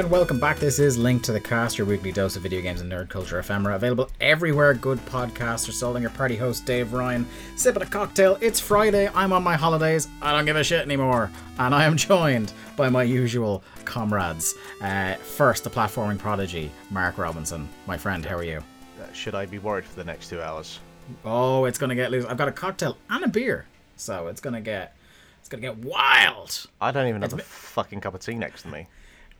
[0.00, 0.56] And welcome back.
[0.58, 3.38] This is Link to the Cast, your weekly dose of video games and nerd culture
[3.38, 3.74] ephemera.
[3.74, 6.00] Available everywhere good podcasts are sold.
[6.00, 7.26] Your party host, Dave Ryan.
[7.54, 8.38] Sipping a cocktail.
[8.40, 9.10] It's Friday.
[9.14, 10.08] I'm on my holidays.
[10.22, 11.30] I don't give a shit anymore.
[11.58, 14.54] And I am joined by my usual comrades.
[14.80, 17.68] Uh, first, the platforming prodigy, Mark Robinson.
[17.86, 18.62] My friend, how are you?
[19.02, 20.80] Uh, Should I be worried for the next two hours?
[21.26, 22.24] Oh, it's gonna get loose.
[22.24, 24.96] I've got a cocktail and a beer, so it's gonna get
[25.40, 26.68] it's gonna get wild.
[26.80, 28.86] I don't even have a fucking cup of tea next to me.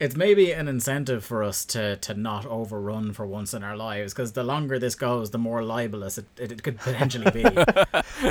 [0.00, 4.14] It's maybe an incentive for us to to not overrun for once in our lives,
[4.14, 7.44] because the longer this goes, the more libelous it, it, it could potentially be.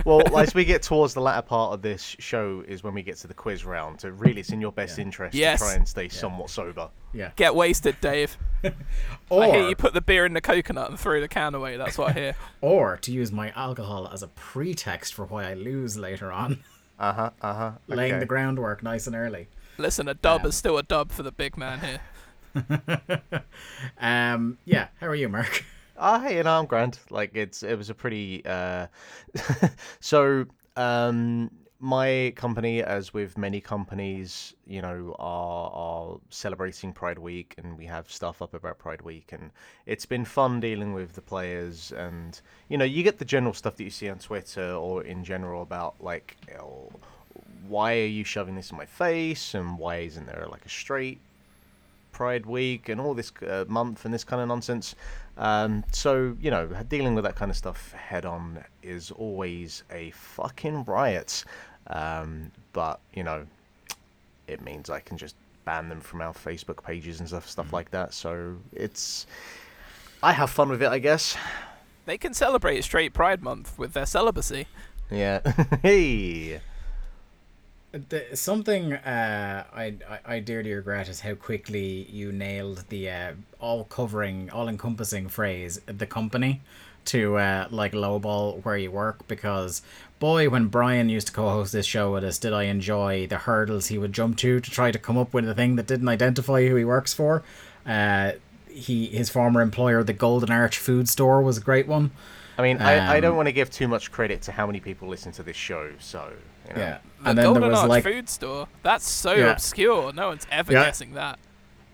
[0.06, 3.18] Well, as we get towards the latter part of this show, is when we get
[3.18, 4.02] to the quiz round.
[4.02, 5.60] So really, it's in your best interest Yes.
[5.60, 6.90] to try and stay somewhat sober.
[7.14, 7.32] yeah.
[7.36, 8.38] Get wasted, Dave.
[9.30, 11.78] Or I hear you put the beer in the coconut and throw the can away.
[11.78, 12.36] That's what I hear.
[12.62, 16.64] or to use my alcohol as a pretext for why I lose later on,
[17.00, 17.30] Uh huh.
[17.42, 17.72] Uh huh.
[17.88, 19.48] laying the groundwork nice and early.
[19.80, 22.02] Listen, a dub is still a dub for the big man here.
[24.02, 24.88] Um, yeah.
[25.00, 25.64] How are you, Mark?
[26.02, 26.98] Ah, hey, you know, I'm grand.
[27.10, 28.88] Like it's it was a pretty uh
[30.00, 30.46] so
[30.78, 37.78] um my company, as with many companies, you know, are are celebrating Pride Week and
[37.78, 39.52] we have stuff up about Pride Week and
[39.86, 43.76] it's been fun dealing with the players and you know, you get the general stuff
[43.76, 46.90] that you see on Twitter or in general about like you know,
[47.68, 51.20] why are you shoving this in my face and why isn't there like a straight
[52.12, 54.96] Pride Week and all this uh, month and this kind of nonsense.
[55.38, 60.12] Um, so you know, dealing with that kind of stuff head on is always a
[60.12, 61.46] fucking riot.
[61.88, 63.46] Um, but you know,
[64.48, 65.36] it means I can just
[65.66, 68.14] ban them from our Facebook pages and stuff, stuff like that.
[68.14, 69.28] So it's,
[70.24, 71.38] I have fun with it, I guess.
[72.06, 74.68] They can celebrate Straight Pride Month with their celibacy.
[75.12, 75.40] Yeah.
[75.84, 76.60] hey.
[77.92, 83.32] The, something uh, I, I I dearly regret is how quickly you nailed the uh,
[83.60, 86.62] all covering, all encompassing phrase "the company"
[87.06, 89.28] to uh, like lowball where you work.
[89.28, 89.82] Because
[90.20, 93.88] boy, when Brian used to co-host this show with us, did I enjoy the hurdles
[93.88, 96.68] he would jump to to try to come up with a thing that didn't identify
[96.68, 97.42] who he works for.
[97.88, 98.34] Uh,
[98.70, 102.12] he his former employer, the Golden Arch Food Store, was a great one.
[102.56, 104.80] I mean, I, I Um, don't want to give too much credit to how many
[104.80, 106.34] people listen to this show, so
[106.70, 106.82] you know.
[106.82, 108.68] Yeah, The and then Golden there was Arch like food store.
[108.84, 109.52] That's so Yeah.
[109.52, 110.14] obscure.
[110.14, 110.86] No one's ever Yeah.
[110.86, 111.40] guessing that.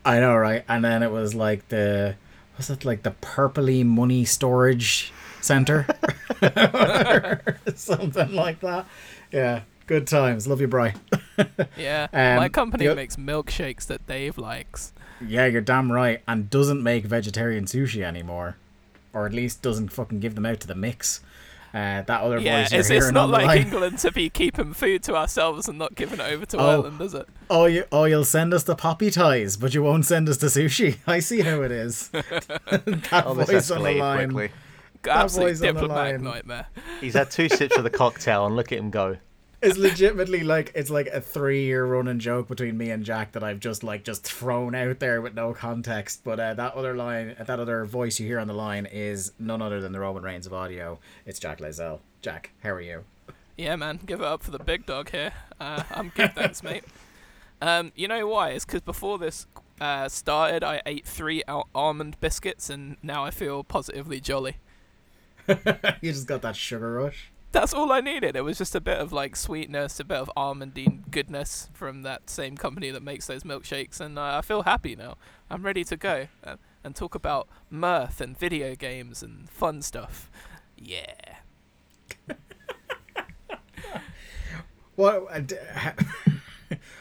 [0.06, 0.64] I know, right?
[0.68, 2.16] And then it was like the
[2.58, 5.86] was it like the purpley money storage center,
[7.76, 8.86] something like that.
[9.32, 10.48] Yeah, good times.
[10.48, 10.94] Love you, Bry.
[11.78, 12.08] Yeah.
[12.14, 14.94] Um, My company the- makes milkshakes that Dave likes.
[15.26, 16.22] yeah, you're damn right.
[16.28, 18.56] And doesn't make vegetarian sushi anymore,
[19.14, 21.20] or at least doesn't fucking give them out to the mix.
[21.76, 23.58] Uh, that other Yeah, voice you're it's, it's not like line.
[23.64, 26.70] England to be keeping food to ourselves and not giving it over to Oh.
[26.70, 27.28] Ireland, is it?
[27.50, 30.48] Oh, you oh you'll send us the poppy ties, but you won't send us the
[30.48, 31.00] sushi.
[31.08, 32.08] I see how it is.
[32.10, 34.32] that Oh, voice on the line.
[34.32, 34.52] quickly.
[35.10, 36.24] Absolute voice on the diplomatic line.
[36.24, 36.68] nightmare.
[37.02, 39.18] He's had two sips of the cocktail, and look at him go.
[39.62, 43.44] It's legitimately like it's like a three year running joke between me and Jack that
[43.44, 46.22] I've just like just thrown out there with no context.
[46.24, 49.62] But uh, that other line, that other voice you hear on the line is none
[49.62, 51.00] other than the Roman Reigns of audio.
[51.26, 52.00] It's Jack Layzell.
[52.22, 53.04] Jack, how are you?
[53.58, 55.32] Yeah, man, give it up for the big dog here.
[55.60, 56.84] Uh, I'm good, thanks, mate.
[57.62, 58.50] Um, you know why?
[58.50, 59.48] It's because before this
[59.80, 64.58] uh, started, I ate three al- almond biscuits, and now I feel positively jolly.
[65.48, 67.32] you just got that sugar rush.
[67.56, 68.36] That's all I needed.
[68.36, 72.30] It was just a bit of like sweetness, a bit of almondine goodness from that
[72.30, 75.16] same company that makes those milkshakes, and uh, I feel happy now.
[75.50, 80.30] I'm ready to go uh, and talk about mirth and video games and fun stuff.
[80.78, 81.16] Yeah.
[84.96, 85.26] What?
[85.30, 85.94] uh, d- ha-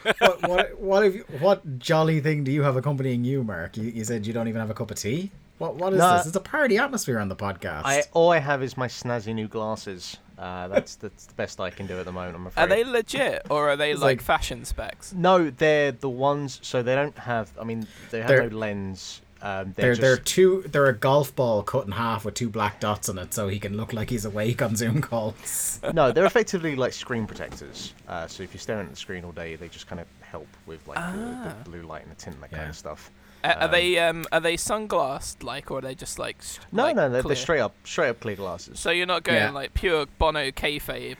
[0.19, 0.41] what?
[0.49, 0.79] What?
[0.81, 3.77] What, have you, what jolly thing do you have accompanying you, Mark?
[3.77, 5.31] You, you said you don't even have a cup of tea.
[5.59, 5.75] What?
[5.75, 6.17] What is No.
[6.17, 6.27] this?
[6.27, 7.83] It's a party atmosphere on the podcast.
[7.85, 10.17] I all I have is my snazzy new glasses.
[10.37, 12.35] Uh, that's that's the best I can do at the moment.
[12.35, 12.63] I'm afraid.
[12.63, 15.13] Are they legit or are they like, like- fashion specs?
[15.13, 16.59] No, they're the ones.
[16.61, 17.51] So they don't have.
[17.59, 19.21] I mean, they have They're- no lens.
[19.41, 20.63] Um, they're, They're they're two.
[20.67, 23.59] They're a golf ball cut in half with two black dots on it, so he
[23.59, 25.79] can look like he's awake on Zoom calls.
[25.93, 27.93] no, they're effectively like screen protectors.
[28.07, 30.47] Uh, so if you're staring at the screen all day, they just kind of help
[30.65, 31.53] with like the, Ah.
[31.63, 33.11] the blue light and the tint and that kind of stuff.
[33.51, 36.59] Uh, are Um, they um are they sunglassed like or are they just like s-
[36.71, 38.79] No, like, no, they're, they're straight up, straight up clear glasses.
[38.79, 39.51] So you're not going Yeah.
[39.51, 41.17] like pure Bono kayfabe.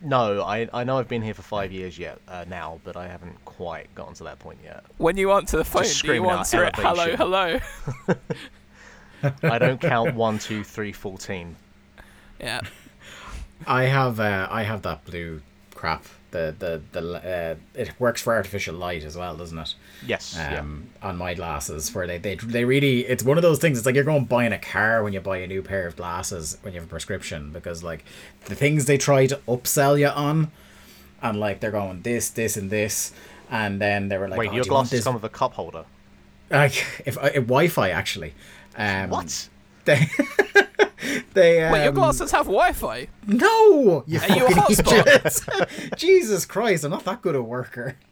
[0.00, 3.08] No, I I know I've been here for five years yet uh, now, but I
[3.08, 4.84] haven't quite gotten to that point yet.
[4.96, 7.58] When you answer the phone, do you answer it hello hello?
[9.42, 11.56] I don't count one, two, three, fourteen.
[12.40, 12.60] Yeah.
[13.66, 15.42] I have uh, I have that blue
[15.74, 19.74] crap The the the uh, it works for artificial light as well, doesn't it?
[20.06, 20.34] Yes.
[20.36, 20.60] yeah.
[20.60, 23.86] um, on my glasses where they, they they really it's one of those things it's
[23.86, 26.74] like you're going buying a car when you buy a new pair of glasses when
[26.74, 28.04] you have a prescription because like
[28.44, 30.50] the things they try to upsell you on
[31.22, 33.12] and like they're going this this and this
[33.50, 35.28] and then they were like Wait, oh, your do you want glasses come with a
[35.28, 35.84] cup holder.
[36.50, 38.34] like if, uh, if Wi-Fi actually
[38.76, 39.48] um, What?
[39.84, 40.06] they
[41.34, 43.08] they um, Wait, your glasses have Wi-Fi.
[43.26, 45.96] no you Are you a hotspot?
[45.96, 47.96] Jesus Christ I'm not that good a worker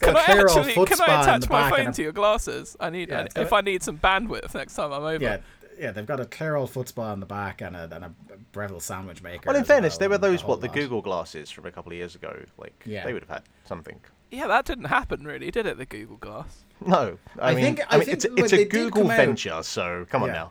[0.00, 0.86] Can a I clear old actually?
[0.86, 2.76] Can I attach my phone a- to your glasses?
[2.78, 3.08] I need.
[3.08, 5.22] Yeah, I- it's if a- I need some bandwidth next time I'm over.
[5.24, 5.38] Yeah,
[5.78, 8.12] yeah, they've got a clear old foot spa on the back and a, and a
[8.52, 9.44] Breville sandwich maker.
[9.46, 10.68] Well, in as fairness, well, they were those whole what the.
[10.68, 12.38] Google glasses from a couple of years ago.
[12.58, 13.04] Like Yeah.
[13.04, 13.98] they would have had something.
[14.30, 15.78] Yeah, that didn't happen really, did it?
[15.78, 16.64] The Google Glass.
[16.86, 19.10] No, I, I mean, think- I I mean, think it's, when it's a Google come
[19.10, 20.34] out- venture, so come on Yeah.
[20.34, 20.50] now.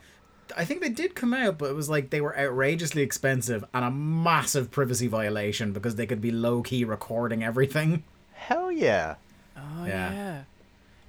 [0.58, 3.86] I think they did come out, but it was like they were outrageously expensive and
[3.86, 8.04] a massive privacy violation because they could be low key recording everything.
[8.34, 9.16] Hell yeah!
[9.58, 10.12] Oh Yeah.
[10.14, 10.42] yeah.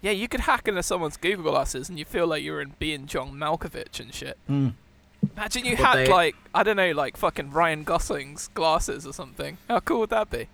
[0.02, 0.10] yeah.
[0.10, 3.32] you could hack into someone's Google glasses and you feel like you're in being John
[3.32, 4.36] Malkovich and shit.
[4.48, 9.12] Imagine you But had they- like I don't know, like fucking Ryan Gosling's glasses or
[9.12, 9.58] something.
[9.68, 10.48] How cool would that be?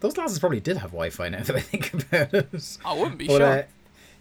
[0.00, 2.78] Those glasses probably did have Wi-Fi now that I think about it.
[2.84, 3.46] I wouldn't be But sure.
[3.46, 3.62] uh,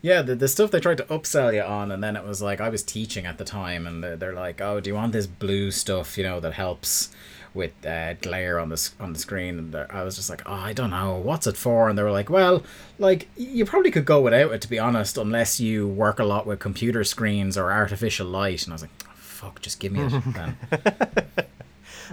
[0.01, 2.59] yeah, the, the stuff they tried to upsell you on, and then it was like
[2.61, 5.27] I was teaching at the time, and they're, they're like, "Oh, do you want this
[5.27, 6.17] blue stuff?
[6.17, 7.09] You know that helps
[7.53, 10.73] with uh, glare on the on the screen." And I was just like, "Oh, I
[10.73, 12.63] don't know, what's it for?" And they were like, "Well,
[12.99, 16.45] like you probably could go without it, to be honest, unless you work a lot
[16.47, 20.01] with computer screens or artificial light." And I was like, oh, "Fuck, just give me
[20.01, 20.57] it." then.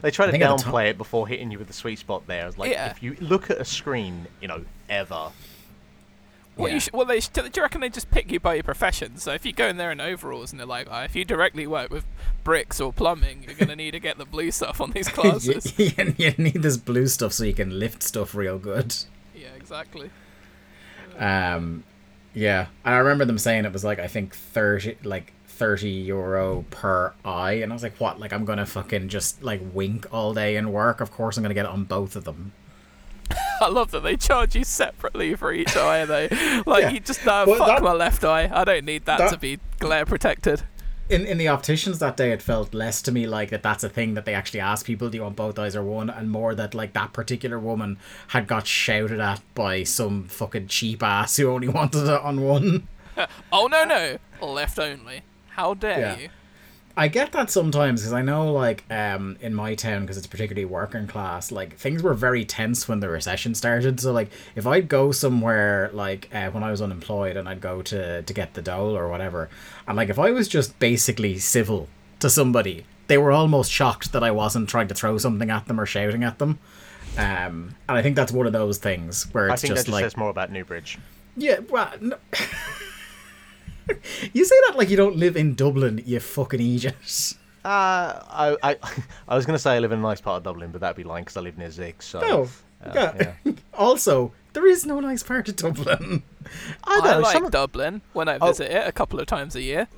[0.01, 2.25] They try to downplay it before hitting you with the sweet spot.
[2.29, 2.91] There, It's like Yeah.
[2.91, 5.31] if you look at a screen, you know, ever,
[6.59, 6.75] What Yeah.
[6.75, 9.17] you sh- well, they sh- do you reckon they just pick you by your profession?
[9.17, 11.67] So if you go in there in overalls and they're like, oh, if you directly
[11.67, 12.05] work with
[12.45, 15.73] bricks or plumbing, you're gonna need to get the blue stuff on these you, glasses.
[15.79, 18.95] you, you need this blue stuff so you can lift stuff real good.
[19.35, 20.11] yeah, exactly.
[21.19, 21.85] Um,
[22.35, 26.65] yeah, and I remember them saying it was like I think thirty, like thirty euro
[26.71, 28.21] per eye, and I was like, what?
[28.21, 31.01] Like I'm gonna fucking just like wink all day and work?
[31.01, 32.53] Of course I'm gonna get it on both of them.
[33.61, 36.05] I love that they charge you separately for each eye.
[36.05, 36.29] Though,
[36.67, 36.91] like Yeah.
[36.91, 38.51] you just uh, no, But fuck that- my left eye.
[38.53, 40.63] I don't need that, that- to be glare protected.
[41.11, 43.63] In in the opticians that day, it felt less to me like that.
[43.63, 46.11] That's a thing that they actually ask people: Do you want both eyes or one?
[46.11, 47.97] And more that like that particular woman
[48.29, 52.89] had got shouted at by some fucking cheap ass who only wanted it on one.
[53.51, 55.23] Oh no no, left only.
[55.49, 56.19] How dare Yeah.
[56.19, 56.29] you?
[56.99, 60.65] I get that sometimes because I know, like, um, in my town, because it's particularly
[60.65, 64.01] working class, like things were very tense when the recession started.
[64.01, 67.83] So, like, if I'd go somewhere, like, uh, when I was unemployed, and I'd go
[67.83, 69.49] to to get the dole or whatever,
[69.87, 74.25] and like, if I was just basically civil to somebody, they were almost shocked that
[74.25, 76.59] I wasn't trying to throw something at them or shouting at them.
[77.17, 79.87] Um, and I think that's one of those things where I it's think that just
[79.87, 80.99] just like, says more about Newbridge.
[81.37, 82.17] yeah, well, no.
[84.33, 87.35] you say that like you don't live in Dublin, you fucking idiot.
[87.65, 88.77] Uh, I, I,
[89.29, 91.05] I was gonna say I live in a nice part of Dublin, but that'd be
[91.05, 92.03] lying because I live near Zig.
[92.03, 92.49] So No.
[92.85, 93.33] uh, yeah.
[93.75, 96.23] also, there is no nice part of Dublin.
[96.85, 98.49] I I know like some Dublin when I Oh.
[98.49, 99.89] visit it a couple of times a year.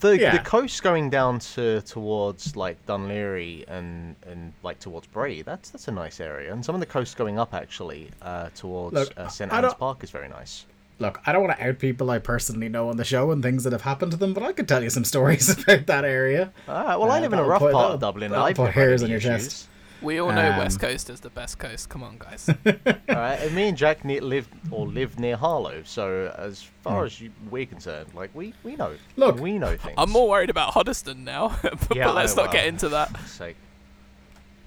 [0.00, 0.32] the Yeah.
[0.36, 5.42] the coast going down to towards like Dunleary and and like towards Bray.
[5.42, 8.94] That's that's a nice area, and some of the coast going up actually uh, towards
[8.94, 10.66] Look, uh, St I Anne's Park is very nice.
[10.98, 13.64] Look, I don't want to out people I personally know on the show and things
[13.64, 16.52] that have happened to them, but I could tell you some stories about that area.
[16.68, 18.30] Ah, well, I Uh, live in a rough put- part of Dublin.
[18.30, 19.42] that'll I've put never hairs on your issues.
[19.48, 19.68] chest.
[20.00, 21.88] We all know Um, West Coast is the best coast.
[21.88, 22.48] Come on, guys.
[22.66, 22.74] All
[23.08, 27.20] right, and me and Jack ne- live or live near Harlow, so as far as
[27.20, 29.94] you, we're concerned, like we we know, Look, we know things.
[29.96, 33.16] I'm more worried about Huddeston now, but Yeah, let's oh, not get into that.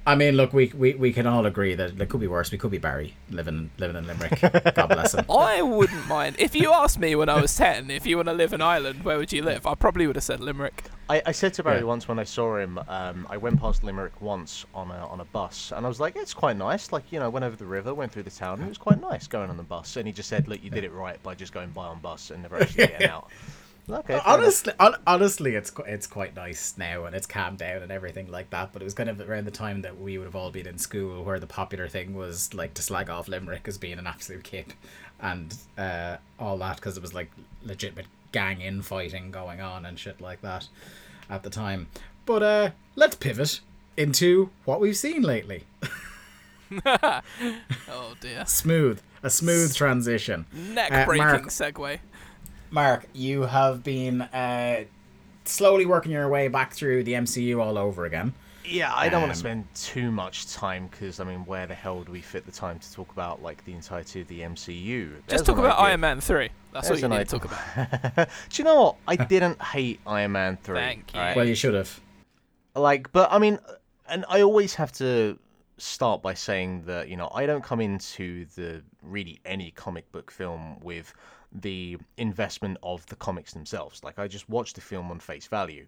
[0.05, 0.11] Sake.
[0.11, 2.51] I mean, look, we, we, we can all agree that it could be worse.
[2.51, 4.39] We could be Barry living living in Limerick.
[4.75, 5.25] God bless him.
[5.29, 8.33] I wouldn't mind if you asked me when I was ten if you want to
[8.33, 9.65] live in Ireland, where would you live?
[9.65, 10.85] I probably would have said Limerick.
[11.09, 11.83] I, I said to Barry Yeah.
[11.85, 15.25] once when I saw him, um, I went past Limerick once on a on a
[15.25, 16.91] bus, and I was like, it's quite nice.
[16.91, 18.99] Like you know, went over the river, went through the town, and it was quite
[19.01, 19.97] nice going on the bus.
[19.97, 22.31] And he just said, look, you did it right by just going by on bus
[22.31, 23.29] and never actually getting out.
[23.87, 24.19] Okay.
[24.25, 28.49] Honestly, hon- honestly, it's it's quite nice now, and it's calmed down and everything like
[28.49, 28.73] that.
[28.73, 30.77] But it was kind of around the time that we would have all been in
[30.79, 34.43] school, where the popular thing was like to slag off Limerick as being an absolute
[34.43, 34.73] kip,
[35.19, 37.29] and uh, all that because it was like
[37.63, 40.67] legitimate gang infighting going on and shit like that
[41.29, 41.87] at the time.
[42.25, 43.59] But uh, let's pivot
[43.95, 45.63] into what we've seen lately.
[47.87, 50.45] Oh dear, Smooth, a smooth transition.
[50.51, 51.43] neck Uh, breaking Mark.
[51.47, 51.99] segue.
[52.75, 54.83] Mark, you have been uh,
[55.45, 58.33] slowly working your way back through the MCU all over again.
[58.67, 61.73] Yeah, I don't want Um, to spend too much time because I mean, where the
[61.75, 65.09] hell do we fit the time to talk about like the entirety of the MCU?
[65.11, 65.89] There's Just talk about idea.
[65.91, 66.49] Iron Man 3.
[66.73, 68.27] That's There's all you an need to talk about.
[68.49, 68.95] Do you know what?
[69.07, 70.75] I didn't hate Iron Man three.
[70.77, 71.19] Thank you.
[71.21, 71.35] right?
[71.35, 72.01] Well, you should have.
[72.75, 73.57] like but i mean
[74.09, 75.39] and i always have to
[75.77, 80.29] start by saying that you know i don't come into the really any comic book
[80.31, 81.13] film with
[81.61, 85.85] the investment of the comics themselves like i just watched the film on face value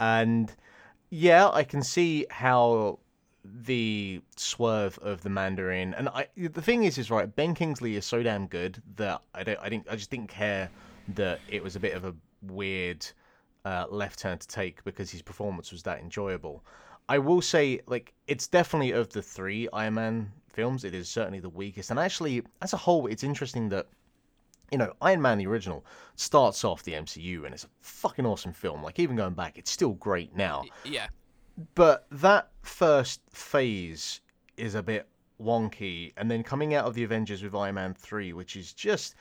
[0.00, 0.54] and
[1.10, 2.98] yeah i can see how
[3.44, 8.04] the swerve of the mandarin and i the thing is is right ben kingsley is
[8.04, 10.68] so damn good that i don't i didn't i just didn't care
[11.14, 13.06] that it was a bit of a weird
[13.64, 16.64] uh, left turn to take because his performance was that enjoyable.
[17.08, 21.40] I will say, like, it's definitely of the three Iron Man films, it is certainly
[21.40, 21.90] the weakest.
[21.90, 23.86] And actually, as a whole, it's interesting that,
[24.70, 25.84] you know, Iron Man the original
[26.16, 28.82] starts off the MCU and it's a fucking awesome film.
[28.82, 30.64] Like, even going back, it's still great now.
[30.84, 31.08] Yeah.
[31.74, 34.20] But that first phase
[34.56, 35.08] is a bit
[35.40, 39.14] wonky, and then coming out of the Avengers with Iron Man three, which is just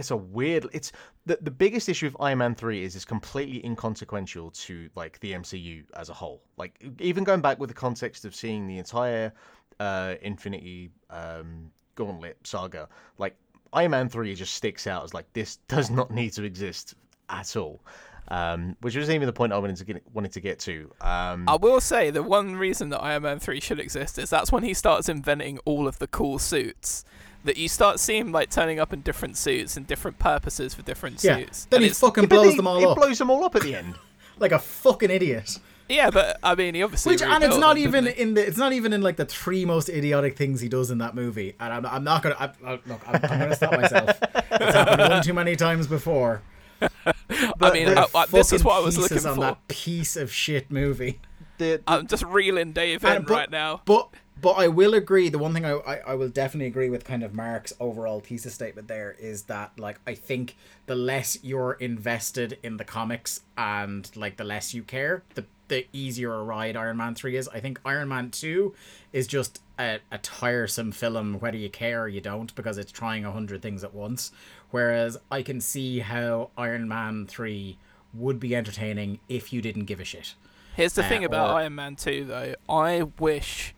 [0.00, 0.92] it's a weird it's
[1.26, 5.32] the the biggest issue of Iron Man 3 is it's completely inconsequential to like the
[5.32, 6.42] MCU as a whole.
[6.56, 9.32] Like even going back with the context of seeing the entire
[9.78, 13.36] uh Infinity um Gauntlet saga, like
[13.72, 16.94] Iron Man 3 just sticks out as like this does not need to exist
[17.28, 17.80] at all.
[18.28, 20.90] Um, which was even the point I wanted to get wanted to get to.
[21.00, 24.52] Um, I will say the one reason that Iron Man 3 should exist is that's
[24.52, 27.04] when he starts inventing all of the cool suits.
[27.42, 31.24] That you start seeing like turning up in different suits and different purposes for different
[31.24, 31.38] Yeah.
[31.38, 31.64] suits.
[31.70, 33.56] Then And he fucking yeah, blows he- them all it up blows them all up
[33.56, 33.94] at the end.
[34.38, 35.58] like a fucking idiot.
[35.90, 37.12] Yeah, but I mean, he obviously.
[37.14, 39.64] Which and it's not them, even in the it's not even in like the three
[39.64, 41.54] most idiotic things he does in that movie.
[41.60, 43.00] And I'm, I'm not gonna I, I, look.
[43.06, 44.10] I'm, I'm gonna stop myself.
[44.22, 46.42] It's happened one too many times before.
[46.80, 49.40] I mean, I, I, this is what I was looking pieces on for.
[49.42, 51.20] that piece of shit movie.
[51.58, 53.82] The, I'm just reeling Dave And- in but- right now.
[53.84, 54.08] But
[54.40, 55.28] but I will agree.
[55.28, 58.54] The one thing I, I I will definitely agree with kind of Mark's overall thesis
[58.54, 60.56] statement there is that like I think
[60.86, 65.86] the less you're invested in the comics and like the less you care, the the
[65.92, 67.48] easier a ride Iron Man three is.
[67.48, 68.74] I think Iron Man two
[69.12, 73.24] is just a, a tiresome film whether you care or you don't because it's trying
[73.24, 74.30] a hundred things at once.
[74.70, 77.78] Whereas I can see how Iron Man three
[78.12, 80.34] would be entertaining if you didn't give a shit.
[80.76, 82.54] Here's the uh, thing about or- Iron Man 2 though.
[82.68, 83.74] I wish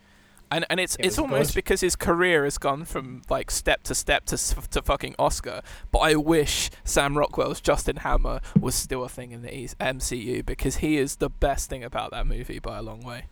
[0.52, 1.54] and and it's It it's almost good.
[1.56, 5.62] because his career has gone from like step to step to to fucking Oscar.
[5.90, 10.76] But I wish Sam Rockwell's Justin Hammer was still a thing in the MCU because
[10.76, 13.24] he is the best thing about that movie by a long way.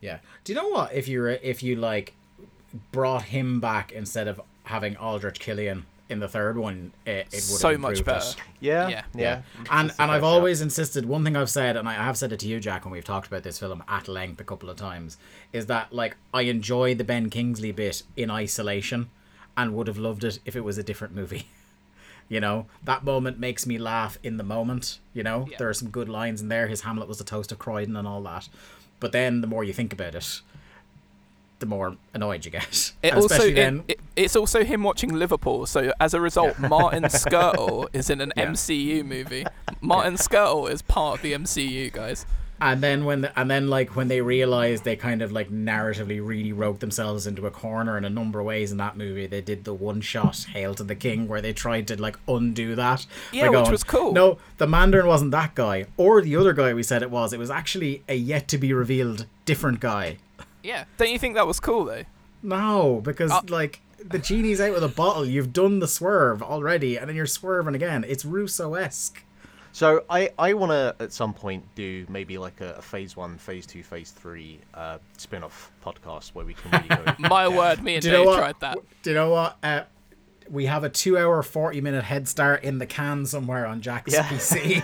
[0.00, 0.18] Yeah.
[0.44, 0.92] Do you know what?
[0.92, 2.14] If you if you like
[2.92, 7.42] brought him back instead of having Aldrich Killian in the third one, it, it would
[7.42, 8.18] So much better.
[8.28, 8.36] it.
[8.60, 9.02] yeah, Yeah.
[9.14, 10.24] yeah, And and I've shout.
[10.24, 11.06] always insisted.
[11.06, 13.26] One thing I've said, and I have said it to you, Jack, when we've talked
[13.28, 15.16] about this film at length a couple of times,
[15.52, 19.08] is that like I enjoy the Ben Kingsley bit in isolation,
[19.56, 21.46] and would have loved it if it was a different movie.
[22.28, 25.00] You know, that moment makes me laugh in the moment.
[25.14, 25.56] You know, Yeah.
[25.58, 26.68] there are some good lines in there.
[26.68, 28.48] His Hamlet was a toast of Croydon and all that.
[29.00, 30.40] But then the more you think about it,
[31.60, 32.92] the more annoyed you get.
[33.02, 35.66] It also it, then, it, it's also him watching Liverpool.
[35.66, 38.46] So as a result, Martin Skrtel is in an Yeah.
[38.48, 39.44] MCU movie.
[39.80, 42.26] Martin Skrtel is part of the MCU, guys.
[42.62, 46.20] and then when the, and then like when they realized they kind of like narratively
[46.22, 49.40] really wrote themselves into a corner in a number of ways in that movie they
[49.40, 53.06] did the one shot hail to the king where they tried to like undo that
[53.32, 54.12] Yeah, by which was cool.
[54.12, 57.38] no the mandarin wasn't that guy or the other guy we said it was it
[57.38, 60.18] was actually a yet to be revealed different guy
[60.62, 62.04] Yeah, don't you think that was cool though?
[62.42, 66.96] no because Uh, like the genie's out with a bottle you've done the swerve already
[66.96, 69.22] and then you're swerving again it's russo-esque
[69.72, 73.36] So I, I want to at some point do maybe like a, a phase one,
[73.36, 77.14] phase two, phase three uh, spin off podcast where we can really go.
[77.28, 78.38] My word, me and Do Dave what?
[78.38, 78.78] tried that.
[79.02, 79.58] Do you know what?
[79.62, 79.82] Uh,
[80.50, 84.24] we have a two-hour, forty-minute head start in the can somewhere on Jack's Yeah.
[84.26, 84.82] PC.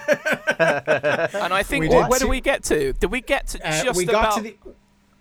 [1.35, 2.92] And I think We what, did where two- did we get to?
[2.92, 4.37] Did we get to Uh, just we got about?
[4.37, 4.56] to the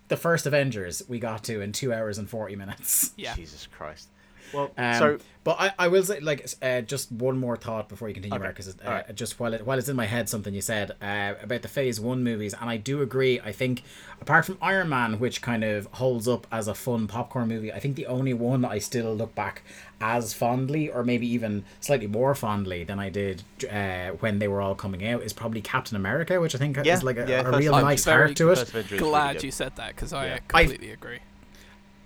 [0.08, 1.04] the first Avengers.
[1.08, 3.12] We got to in two hours and forty minutes.
[3.18, 4.10] Yeah, Jesus Christ.
[4.54, 8.08] Well, Um, so but I, I will say like uh, just one more thought before
[8.08, 8.44] you continue, Okay.
[8.44, 9.16] Mark, because uh, Alright.
[9.16, 12.00] just while it while it's in my head, something you said uh, about the Phase
[12.00, 13.40] One movies, and I do agree.
[13.40, 13.84] I think
[14.22, 17.80] apart from Iron Man, which kind of holds up as a fun popcorn movie, I
[17.80, 19.62] think the only one I still look back
[20.02, 24.62] as fondly, or maybe even slightly more fondly than I did uh, when they were
[24.62, 27.42] all coming out, is probably Captain America, which I think Yeah, is like a, yeah,
[27.48, 28.56] a real I'm nice very heart to it.
[28.58, 30.20] First Avenger really glad you said that because Yeah.
[30.20, 31.20] I I- completely agree.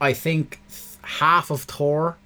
[0.01, 2.17] I think th- half of Thor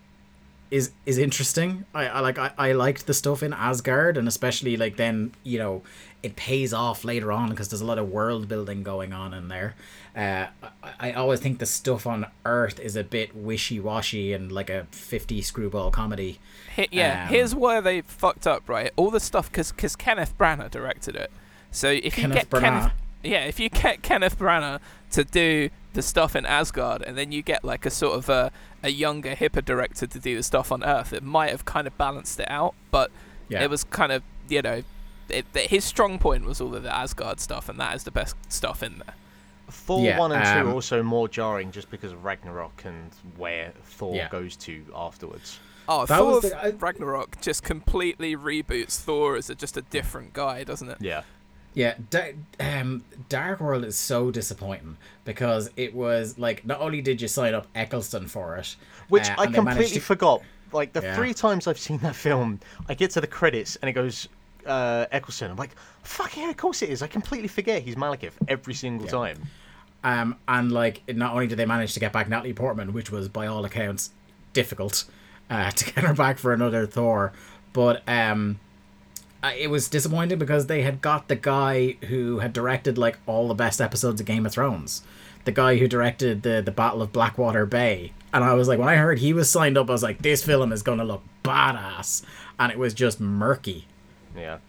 [0.73, 1.85] is is interesting.
[1.93, 5.59] I, I like I, I liked the stuff in Asgard and especially like then you
[5.59, 5.83] know
[6.23, 9.49] it pays off later on because there's a lot of world building going on in
[9.49, 9.75] there.
[10.15, 10.47] Uh,
[10.83, 14.69] I, I always think the stuff on Earth is a bit wishy washy and like
[14.69, 16.39] a 50 screwball comedy.
[16.75, 18.91] He- yeah, Um, here's where they fucked up, right?
[18.95, 21.29] All the stuff because because Kenneth Branagh directed it.
[21.71, 22.61] So if you get Branagh.
[22.61, 22.91] Kenneth,
[23.23, 24.79] yeah, if you get Kenneth Branagh
[25.13, 28.51] to do the stuff in Asgard, and then you get like a sort of a,
[28.83, 31.97] a younger, hipper director to do the stuff on Earth, it might have kind of
[31.97, 32.73] balanced it out.
[32.91, 33.11] But
[33.49, 33.63] Yeah.
[33.63, 34.83] it was kind of you know,
[35.29, 38.11] it, it- his strong point was all of the Asgard stuff, and that is the
[38.11, 39.15] best stuff in there.
[39.69, 43.09] Thor Yeah, one and two um, are also more jarring just because of Ragnarok and
[43.37, 44.27] where Thor Yeah.
[44.29, 45.59] goes to afterwards.
[45.87, 49.81] Oh, That Thor was the- I- Ragnarok just completely reboots Thor as a, just a
[49.83, 50.97] different guy, doesn't it?
[50.99, 51.21] Yeah.
[51.73, 57.21] Yeah, da- um, Dark World is so disappointing because it was like not only did
[57.21, 58.75] you sign up Eccleston for it,
[59.09, 60.41] Which uh, I and they managed completely to- forgot.
[60.71, 61.15] Like the Yeah.
[61.15, 64.27] three times I've seen that film, I get to the credits and it goes
[64.65, 65.51] uh, Eccleston.
[65.51, 67.01] I'm like, fuck yeah, of course it is.
[67.03, 69.37] I completely forget he's Malekith every single time.
[70.03, 73.29] Um, and like not only did they manage to get back Natalie Portman, which was
[73.29, 74.09] by all accounts
[74.53, 75.05] difficult
[75.49, 77.33] uh, to get her back for another Thor,
[77.73, 78.59] but um,
[79.51, 83.53] it was disappointing because they had got the guy who had directed like all the
[83.53, 85.03] best episodes of Game of Thrones,
[85.45, 88.89] the guy who directed the the Battle of Blackwater Bay, and I was like, when
[88.89, 92.23] I heard he was signed up, I was like, this film is gonna look badass,
[92.59, 93.85] and it was just murky.
[94.35, 94.59] Yeah.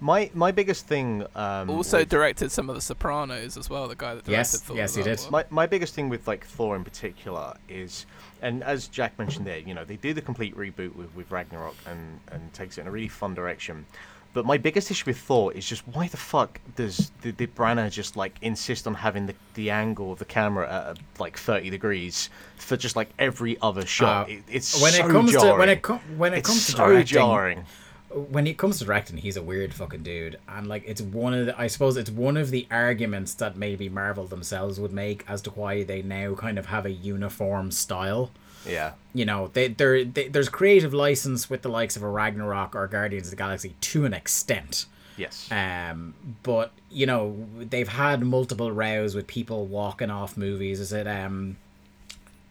[0.00, 1.24] My my biggest thing.
[1.34, 3.88] Um, Also with- directed some of the Sopranos as well.
[3.88, 4.76] The guy that directed Yes, Thor.
[4.76, 5.42] yes, he as well.
[5.42, 5.50] did.
[5.50, 8.06] My, my biggest thing with like Thor in particular is,
[8.42, 11.76] and as Jack mentioned there, you know, they do the complete reboot with, with Ragnarok
[11.86, 13.86] and, and takes it in a really fun direction.
[14.34, 17.90] But my biggest issue with Thor is just why the fuck does did, did Branagh
[17.90, 21.70] just like insist on having the, the angle of the camera at uh, like thirty
[21.70, 24.28] degrees for just like every other shot?
[24.28, 25.54] Uh, it, it's when so it comes jarring.
[25.54, 27.64] to when it com- when it it's comes to so directing, jarring.
[28.10, 31.46] When it comes to directing, he's a weird fucking dude, and like it's one of
[31.46, 35.42] the, I suppose it's one of the arguments that maybe Marvel themselves would make as
[35.42, 38.30] to why they now kind of have a uniform style.
[38.66, 38.92] Yeah.
[39.14, 42.86] You know, they, they're, they, there's creative license with the likes of a Ragnarok or
[42.86, 44.86] Guardians of the Galaxy to an extent.
[45.16, 45.48] Yes.
[45.50, 50.80] Um, but you know, they've had multiple rows with people walking off movies.
[50.80, 51.56] Is it um,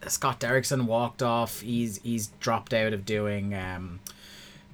[0.06, 1.60] Scott Derrickson walked off?
[1.60, 4.00] He's he's dropped out of doing um,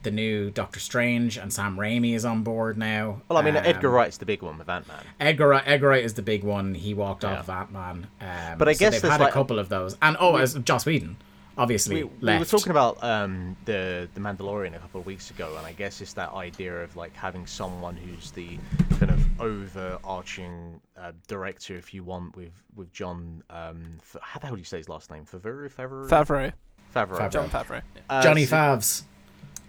[0.05, 3.21] the new Doctor Strange, and Sam Raimi is on board now.
[3.29, 5.03] well, I mean, Um, Edgar Wright's the big one with Ant Man.
[5.19, 6.75] Edgar Wright, Edgar Wright is the big one.
[6.75, 7.33] He walked Yeah.
[7.38, 8.07] off of Ant Man.
[8.21, 10.55] Um, But I so guess they've had like- a couple of those, and oh, as
[10.55, 11.17] Joss Whedon,
[11.57, 15.55] obviously we, we were talking about um, the the Mandalorian a couple of weeks ago,
[15.57, 18.59] and I guess it's that idea of like having someone who's the
[18.99, 23.43] kind of overarching uh, director, if you want, with with John.
[23.51, 25.25] Um, F- how the hell do you say his last name?
[25.25, 25.71] Favreau.
[25.73, 26.09] Favreau.
[26.09, 26.53] Favreau,
[26.95, 27.09] Favreau.
[27.19, 27.31] Favreau.
[27.31, 27.83] Jon Favreau.
[28.09, 29.03] Uh, Johnny so- Favs.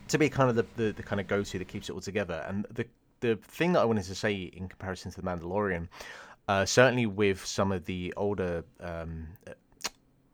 [0.07, 2.45] To be kind of the, the, the kind of go-to that keeps it all together.
[2.47, 2.85] And the
[3.21, 5.87] the thing that I wanted to say in comparison to the Mandalorian,
[6.47, 9.27] uh, certainly with some of the older um,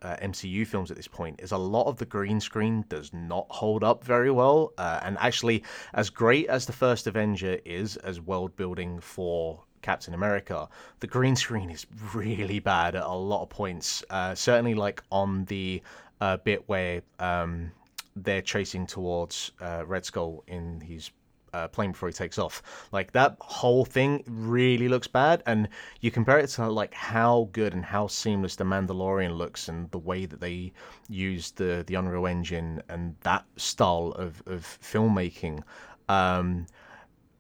[0.01, 3.45] uh, MCU films at this point, is a lot of the green screen does not
[3.49, 4.73] hold up very well.
[4.77, 10.13] Uh, and actually, as great as the first Avenger is as world building for Captain
[10.13, 10.67] America,
[10.99, 14.03] the green screen is really bad at a lot of points.
[14.09, 15.81] Uh, certainly, like on the
[16.19, 17.71] uh, bit where um,
[18.15, 21.11] they're chasing towards uh, Red Skull in his
[21.53, 22.61] uh, plane before he takes off.
[22.91, 25.67] Like that whole thing really looks bad, and
[25.99, 29.99] you compare it to like how good and how seamless the Mandalorian looks, and the
[29.99, 30.71] way that they
[31.09, 35.63] use the the Unreal Engine and that style of of filmmaking.
[36.09, 36.67] Um,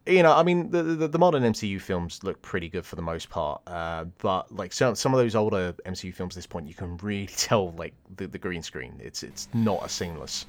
[0.07, 3.01] you know, I mean, the, the the modern MCU films look pretty good for the
[3.01, 6.67] most part, uh, but like some some of those older MCU films at this point,
[6.67, 8.99] you can really tell like the, the green screen.
[8.99, 10.45] It's it's not as seamless.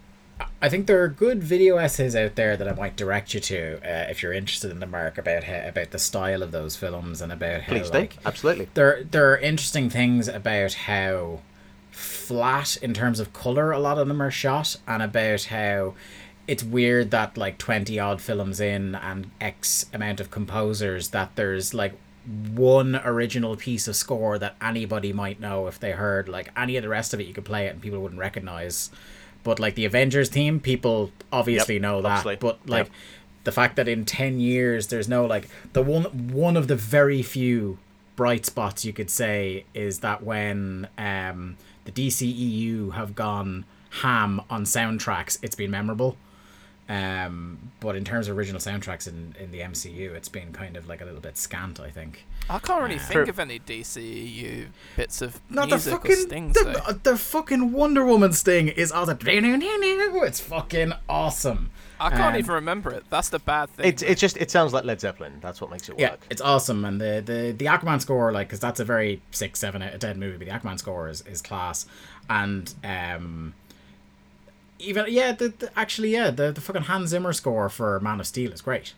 [0.61, 3.77] I think there are good video essays out there that I might direct you to
[3.79, 7.21] uh, if you're interested in the mark about how, about the style of those films
[7.21, 8.69] and about how Please do, like absolutely.
[8.75, 11.41] there there are interesting things about how
[11.91, 15.95] flat in terms of color a lot of them are shot and about how
[16.49, 21.75] it's weird that like 20 odd films in and x amount of composers that there's
[21.75, 21.95] like
[22.55, 26.83] one original piece of score that anybody might know if they heard like any of
[26.83, 28.91] the rest of it you could play it and people wouldn't recognize
[29.45, 32.37] but like the avengers team, people obviously Yep, know that obviously.
[32.37, 32.95] but like Yep.
[33.45, 37.23] the fact that in 10 years there's no like the one one of the very
[37.23, 37.79] few
[38.17, 43.65] bright spots you could say is that when um the DCEU have gone
[44.03, 46.17] ham on soundtracks it's been memorable
[46.93, 50.89] Um, but in terms of original soundtracks in, in the MCU, it's been kind of
[50.89, 52.27] like a little bit scant, I think.
[52.51, 53.29] I can't really Uh, think True.
[53.31, 56.55] of any DCU bits of No, the music or fucking stings.
[56.55, 56.65] though.
[56.73, 59.19] the, the fucking Wonder Woman sting is awesome.
[59.23, 61.71] It's fucking awesome.
[61.99, 63.05] I can't um, even remember it.
[63.11, 63.87] That's the bad thing.
[63.87, 65.35] It it just it sounds like Led Zeppelin.
[65.41, 66.01] That's what makes it work.
[66.01, 66.27] Yeah, work.
[66.31, 69.83] it's awesome, and the the the Aquaman score, like, because that's a very six, seven
[69.83, 71.87] out of ten movie, but the Aquaman score is, is class,
[72.29, 73.55] and um,
[74.83, 78.27] even yeah, the, the actually yeah, the the fucking Hans Zimmer score for Man of
[78.27, 78.95] Steel is great,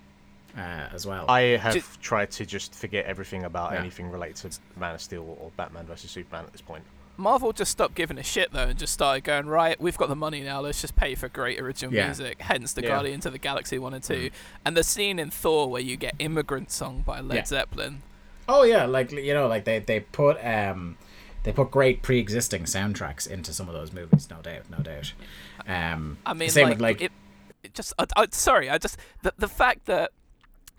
[0.56, 1.24] uh, as well.
[1.30, 3.80] I have Ju- tried to just forget everything about Yeah.
[3.80, 6.84] anything related to Man of Steel or Batman versus Superman at this point.
[7.16, 9.80] Marvel just stopped giving a shit though and just started going right.
[9.80, 10.60] We've got the money now.
[10.60, 12.06] Let's just pay for great original Yeah.
[12.06, 12.40] music.
[12.40, 12.88] Hence the Yeah.
[12.88, 14.30] Guardians of the Galaxy one and two,
[14.64, 17.44] and the scene in Thor where you get "Immigrant Song" by Led Yeah.
[17.44, 18.02] Zeppelin.
[18.48, 20.96] Oh yeah, like you know, like they they put um
[21.44, 25.12] they put great pre-existing soundtracks into some of those movies, no doubt, no doubt.
[25.66, 27.12] Um, I mean, same like, with like it,
[27.62, 27.92] it just.
[27.98, 30.11] I, I, sorry, I just the the fact that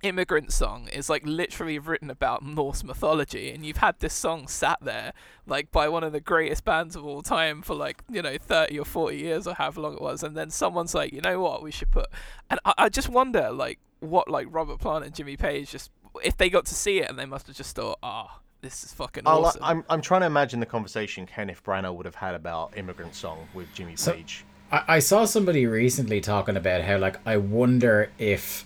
[0.03, 4.77] immigrant song is like literally written about Norse mythology, and you've had this song sat
[4.81, 5.13] there
[5.47, 8.77] like by one of the greatest bands of all time for like you know thirty
[8.77, 11.63] or forty years or however long it was, and then someone's like, you know what,
[11.63, 12.07] we should put,
[12.49, 15.89] and I, I just wonder like what like Robert Plant and Jimmy Page just
[16.23, 18.39] if they got to see it and they must have just thought, ah.
[18.61, 19.63] this is fucking I'll- awesome.
[19.63, 23.47] I'm I'm trying to imagine the conversation Kenneth Branagh would have had about Immigrant Song
[23.53, 24.45] with Jimmy So- Page.
[24.71, 28.65] I, I saw somebody recently talking about how like I wonder if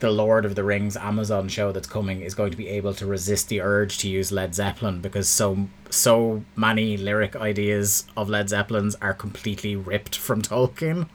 [0.00, 3.06] the Lord of the Rings Amazon show that's coming is going to be able to
[3.06, 8.48] resist the urge to use Led Zeppelin because so so many lyric ideas of Led
[8.48, 11.08] Zeppelin's are completely ripped from Tolkien.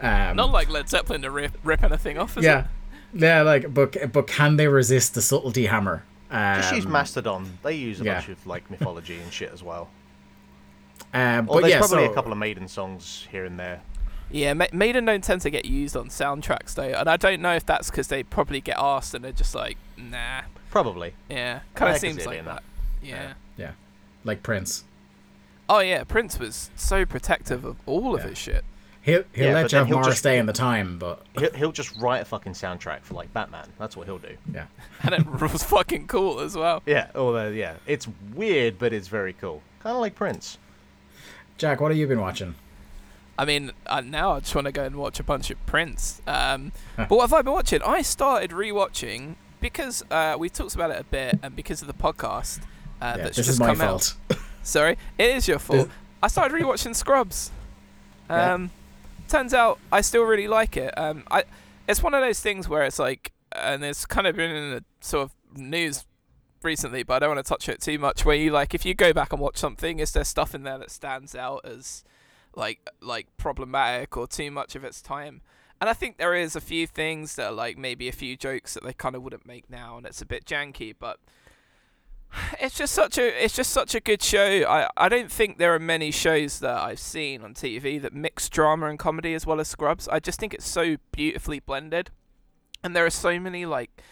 [0.00, 2.48] um, Not like Led Zeppelin to rip, rip anything off, is it?
[2.48, 2.66] yeah,
[3.12, 6.04] yeah, like but but can they resist the subtlety hammer?
[6.30, 7.58] Um, Just use Mastodon.
[7.62, 8.14] They use a yeah.
[8.14, 9.88] bunch of like mythology and shit as well.
[11.16, 13.80] Um, Or but there's yeah, probably so, a couple of Maiden songs here and there.
[14.30, 17.54] Yeah, Ma- Maiden don't tend to get used on soundtracks though, and I don't know
[17.54, 20.42] if that's because they probably get asked and they're just like, nah.
[20.70, 21.14] Probably.
[21.30, 22.56] Yeah, kind of see seems like that.
[22.56, 22.62] that.
[23.02, 23.32] Yeah.
[23.56, 23.70] yeah,
[24.24, 24.84] like Prince.
[25.68, 28.64] Oh yeah, Prince was so protective of all of his shit.
[29.00, 31.22] He'll he'll Yeah, let but then Jeff he'll Morris just- stay in the time, but
[31.38, 33.68] He'll, he'll just write a fucking soundtrack for like Batman.
[33.78, 34.36] That's what he'll do.
[34.52, 34.66] yeah.
[35.04, 36.82] And it was fucking cool as well.
[36.84, 37.08] Yeah.
[37.14, 39.62] Although yeah, it's weird, but it's very cool.
[39.80, 40.58] Kind of like Prince.
[41.58, 42.54] Jack, what have you been watching?
[43.38, 46.22] I mean, uh, now I just want to go and watch a bunch of Prince.
[46.26, 47.82] Um, but what have I been watching?
[47.82, 51.94] I started rewatching because uh, we talked about it a bit, and because of the
[51.94, 52.60] podcast
[53.00, 54.14] uh, yeah, that's this just is my come fault.
[54.30, 54.38] out.
[54.62, 55.88] Sorry, it is your fault.
[55.88, 57.50] This- I started rewatching Scrubs.
[58.28, 58.54] Yeah.
[58.54, 58.70] Um,
[59.28, 60.92] turns out I still really like it.
[60.98, 61.44] Um, I
[61.86, 64.84] it's one of those things where it's like, and it's kind of been in the
[65.00, 66.04] sort of news
[66.62, 68.24] recently, but I don't want to touch it too much.
[68.24, 70.78] Where you like, if you go back and watch something, is there stuff in there
[70.78, 72.04] that stands out as
[72.54, 75.42] like like problematic or too much of its time?
[75.80, 78.74] And I think there is a few things that are like maybe a few jokes
[78.74, 81.18] that they kind of wouldn't make now, and it's a bit janky, but
[82.60, 84.64] it's just such a it's just such a good show.
[84.68, 88.48] I I don't think there are many shows that I've seen on TV that mix
[88.48, 90.08] drama and comedy as well as Scrubs.
[90.08, 92.10] I just think it's so beautifully blended,
[92.82, 94.02] and there are so many like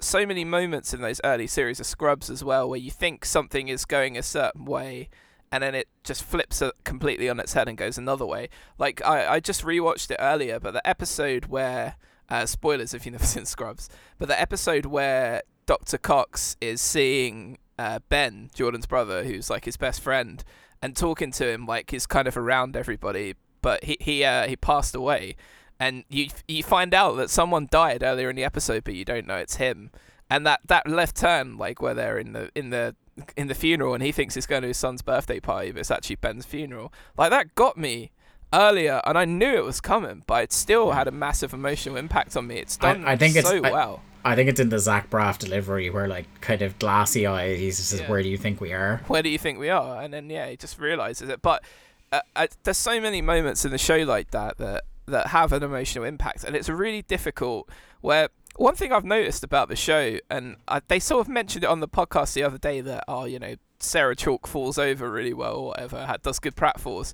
[0.00, 3.68] so many moments in those early series of Scrubs as well where you think something
[3.68, 5.08] is going a certain way.
[5.52, 8.48] And then it just flips completely on its head and goes another way.
[8.78, 11.96] Like I, I just rewatched it earlier, but the episode where
[12.28, 15.98] uh, spoilers if you've never seen Scrubs, but the episode where Dr.
[15.98, 20.42] Cox is seeing uh, Ben, Jordan's brother, who's like his best friend,
[20.82, 24.56] and talking to him like he's kind of around everybody, but he he uh, he
[24.56, 25.36] passed away,
[25.80, 29.26] and you you find out that someone died earlier in the episode, but you don't
[29.26, 29.90] know it's him,
[30.28, 32.94] and that that left turn like where they're in the in the
[33.36, 35.90] in the funeral and he thinks it's going to his son's birthday party, but it's
[35.90, 36.92] actually Ben's funeral.
[37.18, 38.12] Like that got me
[38.52, 42.36] earlier, and I knew it was coming, but it still had a massive emotional impact
[42.36, 42.56] on me.
[42.56, 44.02] It's done I think it's- so I- well.
[44.22, 47.56] I think it's in the Zach Braff delivery where like kind of glassy eyed.
[47.58, 48.06] He says, Yeah.
[48.06, 50.02] "Where do you think we are?" where do you think we are?
[50.02, 51.40] And then yeah, he just realizes it.
[51.40, 51.64] But
[52.12, 55.62] uh, uh, there's so many moments in the show like that that that have an
[55.62, 57.68] emotional impact, and it's really difficult.
[58.00, 61.68] Where one thing I've noticed about the show, and I, they sort of mentioned it
[61.68, 65.34] on the podcast the other day that oh, you know, Sarah Chalke falls over really
[65.34, 67.12] well or whatever, ha- does good pratfalls.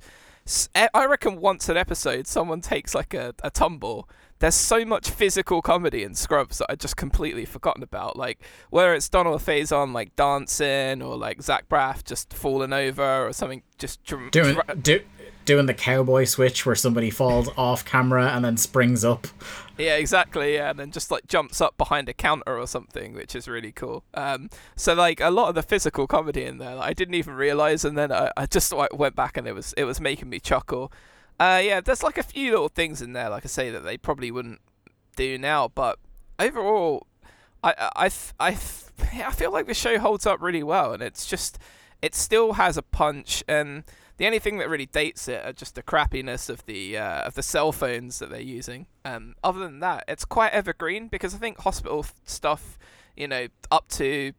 [0.74, 4.09] I reckon once an episode, someone takes like a, a tumble.
[4.38, 8.16] There's so much physical comedy in Scrubs that I just completely forgotten about.
[8.16, 13.32] Like whether it's Donald Faison like dancing or like Zach Braff just falling over or
[13.32, 15.00] something just dr- Doing dra- do,
[15.46, 19.26] doing the cowboy switch where somebody falls off camera and then springs up.
[19.78, 20.54] Yeah, exactly.
[20.54, 23.72] Yeah, and then just like jumps up behind a counter or something, which is really
[23.72, 24.04] cool.
[24.14, 27.35] Um, so like a lot of the physical comedy in there, like, I didn't even
[27.35, 30.28] realize, and then I, I just like, went back and it was it was making
[30.28, 30.92] me chuckle.
[31.38, 33.98] Uh, yeah, there's like a few little things in there, like I say, that they
[33.98, 34.61] probably wouldn't
[35.16, 35.68] do now.
[35.68, 35.98] But
[36.38, 37.06] overall,
[37.62, 41.59] I I I, I feel like the show holds up really well, and it's just
[42.00, 43.44] it still has a punch.
[43.46, 43.85] And
[44.16, 47.35] the only thing that really dates it are just the crappiness of the uh, of
[47.35, 48.87] the cell phones that they're using.
[49.05, 52.79] Um, other than that, it's quite evergreen because I think hospital f- stuff,
[53.16, 54.33] you know, up to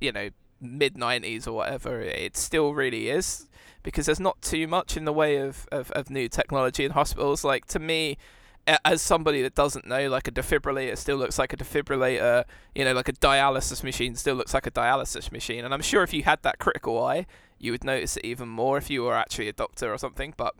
[0.00, 3.48] you know mid 90s or whatever it still really is
[3.82, 7.42] because there's not too much in the way of, of, of new technology in hospitals
[7.42, 8.16] like to me
[8.66, 12.44] as somebody that doesn't know like a defibrillator still looks like a defibrillator
[12.74, 15.64] you know like a dialysis machine still looks like a dialysis machine.
[15.64, 17.26] And i'm sure if you had that critical eye
[17.62, 20.34] you would notice it even more if you were actually a doctor or something.
[20.36, 20.54] But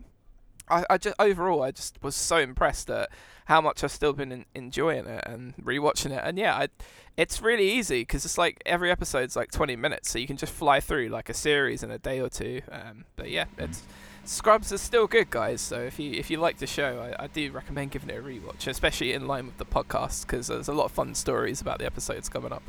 [0.69, 3.09] I, I just overall I just was so impressed at
[3.45, 6.21] how much I've still been in, enjoying it and rewatching it.
[6.23, 6.69] And yeah I,
[7.17, 10.53] it's really easy because it's like every episode's like 20 minutes so you can just
[10.53, 12.61] fly through like a series in a day or two.
[12.71, 13.83] Um, but yeah it's
[14.25, 17.27] Scrubs is still good guys so if you if you like the show I, I
[17.27, 20.73] do recommend giving it a rewatch especially in line with the podcast because there's a
[20.73, 22.63] lot of fun stories about the episodes coming up.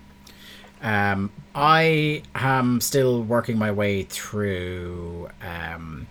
[0.82, 6.06] Um, I am still working my way through um,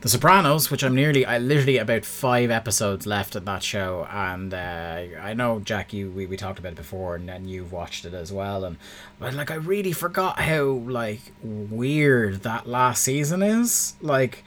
[0.00, 4.54] The Sopranos, which I'm nearly, I literally about five episodes left of that show, and
[4.54, 8.04] uh, I know Jack, you we, we talked about it before, and then you've watched
[8.04, 8.76] it as well, and
[9.18, 14.44] but like I really forgot how like weird that last season is, like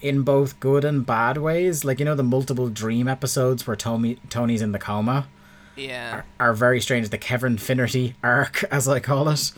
[0.00, 1.84] in both good and bad ways.
[1.84, 5.28] Like you know the multiple dream episodes where Tony Tony's in the coma
[5.76, 7.10] yeah are, are very strange.
[7.10, 9.52] The Kevin Finnerty arc, as I call it,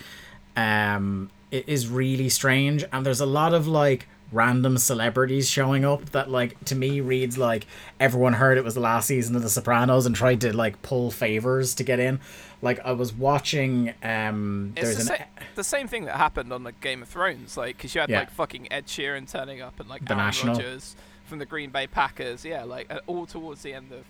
[0.57, 6.11] um, it is really strange, and there's a lot of like random celebrities showing up
[6.11, 7.67] that like to me reads like
[7.99, 11.11] everyone heard it was the last season of The Sopranos and tried to like pull
[11.11, 12.21] favors to get in.
[12.61, 16.53] Like I was watching, um, It's there's the, an sa- the same thing that happened
[16.53, 18.19] on the Game of Thrones, like because you had Yeah.
[18.21, 20.55] like fucking Ed Sheeran turning up and like The Aaron National.
[20.57, 24.05] Rodgers from the Green Bay Packers, yeah, like uh, all towards the end of,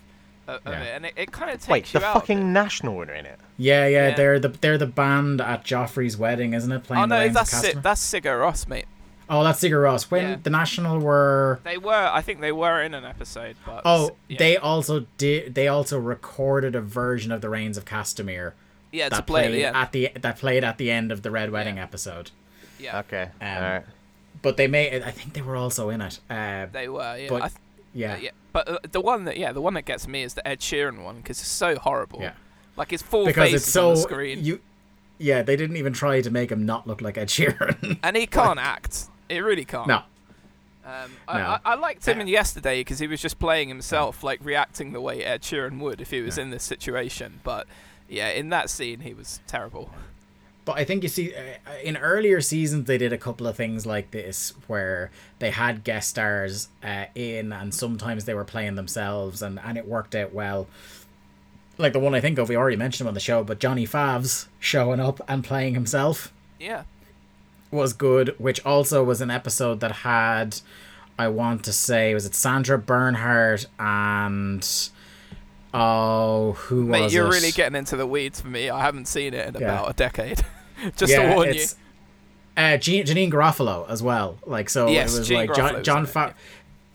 [0.48, 0.82] uh, of Yeah.
[0.82, 2.14] it, and it, it kind of takes Wait, the out.
[2.14, 2.44] fucking it.
[2.44, 3.38] National winner in it.
[3.58, 4.14] yeah, yeah, Yeah.
[4.16, 6.84] they're the they're the band at Joffrey's wedding, isn't it?
[6.84, 7.72] Playing Oh no, Reigns that's Castamere?
[7.74, 8.86] Si- that's Sigur Rós, mate.
[9.30, 10.10] Oh, that's Sigur Rós.
[10.10, 10.36] When Yeah.
[10.42, 14.38] the National were They were, I think they were in an episode, but Oh, yeah.
[14.38, 15.54] they also did.
[15.54, 18.52] They also recorded a version of the Rains of Castamere
[18.90, 20.12] yeah to that play played at the end.
[20.14, 21.82] at the that played at the end of the Red Wedding Yeah.
[21.82, 22.30] episode.
[22.78, 23.28] yeah, Okay.
[23.40, 23.84] Um, alright.
[24.40, 25.02] But they made.
[25.02, 26.20] I think they were also in it.
[26.30, 27.16] Uh, they were.
[27.18, 27.60] Yeah, but- I th-
[27.92, 28.30] yeah, yeah.
[28.52, 31.02] But uh, the one that yeah, the one that gets me is the Ed Sheeran
[31.02, 32.20] one because it's so horrible.
[32.22, 32.32] Yeah.
[32.76, 34.60] Like his full because face it's so on the screen, you.
[35.20, 37.98] Yeah, they didn't even try to make him not look like Ed Sheeran.
[38.04, 39.06] and he can't act.
[39.28, 39.86] It really can't.
[39.88, 40.02] no,
[40.84, 41.44] Um, I, No.
[41.44, 44.92] I, I liked him Uh, in yesterday because he was just playing himself, like reacting
[44.92, 46.44] the way Ed Sheeran would if he was Yeah.
[46.44, 47.40] in this situation.
[47.44, 47.66] But
[48.08, 49.90] yeah, in that scene, he was terrible.
[50.64, 51.40] But I think you see, uh,
[51.82, 56.10] in earlier seasons, they did a couple of things like this where they had guest
[56.10, 60.66] stars uh, in, and sometimes they were playing themselves, and, and it worked out well.
[61.78, 63.86] Like the one I think of, we already mentioned him on the show, but Johnny
[63.86, 66.82] Favs showing up and playing himself Yeah,
[67.70, 70.60] was good, which also was an episode that had,
[71.18, 74.66] I want to say, was it Sandra Bernhard and.
[75.74, 77.30] Oh, who mate, was you're it?
[77.30, 78.70] really getting into the weeds for me.
[78.70, 79.68] I haven't seen it in Yeah.
[79.68, 80.40] about a decade.
[80.96, 81.64] just Yeah, to warn you.
[82.56, 84.38] Uh, Jean, Janeane Garofalo as well.
[84.46, 86.34] Like so, Yes, it was Jean like John John it, Fa-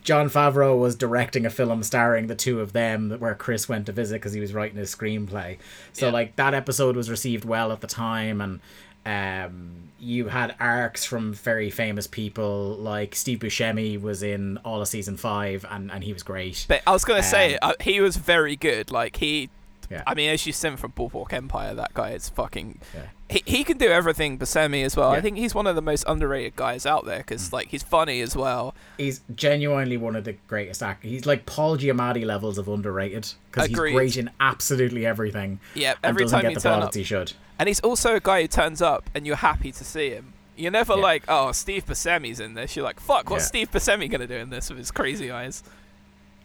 [0.03, 3.91] Jon Favreau was directing a film starring the two of them, where Chris went to
[3.93, 5.57] visit because he was writing his screenplay.
[5.93, 6.11] So Yeah.
[6.13, 8.59] like that episode was received well at the time, and
[9.05, 14.87] um, you had arcs from very famous people like Steve Buscemi was in all of
[14.87, 16.65] season five, and and he was great.
[16.67, 18.91] But I was gonna say Um, uh, he was very good.
[18.91, 19.49] Like he,
[19.89, 20.03] Yeah.
[20.07, 22.79] I mean, as you seen from Boardwalk Empire, that guy is fucking.
[22.93, 23.01] Yeah.
[23.29, 25.09] He, he can do everything Buscemi as well.
[25.09, 25.19] I Yeah.
[25.19, 25.23] Mm.
[25.23, 28.35] think he's one of the most underrated guys out there because like he's funny as
[28.35, 28.75] well.
[28.97, 31.11] He's genuinely one of the greatest actors.
[31.11, 35.59] He's like Paul Giamatti levels of underrated because he's great in absolutely everything.
[35.75, 37.33] Yeah, and every doesn't time get he the turn up, he should.
[37.59, 40.33] And he's also a guy who turns up and you're happy to see him.
[40.55, 41.01] You're never Yeah.
[41.01, 42.75] like, oh, Steve Buscemi's in this.
[42.75, 43.47] You're like, fuck, what's Yeah.
[43.65, 45.63] Steve Buscemi gonna do in this with his crazy eyes?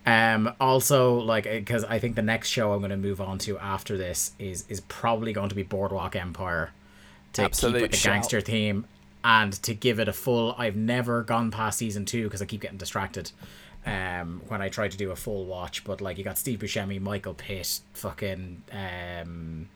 [0.06, 3.58] Um, also, like, because I think the next show I'm going to move on to
[3.58, 6.70] after this is is probably going to be Boardwalk Empire
[7.34, 8.14] to Absolute keep with the shout.
[8.14, 8.86] gangster theme
[9.22, 10.54] and to give it a full.
[10.56, 13.32] I've never gone past season two because I keep getting distracted.
[13.84, 16.98] Um, when I try to do a full watch, but like you got Steve Buscemi,
[17.00, 19.68] Michael Pitt, fucking um,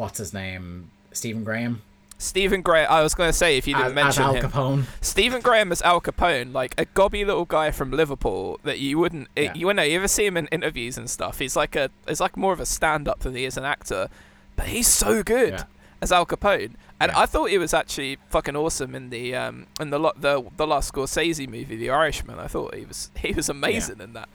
[0.00, 1.82] what's his name, Stephen Graham
[2.18, 2.86] Stephen Graham.
[2.90, 4.84] I was gonna say if you didn't as, as mention Al him, Capone.
[5.00, 9.28] Stephen Graham as Al Capone, like a gobby little guy from Liverpool that you wouldn't.
[9.34, 9.54] Yeah.
[9.54, 11.38] You know, you ever see him in interviews and stuff?
[11.38, 14.08] He's like a, he's like more of a stand-up than he is an actor,
[14.54, 15.64] but he's so good Yeah.
[16.02, 16.72] as Al Capone.
[17.00, 17.18] And Yeah.
[17.20, 20.66] I thought he was actually fucking awesome in the um in the lo- the the
[20.66, 22.38] last Scorsese movie, The Irishman.
[22.38, 24.28] I thought he was he was amazing in that,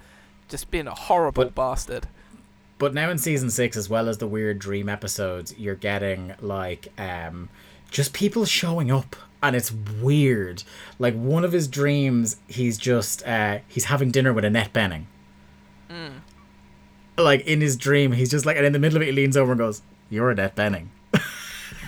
[0.50, 2.08] just being a horrible But- bastard.
[2.78, 6.90] But now in season six, as well as the weird dream episodes, you're getting like
[6.98, 7.50] um,
[7.90, 10.64] just people showing up, and it's weird.
[11.00, 15.06] Like one of his dreams, he's just uh, he's having dinner with Annette Bening.
[17.18, 19.38] Like in his dream, he's just like, and in the middle of it, he leans
[19.38, 20.88] over and goes, "You're Annette Bening,"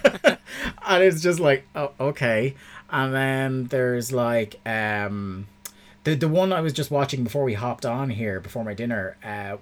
[0.85, 2.55] and it's just like, oh, okay.
[2.89, 5.47] And then there's like um.
[6.07, 9.17] The, the one I was just watching before we hopped on here before my dinner,
[9.21, 9.57] uh,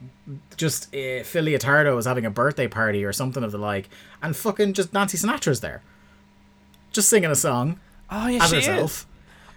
[0.57, 3.89] just uh, Phil Leotardo was having a birthday party or something of the like,
[4.21, 5.81] and fucking just Nancy Sinatra's there,
[6.91, 7.79] just singing a song
[8.11, 8.91] Oh yeah, as she herself.
[8.91, 9.05] is.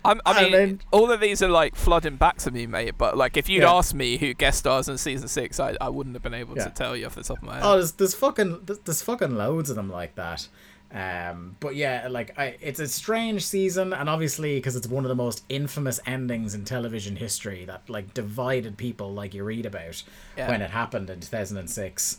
[0.02, 2.94] I'm, I mean, then- all of these are like flooding back to me, mate.
[2.96, 3.74] But like, if you'd Yeah.
[3.74, 6.64] asked me who guest stars in season six, I, I wouldn't have been able Yeah.
[6.64, 7.62] to tell you off the top of my head.
[7.64, 10.48] Oh, there's, there's fucking there's, there's fucking loads of them like that.
[10.92, 15.08] Um, but yeah, like I, it's a strange season, and obviously because it's one of
[15.10, 20.02] the most infamous endings in television history that like divided people, like you read about
[20.36, 20.48] Yeah.
[20.48, 22.18] when it happened in two thousand and six.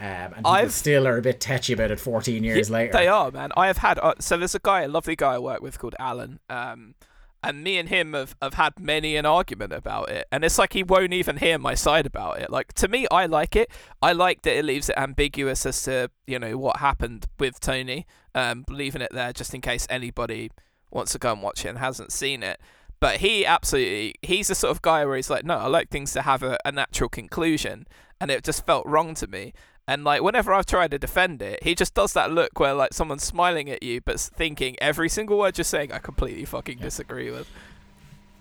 [0.00, 2.92] Um, and people I've- still are a bit tetchy about it 14 years Yeah, later.
[2.92, 3.50] They are, man.
[3.56, 5.96] I have had uh, so there's a guy, a lovely guy I work with called
[5.98, 6.38] Alan.
[6.48, 6.94] Um,
[7.42, 10.72] and me and him have, have had many an argument about it, and it's like
[10.72, 12.50] he won't even hear my side about it.
[12.50, 13.70] Like to me, I like it.
[14.02, 18.06] I like that it leaves it ambiguous as to you know what happened with Tony,
[18.34, 20.50] um, leaving it there just in case anybody
[20.90, 22.60] wants to go and watch it and hasn't seen it.
[23.00, 26.12] But he absolutely, he's the sort of guy where he's like, no, I like things
[26.14, 27.86] to have a, a natural conclusion,
[28.20, 29.52] and it just felt wrong to me.
[29.88, 32.92] And like whenever I've tried to defend it, he just does that look where like
[32.92, 37.30] someone's smiling at you but thinking every single word you're saying I completely fucking disagree
[37.30, 37.48] with.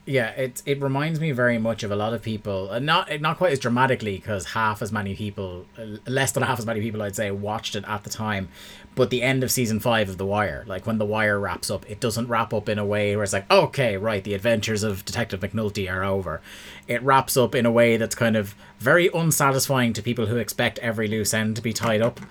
[0.07, 3.35] Yeah, it it reminds me very much of a lot of people, uh, not not
[3.35, 7.01] quite as dramatically because half as many people, uh, less than half as many people,
[7.01, 8.47] I'd say, watched it at the time.
[8.95, 11.87] But the end of season five of The Wire, like when The Wire wraps up,
[11.91, 15.03] it doesn't wrap up in a way where it's like, okay, right, the adventures of
[15.03, 16.39] Detective McNulty are over.
[16.87, 20.79] It wraps up in a way that's kind of very unsatisfying to people who expect
[20.79, 22.21] every loose end to be tied up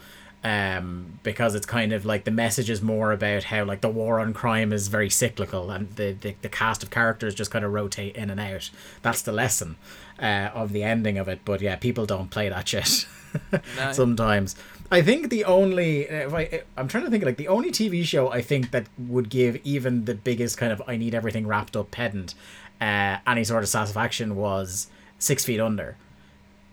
[0.47, 4.21] um, because it's kind of like the message is more about how like the war
[4.21, 7.73] on crime is very cyclical and the, the, the cast of characters just kind of
[7.73, 8.71] rotate in and out.
[9.03, 9.75] That's the lesson
[10.21, 11.41] uh, of the ending of it.
[11.45, 13.09] But yeah, people don't play that shit
[13.53, 13.61] No.
[13.93, 14.55] sometimes.
[14.89, 18.31] I think the only if I I'm trying to think like the only TV show
[18.31, 21.91] I think that would give even the biggest kind of I need everything wrapped up
[21.91, 22.37] pedant
[22.81, 24.87] uh, any sort of satisfaction was
[25.19, 25.97] Six Feet Under.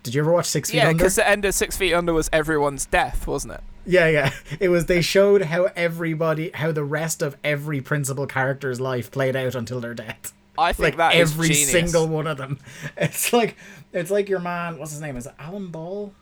[0.04, 0.98] Did you ever watch Six Feet yeah, Under?
[0.98, 3.60] because the end of Six Feet Under was everyone's death, wasn't it?
[3.86, 4.32] Yeah, yeah.
[4.60, 9.34] It was they showed how everybody how the rest of every principal character's life played
[9.34, 10.32] out until their death.
[10.56, 12.60] I think Like that is every single one of them.
[12.96, 13.56] It's like
[13.92, 15.16] it's like your man, what's his name?
[15.16, 16.12] Is it Alan Ball?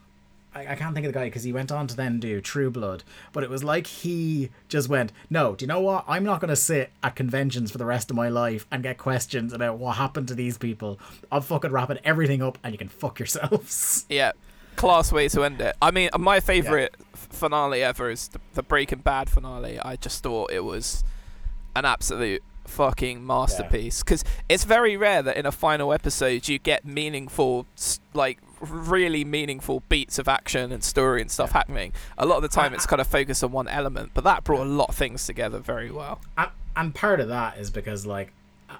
[0.55, 2.69] I, I can't think of the guy because he went on to then do True
[2.69, 3.03] Blood.
[3.31, 6.05] But it was like he just went, No, do you know what?
[6.07, 9.53] I'm not gonna sit at conventions for the rest of my life and get questions
[9.53, 10.99] about what happened to these people.
[11.31, 14.05] I'm fucking wrapping everything up and you can fuck yourselves.
[14.13, 14.33] Yeah,
[14.75, 15.75] class way to end it.
[15.81, 19.79] I mean, my favorite f finale ever is the, the Breaking Bad finale.
[19.79, 21.03] I just thought it was
[21.75, 26.83] an absolute fucking masterpiece because it's very rare that in a final episode you get
[26.85, 27.65] meaningful,
[28.13, 31.93] like really meaningful beats of action and story and stuff happening.
[32.17, 34.61] A lot of the time it's kind of focused on one element, but that brought
[34.61, 36.19] a lot of things together very well.
[36.37, 38.33] and, and part of that is because like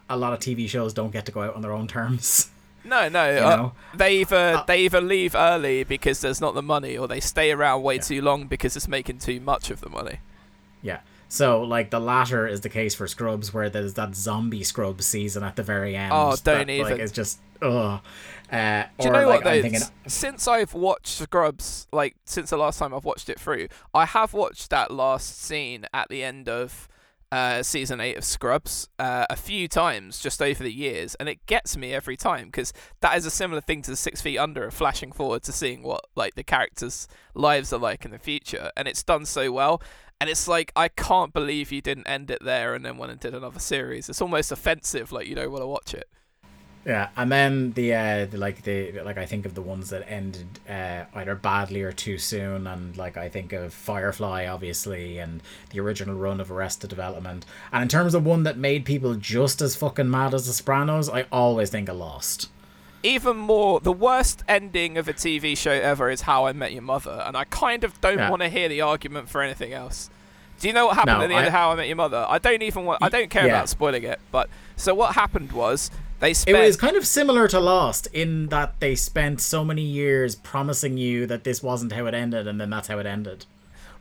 [0.10, 2.50] a- lot of TV shows don't get to go out on their own terms.
[2.86, 3.32] No, no.
[3.32, 7.08] You uh, they either Uh, they either leave early because there's not the money, or
[7.08, 8.02] they stay around way Yeah.
[8.02, 10.20] too long because it's making too much of the money.
[10.82, 11.00] Yeah.
[11.34, 15.42] So like the latter is the case for Scrubs, where there's that zombie Scrubs season
[15.42, 16.12] at the very end.
[16.14, 16.92] Oh, don't that, even.
[16.92, 18.02] Like, it's just ugh.
[18.52, 19.62] Uh, Do you know like, what though?
[19.64, 24.06] thinking, Since I've watched Scrubs, like since the last time I've watched it through, I
[24.06, 26.88] have watched that last scene at the end of
[27.32, 31.44] uh, season eight of Scrubs uh, a few times just over the years, and it
[31.48, 34.66] gets me every time because that is a similar thing to the Six Feet Under,
[34.66, 38.70] of flashing forward to seeing what like the characters' lives are like in the future,
[38.78, 39.82] and it's done so well.
[40.24, 43.20] And it's like I can't believe you didn't end it there and then went and
[43.20, 44.08] did another series.
[44.08, 46.08] It's almost offensive, like you don't want to watch it.
[46.86, 50.10] yeah, and then the uh, the, like the like I think of the ones that
[50.10, 55.42] ended uh, either badly or too soon, and like I think of Firefly, obviously, and
[55.72, 57.46] the original run of Arrested Development.
[57.74, 61.10] And in terms of one that made people just as fucking mad as The Sopranos,
[61.10, 62.50] I always think of Lost.
[63.06, 66.82] even more the worst ending of a TV show ever is How I Met Your
[66.82, 68.30] Mother, and I kind of don't Yeah.
[68.30, 70.10] want to hear the argument for anything else.
[70.64, 72.26] Do you know what happened No, at the end of How I Met Your Mother?
[72.30, 73.04] I don't even want.
[73.04, 73.56] I don't care Yeah.
[73.56, 74.18] about spoiling it.
[74.32, 74.48] But
[74.78, 75.92] so what happened was
[76.22, 76.58] they spent.
[76.58, 80.98] It was kind of similar to Lost in that they spent so many years promising
[80.98, 83.46] you that this wasn't how it ended, and then that's how it ended.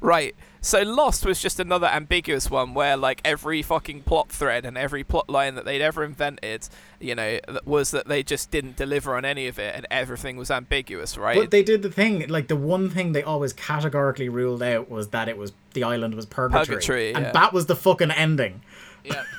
[0.01, 0.37] Right.
[0.65, 5.03] So Lost was just another ambiguous one where like every fucking plot thread and every
[5.03, 6.69] plot line that they'd ever invented,
[7.01, 10.53] you know, was that they just didn't deliver on any of it and everything was
[10.53, 11.37] ambiguous, right?
[11.37, 15.09] But they did the thing, like the one thing they always categorically ruled out was
[15.09, 17.33] that it was the island was purgatory, Purgatory, and yeah.
[17.33, 18.63] that was the fucking ending.
[19.05, 19.25] yeah.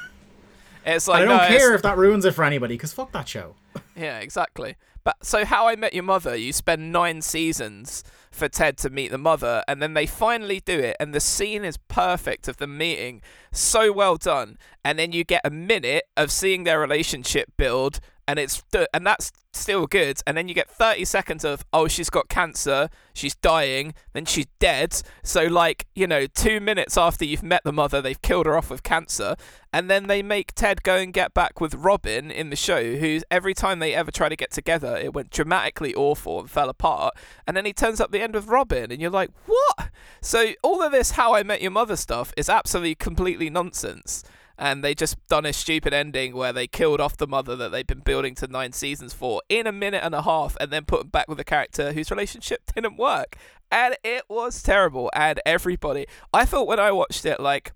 [0.86, 3.14] It's like I don't no, it's- care if that ruins it for anybody, because fuck
[3.14, 3.56] that show.
[3.96, 4.76] Yeah, exactly.
[5.04, 8.04] But so How I Met Your Mother, you spend nine seasons
[8.34, 11.64] for Ted to meet the mother, and then they finally do it, and the scene
[11.64, 13.22] is perfect of the meeting,
[13.52, 14.58] so well done.
[14.84, 18.64] And then you get a minute of seeing their relationship build, and it's
[18.94, 20.20] and that's still good.
[20.26, 24.48] And then you get thirty seconds of oh she's got cancer, she's dying, then she's
[24.60, 25.02] dead.
[25.24, 28.70] So like you know two minutes after you've met the mother, they've killed her off
[28.70, 29.36] with cancer,
[29.72, 33.24] and then they make Ted go and get back with Robin in the show, who's
[33.30, 37.16] every time they ever try to get together, it went dramatically awful and fell apart.
[37.48, 39.90] And then he turns up the end with Robin, and you're like, what?
[40.22, 44.24] So all of this How I Met Your Mother stuff is absolutely completely nonsense.
[44.58, 47.88] And they just done a stupid ending where they killed off the mother that they've
[47.88, 51.00] been building to nine seasons for in a minute and a half, and then put
[51.02, 53.36] them back with a character whose relationship didn't work,
[53.72, 55.10] and it was terrible.
[55.16, 57.74] And everybody, I thought when I watched it, like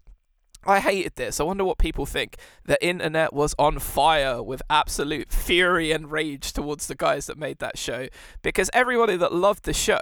[0.68, 1.40] I hated this.
[1.40, 2.36] I wonder what people think.
[2.66, 7.60] The internet was on fire with absolute fury and rage towards the guys that made
[7.60, 8.08] that show
[8.42, 10.00] because everybody that loved the show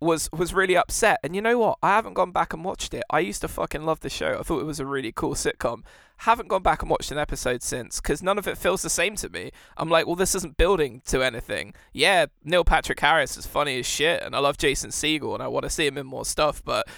[0.00, 1.20] was was really upset.
[1.22, 1.78] And you know what?
[1.82, 3.04] I haven't gone back and watched it.
[3.10, 4.36] I used to fucking love the show.
[4.38, 5.82] I thought it was a really cool sitcom.
[6.20, 9.16] Haven't gone back and watched an episode since because none of it feels the same
[9.16, 9.52] to me.
[9.76, 11.74] I'm like, well, this isn't building to anything.
[11.92, 15.48] Yeah, Neil Patrick Harris is funny as shit, and I love Jason Segel, and I
[15.48, 16.88] want to see him in more stuff, but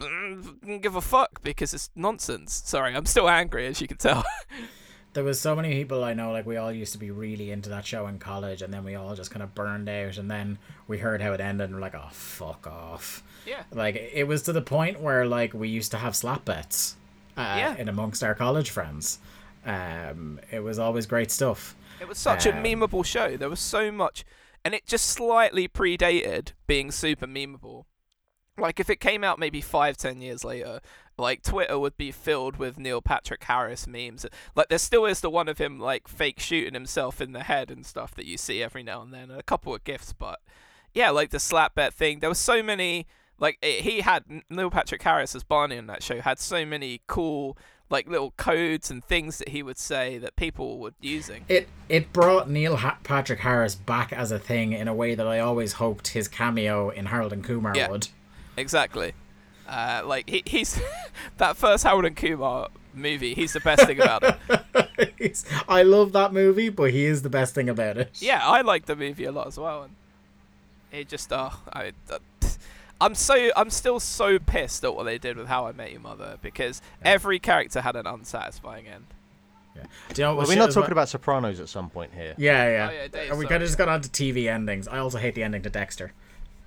[0.00, 2.62] mm, give a fuck because it's nonsense.
[2.64, 4.24] Sorry, I'm still angry as you can tell.
[5.16, 7.70] There was so many people I know, like we all used to be really into
[7.70, 10.58] that show in college, and then we all just kind of burned out, and then
[10.86, 13.22] we heard how it ended, and we're like, oh fuck off.
[13.46, 13.62] yeah.
[13.72, 16.96] Like it was to the point where like we used to have slap bets,
[17.36, 17.76] uh, Yeah.
[17.76, 19.18] in amongst our college friends.
[19.64, 21.74] Um, it was always great stuff.
[22.00, 23.36] It was such a Um, memeable show.
[23.38, 24.22] There was so much,
[24.64, 27.84] and it just slightly predated being super memeable.
[28.58, 30.80] Like if it came out maybe five, ten years later,
[31.18, 34.26] like Twitter would be filled with Neil Patrick Harris memes.
[34.54, 37.70] Like there still is the one of him like fake shooting himself in the head
[37.70, 40.12] and stuff that you see every now and then, and a couple of gifs.
[40.12, 40.40] But
[40.94, 42.20] yeah, like the slap bet thing.
[42.20, 43.06] There was so many.
[43.38, 47.02] Like it, he had Neil Patrick Harris as Barney on that show had so many
[47.06, 47.56] cool
[47.88, 51.44] like little codes and things that he would say that people were using.
[51.48, 55.26] It it brought Neil ha- Patrick Harris back as a thing in a way that
[55.26, 57.90] I always hoped his cameo in Harold and Kumar Yeah.
[57.90, 58.08] would.
[58.56, 59.12] Exactly.
[59.66, 60.80] Uh, like he, he's
[61.38, 63.34] that first Harold and Kumar movie.
[63.34, 65.44] He's the best thing about it.
[65.68, 68.10] I love that movie, but he is the best thing about it.
[68.20, 69.94] Yeah, I like the movie a lot as well, and
[70.92, 72.18] it just uh, I, uh,
[73.00, 76.00] I'm so I'm still so pissed at what they did with How I Met Your
[76.00, 79.04] Mother because every character had an unsatisfying end.
[80.14, 80.92] Do you know what Are we not talking well?
[80.92, 82.34] about Sopranos at some point here?
[82.38, 82.88] Yeah, yeah.
[82.88, 83.86] Oh, yeah, Dave, And we sorry, kind of just yeah.
[83.86, 84.88] on to TV endings.
[84.88, 86.12] I also hate the ending to Dexter,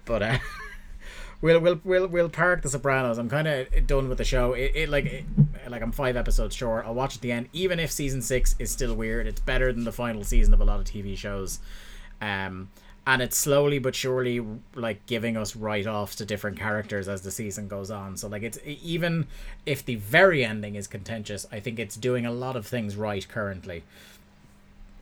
[0.05, 0.37] but uh,
[1.41, 3.17] we'll we'll we'll we'll park the Sopranos.
[3.17, 4.53] I'm kind of done with the show.
[4.53, 5.25] It, it like it,
[5.67, 6.85] like I'm five episodes short.
[6.85, 9.27] I'll watch at the end, even if season six is still weird.
[9.27, 11.59] It's better than the final season of a lot of TV shows.
[12.21, 12.69] Um,
[13.07, 17.67] and it's slowly but surely like giving us write-offs to different characters as the season
[17.67, 18.17] goes on.
[18.17, 19.25] So like it's even
[19.65, 23.27] if the very ending is contentious, I think it's doing a lot of things right
[23.27, 23.83] currently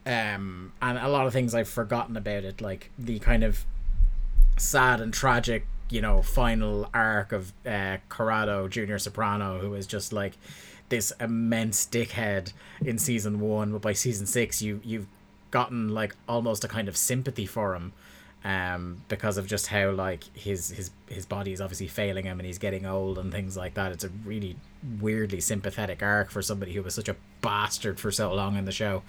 [0.07, 3.65] um, and a lot of things I've forgotten about it, like the kind of
[4.55, 10.11] sad and tragic, you know, final arc of uh, Corrado Junior Soprano, who is just
[10.11, 10.37] like
[10.89, 15.07] this immense dickhead in season one, but by season six, you you've
[15.51, 17.93] gotten like almost a kind of sympathy for him.
[18.43, 22.45] Um, because of just how like his his his body is obviously failing him and
[22.45, 23.91] he's getting old and things like that.
[23.91, 24.55] It's a really
[25.01, 28.71] weirdly sympathetic arc for somebody who was such a bastard for so long in the
[28.71, 29.01] show.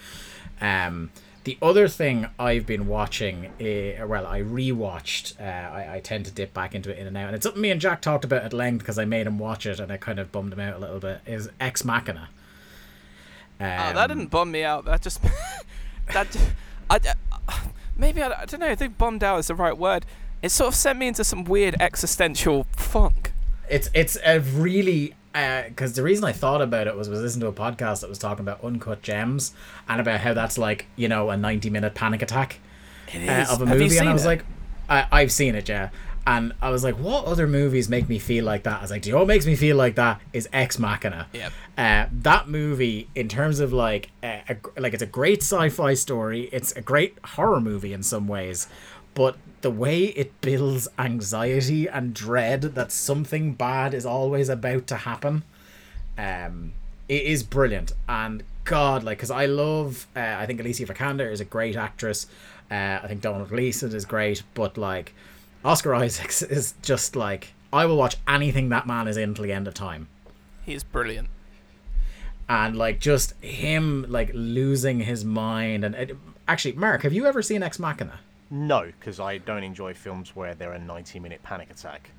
[0.60, 1.10] Um,
[1.44, 5.40] the other thing I've been watching, uh, well, I rewatched.
[5.40, 7.62] Uh, I, I tend to dip back into it in and out, and it's something
[7.62, 10.00] me and Jack talked about at length because I made him watch it, and it
[10.00, 11.20] kind of bummed him out a little bit.
[11.26, 12.28] Is Ex Machina?
[13.60, 14.84] Um, Oh, that didn't bum me out.
[14.84, 15.20] That just
[16.12, 16.36] that
[16.90, 17.00] I,
[17.48, 17.60] I-
[17.96, 18.66] maybe I, I don't know.
[18.68, 20.04] I think bummed out is the right word.
[20.42, 23.32] It sort of sent me into some weird existential funk.
[23.68, 27.46] It's it's a really because the reason I thought about it was was listening to
[27.48, 29.52] a podcast that was talking about uncut gems
[29.88, 32.60] and about how that's like you know a ninety minute panic attack.
[33.12, 34.28] It uh, of a movie, and I was it?
[34.28, 34.44] like,
[34.88, 35.90] I, I've seen it, yeah.
[36.26, 38.80] And I was like, what other movies make me feel like that?
[38.80, 40.20] I was like, do you know what makes me feel like that?
[40.34, 41.26] Is Ex Machina.
[41.32, 41.52] Yep.
[41.78, 46.50] Uh, that movie, in terms of like, a, a, like it's a great sci-fi story.
[46.52, 48.68] It's a great horror movie in some ways,
[49.18, 54.94] but the way it builds anxiety and dread that something bad is always about to
[54.98, 55.42] happen,
[56.16, 56.72] um,
[57.08, 57.90] it is brilliant.
[58.08, 62.28] And God, like, because I love, uh, I think Alicia Vikander is a great actress.
[62.70, 65.12] Uh, I think Domhnall Gleeson is great, but like,
[65.64, 69.52] Oscar Isaacs is just like, I will watch anything that man is in till the
[69.52, 70.06] end of time
[70.64, 71.28] He's brilliant.
[72.48, 76.16] and like just him like losing his mind and it,
[76.46, 80.54] actually mark have you ever seen ex machina No, because I don't enjoy films where
[80.54, 82.10] there are 90 minute panic attack.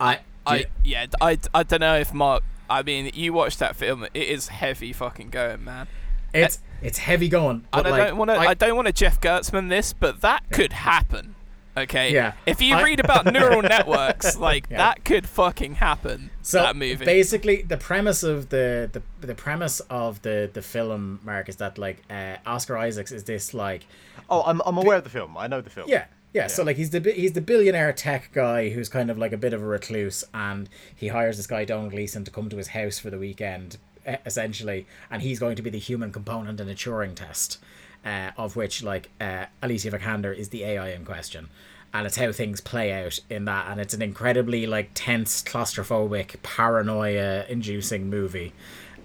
[0.00, 2.42] i I yeah, I, I don't know if Mark.
[2.70, 4.04] I mean, you watched that film.
[4.14, 5.88] It is heavy fucking going, man.
[6.32, 8.36] it's it's heavy going I don't, like, want to.
[8.36, 11.34] I, I- don't want to Jeff Gertzman this, but that could happen.
[11.82, 12.12] Okay.
[12.12, 12.32] Yeah.
[12.46, 14.78] If you I- read about neural networks, like Yeah.
[14.78, 16.30] that could fucking happen.
[16.42, 17.04] so that movie.
[17.04, 21.78] basically the premise of the, the the premise of the the film mark is that
[21.78, 23.86] like uh, oscar isaacs is this like
[24.30, 25.38] Oh, I'm, I'm aware of the film.
[25.38, 25.88] I know the film.
[25.88, 26.04] Yeah,
[26.34, 26.48] yeah.
[26.48, 29.52] So like he's the he's the billionaire tech guy who's kind of like a bit
[29.54, 32.98] of a recluse, and he hires this guy Domhnall Gleeson to come to his house
[32.98, 36.74] for the weekend, e- essentially, and he's going to be the human component in a
[36.74, 37.58] Turing test,
[38.04, 41.48] uh, of which like uh, Alicia Vikander is the AI in question.
[41.94, 46.42] And it's how things play out in that, and it's an incredibly like tense, claustrophobic,
[46.42, 48.52] paranoia-inducing movie.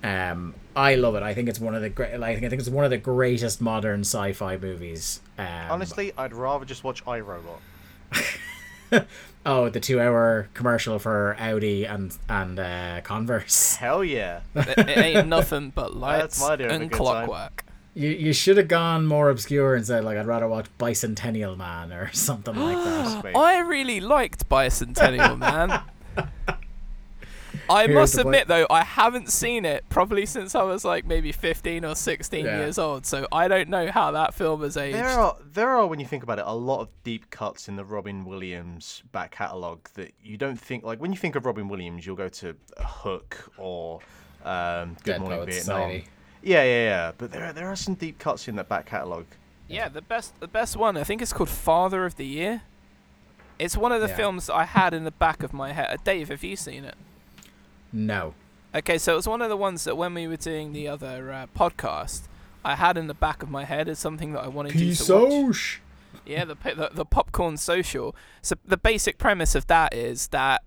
[0.03, 1.23] Um, I love it.
[1.23, 2.19] I think it's one of the great.
[2.19, 5.21] Like, I think it's one of the greatest modern sci-fi movies.
[5.37, 7.61] Um, Honestly, I'd rather just watch I, Robot.
[9.45, 13.75] Oh, the two-hour commercial for Audi and and uh, Converse.
[13.75, 14.41] Hell yeah.
[14.55, 17.65] it, it ain't nothing but lights my idea of a and clockwork.
[17.65, 17.72] time.
[17.93, 18.03] Clockwork.
[18.19, 21.91] You you should have gone more obscure and said like I'd rather watch Bicentennial Man
[21.93, 23.31] or something like that.
[23.35, 25.81] I really liked Bicentennial Man.
[27.69, 28.35] I Here's must the point.
[28.35, 32.43] admit though, I haven't seen it probably since I was like maybe 15 or 16
[32.45, 32.57] Yeah.
[32.57, 33.05] years old.
[33.05, 34.97] So I don't know how that film has aged.
[34.97, 37.77] There are there are when you think about it a lot of deep cuts in
[37.77, 41.69] the Robin Williams back catalogue that you don't think like when you think of Robin
[41.69, 44.01] Williams you'll go to Hook or
[44.43, 45.77] um, Good Dead Morning Poets Vietnam.
[45.91, 46.07] Society.
[46.43, 47.11] Yeah, yeah, yeah.
[47.17, 49.25] But there are, there are some deep cuts in that back catalogue.
[49.67, 52.63] Yeah, the best the best one I think it's called Father of the Year.
[53.57, 54.15] It's one of the Yeah.
[54.15, 55.87] films that I had in the back of my head.
[55.89, 56.95] Uh, Dave, have you seen it?
[57.91, 58.33] No.
[58.75, 61.31] Okay, so it was one of the ones that when we were doing the other
[61.31, 62.23] uh, podcast,
[62.65, 65.15] I had in the back of my head as something that I wanted you to
[65.45, 65.79] watch.
[66.25, 68.15] Yeah, the, pi- the the popcorn social.
[68.41, 70.63] So the basic premise of that is that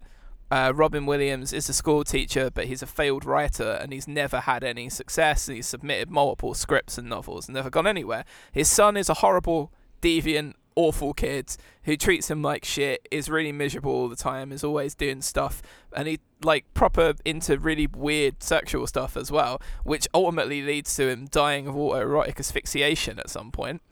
[0.51, 4.41] uh, Robin Williams is a school teacher, but he's a failed writer and he's never
[4.41, 5.47] had any success.
[5.47, 8.25] He's submitted multiple scripts and novels and never gone anywhere.
[8.53, 13.07] His son is a horrible, deviant, awful kid who treats him like shit.
[13.11, 14.53] Is really miserable all the time.
[14.53, 19.61] Is always doing stuff, and he like proper into really weird sexual stuff as well,
[19.83, 23.83] which ultimately leads to him dying of autoerotic asphyxiation at some point.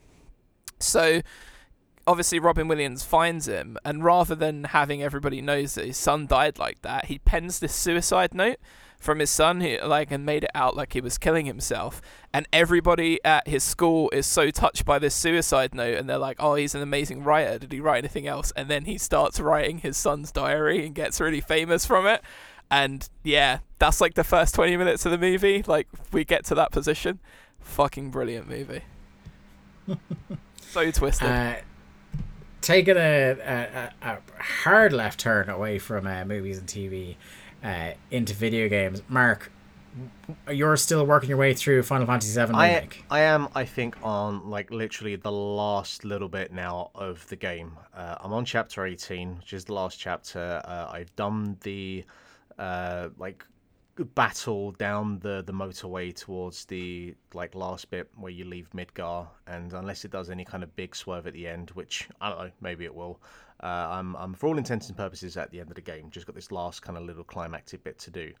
[0.79, 1.21] So
[2.07, 6.59] obviously Robin Williams finds him, and rather than having everybody knows that his son died
[6.59, 8.57] like that, he pens this suicide note
[8.99, 12.01] from his son, who, like, and made it out like he was killing himself.
[12.33, 16.37] And everybody at his school is so touched by this suicide note, and they're like,
[16.39, 17.59] "Oh, he's an amazing writer.
[17.59, 21.19] Did he write anything else?" And then he starts writing his son's diary and gets
[21.21, 22.21] really famous from it.
[22.71, 25.63] And yeah, that's like the first twenty minutes of the movie.
[25.65, 27.19] Like, we get to that position.
[27.59, 28.81] Fucking brilliant movie.
[30.61, 31.27] so twisted.
[31.27, 31.55] Uh,
[32.65, 37.15] taking a, a, a hard left turn away from uh, movies and TV
[37.63, 39.03] uh, into video games.
[39.07, 39.51] Mark,
[40.51, 43.05] you're still working your way through Final Fantasy VII I remake.
[43.11, 47.77] I am I think on like literally the last little bit now of the game.
[47.95, 50.61] Uh, I'm on chapter 18, which is the last chapter.
[50.65, 52.03] Uh, I've done the
[52.57, 53.45] uh, like
[54.03, 59.71] battle down the the motorway towards the like last bit where you leave Midgar, and
[59.71, 62.51] unless it does any kind of big swerve at the end, which I don't know,
[62.59, 63.21] maybe it will.
[63.63, 66.09] Uh, I'm I'm for all intents and purposes at the end of the game.
[66.09, 68.33] Just got this last kind of little climactic bit to do.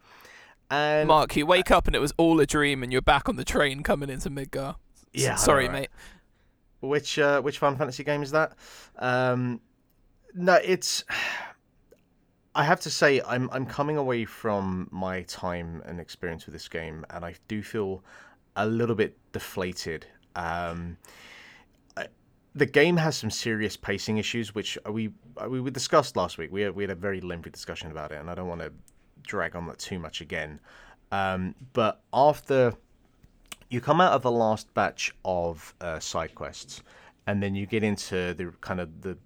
[0.69, 3.37] And Mark, you wake up and it was all a dream, and you're back on
[3.37, 4.75] the train coming into Midgar.
[5.13, 5.73] Yeah, I know, sorry, right?
[5.73, 5.89] mate.
[6.81, 8.53] Which uh, which Final Fantasy game is that?
[8.99, 9.61] Um,
[10.33, 11.05] no, it's.
[12.55, 16.69] I have to say, I'm I'm coming away from my time and experience with this
[16.69, 18.01] game, and I do feel
[18.55, 20.07] a little bit deflated.
[20.37, 20.97] Um,
[21.97, 22.07] I-
[22.55, 25.11] the game has some serious pacing issues, which we
[25.47, 26.51] we we discussed last week.
[26.51, 28.71] We had, we had a very lengthy discussion about it, and I don't want to
[29.23, 30.59] drag on that too much again.
[31.11, 32.73] Um, but after
[33.69, 36.81] you come out of the last batch of uh, side quests,
[37.27, 39.17] and then you get into the kind of the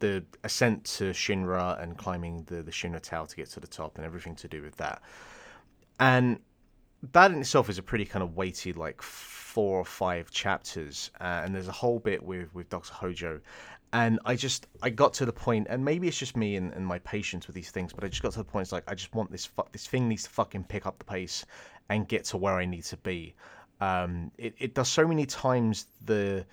[0.00, 3.96] the ascent to Shinra and climbing the the Shinra Tower to get to the top
[3.96, 5.02] and everything to do with that.
[5.98, 6.40] And
[7.12, 11.42] that in itself is a pretty kind of weighty like four or five chapters, uh,
[11.44, 13.40] and there's a whole bit with with Doctor Hojo,
[13.92, 16.86] and I just I got to the point, and maybe it's just me and, and
[16.86, 18.64] my patience with these things, but I just got to the point.
[18.64, 21.04] It's like I just want this fu- this thing needs to fucking pick up the
[21.04, 21.44] pace
[21.88, 23.34] and get to where I need to be.
[23.80, 26.46] Um, it it does so many times the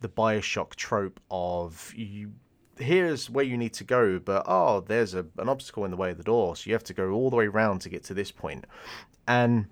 [0.00, 2.30] the Bioshock trope of you
[2.78, 6.10] here's where you need to go, but oh, there's a, an obstacle in the way
[6.10, 8.14] of the door, so you have to go all the way around to get to
[8.14, 8.64] this point.
[9.26, 9.66] And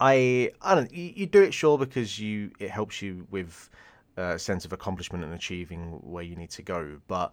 [0.00, 3.70] I, I don't, you, you do it sure because you it helps you with
[4.16, 7.32] a sense of accomplishment and achieving where you need to go, but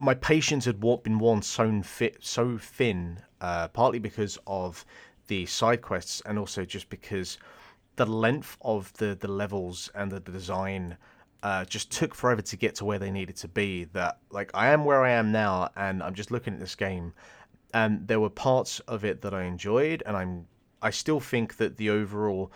[0.00, 4.84] my patience had been worn so fit so thin, uh, partly because of
[5.26, 7.38] the side quests and also just because
[7.96, 10.96] the length of the the levels and the design
[11.42, 13.84] uh, just took forever to get to where they needed to be.
[13.84, 17.12] That like I am where I am now, and I'm just looking at this game,
[17.74, 20.46] and there were parts of it that I enjoyed, and I'm
[20.82, 22.52] I still think that the overall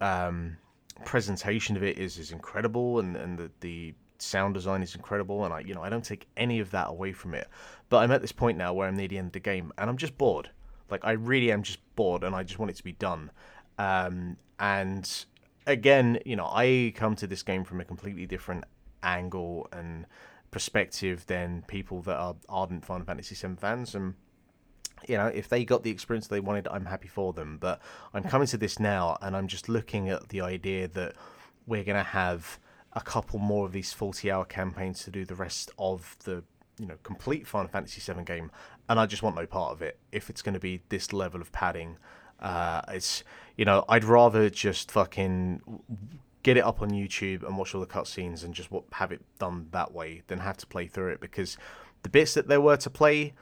[0.00, 0.56] um,
[1.04, 5.54] presentation of it is is incredible, and and the, the sound design is incredible, and
[5.54, 7.48] I you know I don't take any of that away from it.
[7.88, 9.88] But I'm at this point now where I'm near the end of the game, and
[9.88, 10.50] I'm just bored.
[10.90, 13.30] Like I really am just bored, and I just want it to be done.
[13.78, 15.24] Um, and
[15.68, 18.64] again, you know, I come to this game from a completely different
[19.02, 20.06] angle and
[20.50, 24.14] perspective than people that are ardent Final Fantasy VII fans, and
[25.06, 27.58] you know, if they got the experience they wanted, I'm happy for them.
[27.60, 27.80] But
[28.12, 31.14] I'm coming to this now, and I'm just looking at the idea that
[31.66, 32.58] we're going to have
[32.94, 36.42] a couple more of these 40-hour campaigns to do the rest of the
[36.80, 38.50] you know complete Final Fantasy VII game,
[38.88, 39.98] and I just want no part of it.
[40.12, 41.98] If it's going to be this level of padding,
[42.40, 43.22] uh, it's
[43.58, 45.60] you know I'd rather just fucking
[46.42, 49.66] get it up on YouTube and watch all the cutscenes and just have it done
[49.72, 51.58] that way than have to play through it because
[52.04, 53.34] the bits that there were to play,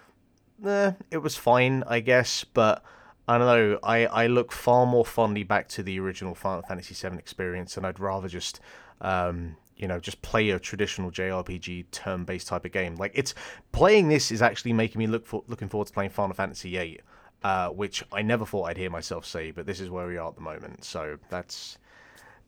[0.65, 2.83] eh, it was fine I guess, but
[3.29, 3.79] I don't know.
[3.83, 7.85] I, I look far more fondly back to the original Final Fantasy VII experience, and
[7.85, 8.61] I'd rather just
[9.01, 12.95] um, you know just play a traditional JRPG turn-based type of game.
[12.95, 13.35] Like it's
[13.73, 17.01] playing this is actually making me look for looking forward to playing Final Fantasy VIII
[17.47, 20.27] uh, which I never thought I'd hear myself say, but this is where we are
[20.27, 20.83] at the moment.
[20.83, 21.79] So that's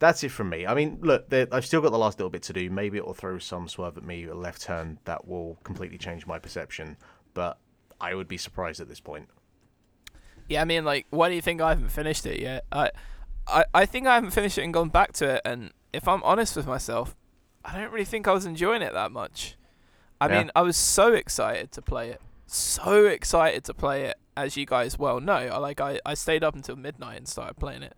[0.01, 0.67] that's it from me.
[0.67, 2.69] I mean, look, I've still got the last little bit to do.
[2.69, 6.27] Maybe it will throw some swerve at me, a left turn that will completely change
[6.27, 6.97] my perception,
[7.33, 7.59] but
[8.01, 9.29] I would be surprised at this point.
[10.49, 12.65] Yeah, I mean, like, why do you think I haven't finished it yet?
[12.73, 12.91] I,
[13.47, 16.25] I, I think I haven't finished it and gone back to it, and if I'm
[16.25, 17.15] honest with myself,
[17.65, 19.57] I don't really think I was enjoying it that much.
[20.21, 20.39] I yeah.
[20.39, 24.67] mean, I was so excited to play it, so excited to play it, as you
[24.67, 27.95] guys well know, I like I, I stayed up until midnight and started playing it.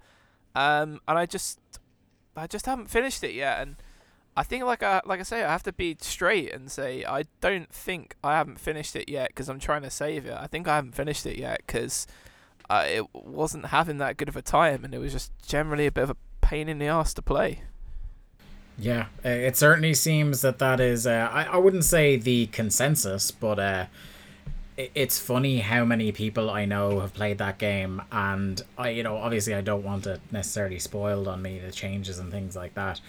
[0.55, 1.61] Um, and I just
[2.34, 3.76] I just haven't finished it yet, and
[4.36, 7.24] I think like I like I say, I have to be straight and say I
[7.41, 10.36] don't think I haven't finished it yet because I'm trying to save it.
[10.36, 12.07] I think I haven't finished it yet because
[12.70, 15.93] uh, it wasn't having that good of a time, and it was just generally a
[15.93, 17.62] bit of a pain in the ass to play.
[18.78, 21.07] Yeah, it certainly seems that that is.
[21.07, 23.86] Uh, I I wouldn't say the consensus, but uh,
[24.95, 29.16] it's funny how many people I know have played that game, and I, you know,
[29.16, 33.01] obviously I don't want it necessarily spoiled on me the changes and things like that,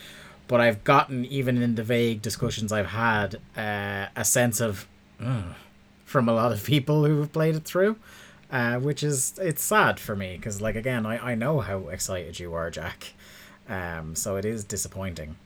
[0.48, 4.88] but I've gotten even in the vague discussions I've had uh, a sense of
[6.04, 7.96] from a lot of people who have played it through,
[8.52, 12.40] uh, which is it's sad for me because like again I I know how excited
[12.40, 13.14] you are, Jack,
[13.70, 15.38] um, so it is disappointing.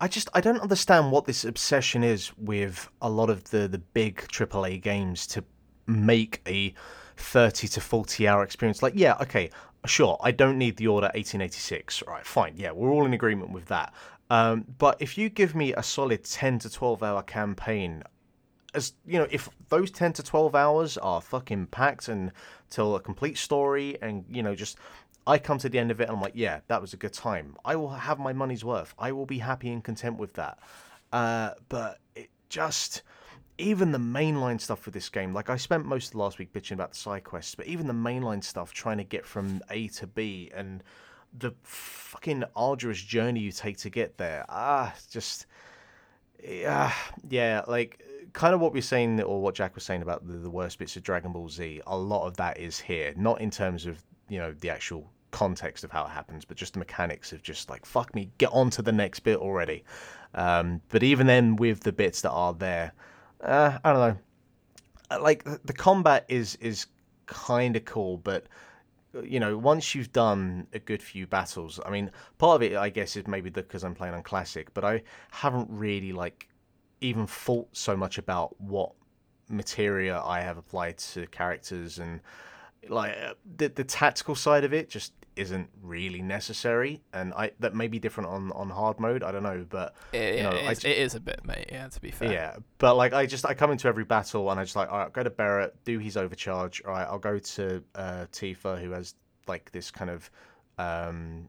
[0.00, 3.78] I just I don't understand what this obsession is with a lot of the the
[3.78, 5.44] big AAA games to
[5.92, 6.74] make a
[7.16, 8.82] 30 to 40 hour experience.
[8.82, 9.50] Like, yeah, okay,
[9.86, 12.02] sure, I don't need the order 1886.
[12.06, 12.54] Right, fine.
[12.56, 13.92] Yeah, we're all in agreement with that.
[14.30, 18.02] Um, but if you give me a solid 10 to 12 hour campaign,
[18.74, 22.32] as you know, if those 10 to 12 hours are fucking packed and
[22.70, 24.78] tell a complete story and, you know, just
[25.26, 27.12] I come to the end of it and I'm like, yeah, that was a good
[27.12, 27.56] time.
[27.64, 28.94] I will have my money's worth.
[28.98, 30.58] I will be happy and content with that.
[31.12, 33.02] Uh, but it just
[33.58, 36.52] even the mainline stuff for this game, like I spent most of the last week
[36.52, 39.88] bitching about the side quests, but even the mainline stuff, trying to get from A
[39.88, 40.82] to B and
[41.36, 45.46] the fucking arduous journey you take to get there, ah, just,
[46.42, 46.92] yeah,
[47.28, 50.50] yeah, like kind of what we're saying, or what Jack was saying about the, the
[50.50, 51.82] worst bits of Dragon Ball Z.
[51.86, 55.84] A lot of that is here, not in terms of you know the actual context
[55.84, 58.70] of how it happens, but just the mechanics of just like fuck me, get on
[58.70, 59.84] to the next bit already.
[60.34, 62.92] Um, but even then, with the bits that are there
[63.42, 64.18] uh, I don't know.
[65.10, 66.86] Uh, like the combat is is
[67.26, 68.46] kind of cool, but
[69.22, 72.88] you know, once you've done a good few battles, I mean, part of it, I
[72.88, 76.48] guess, is maybe because I'm playing on classic, but I haven't really like
[77.00, 78.92] even thought so much about what
[79.48, 82.20] materia I have applied to characters and
[82.88, 87.74] like uh, the the tactical side of it just isn't really necessary, and I that
[87.74, 89.22] may be different on on hard mode.
[89.22, 91.66] I don't know, but It, you know, it, I it is a bit, mate.
[91.72, 92.32] Yeah, to be fair.
[92.32, 94.98] yeah, but like I just I come into every battle and I just like all
[94.98, 96.82] right, go to Barret, do his overcharge.
[96.84, 99.14] All right, I'll go to uh, Tifa who has
[99.48, 100.30] like this kind of
[100.78, 101.48] um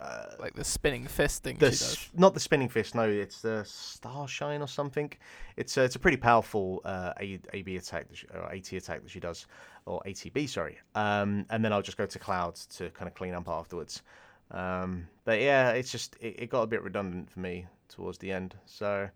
[0.00, 2.10] uh, Like the spinning fist thing the she does.
[2.14, 2.94] not the spinning fist.
[2.96, 5.12] No, it's the Starshine or something.
[5.56, 9.02] It's a, it's a pretty powerful uh, A, AB attack that she, or AT attack
[9.02, 9.46] that she does,
[9.86, 10.78] or ATB, sorry.
[10.94, 14.02] Um, and then I'll just go to Cloud to kind of clean up afterwards.
[14.50, 18.30] Um, but yeah, it's just it, it got a bit redundant for me towards the
[18.32, 18.54] end.
[18.66, 19.08] So,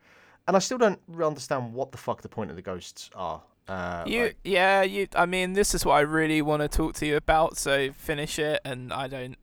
[0.48, 3.42] and I still don't understand what the fuck the point of the ghosts are.
[3.68, 5.08] Uh, You, like- yeah, you.
[5.14, 7.56] I mean, this is what I really want to talk to you about.
[7.56, 9.36] So finish it, and I don't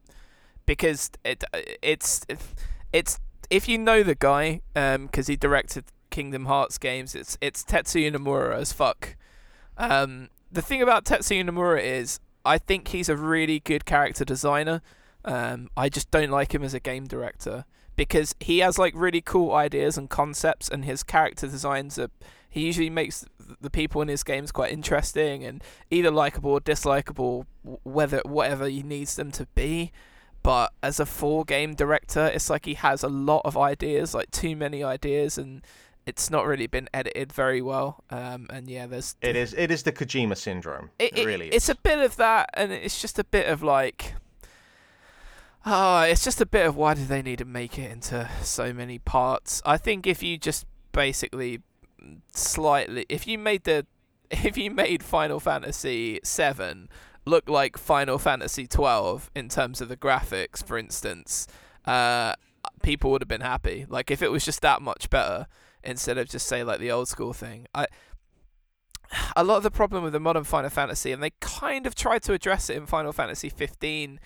[0.66, 1.44] because it
[1.82, 2.26] it's
[2.94, 3.20] it's
[3.50, 7.16] if you know the guy, um, because he directed Kingdom Hearts games.
[7.16, 9.16] It's it's Tetsuya Nomura as fuck.
[9.78, 14.82] Um, the thing about Tetsuya Nomura is I think he's a really good character designer.
[15.26, 19.22] Um, I just don't like him as a game director because he has like really
[19.22, 22.10] cool ideas and concepts, and his character designs are.
[22.50, 23.26] He usually makes
[23.62, 28.84] the people in his games quite interesting and either likable or dislikable, whether whatever he
[28.84, 29.92] needs them to be.
[30.44, 34.30] But as a full game director, it's like he has a lot of ideas, like
[34.30, 35.66] too many ideas, and
[36.06, 38.04] it's not really been edited very well.
[38.10, 40.90] Um, and yeah, there's it is it is the Kojima syndrome.
[41.00, 41.70] It, it, it- really it's is.
[41.70, 44.16] a bit of that, and it's just a bit of like,
[45.66, 48.74] ah, it's just a bit of why do they need to make it into so
[48.74, 49.62] many parts?
[49.66, 51.62] I think if you just basically
[52.34, 53.86] slightly, if you made the,
[54.32, 56.90] if you made Final Fantasy Seven
[57.26, 61.48] look like Final Fantasy Twelve in terms of the graphics, for instance,
[61.86, 62.34] uh,
[62.82, 63.86] people would have been happy.
[63.88, 65.48] Like if it was just that much better
[65.84, 67.68] instead of just say like the old school thing.
[67.74, 67.88] I
[69.36, 72.24] a lot of the problem with the modern Final Fantasy, and they kind of tried
[72.24, 74.20] to address it in Final Fantasy 15,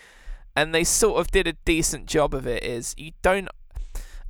[0.56, 2.64] and they sort of did a decent job of it.
[2.64, 3.50] Is you don't,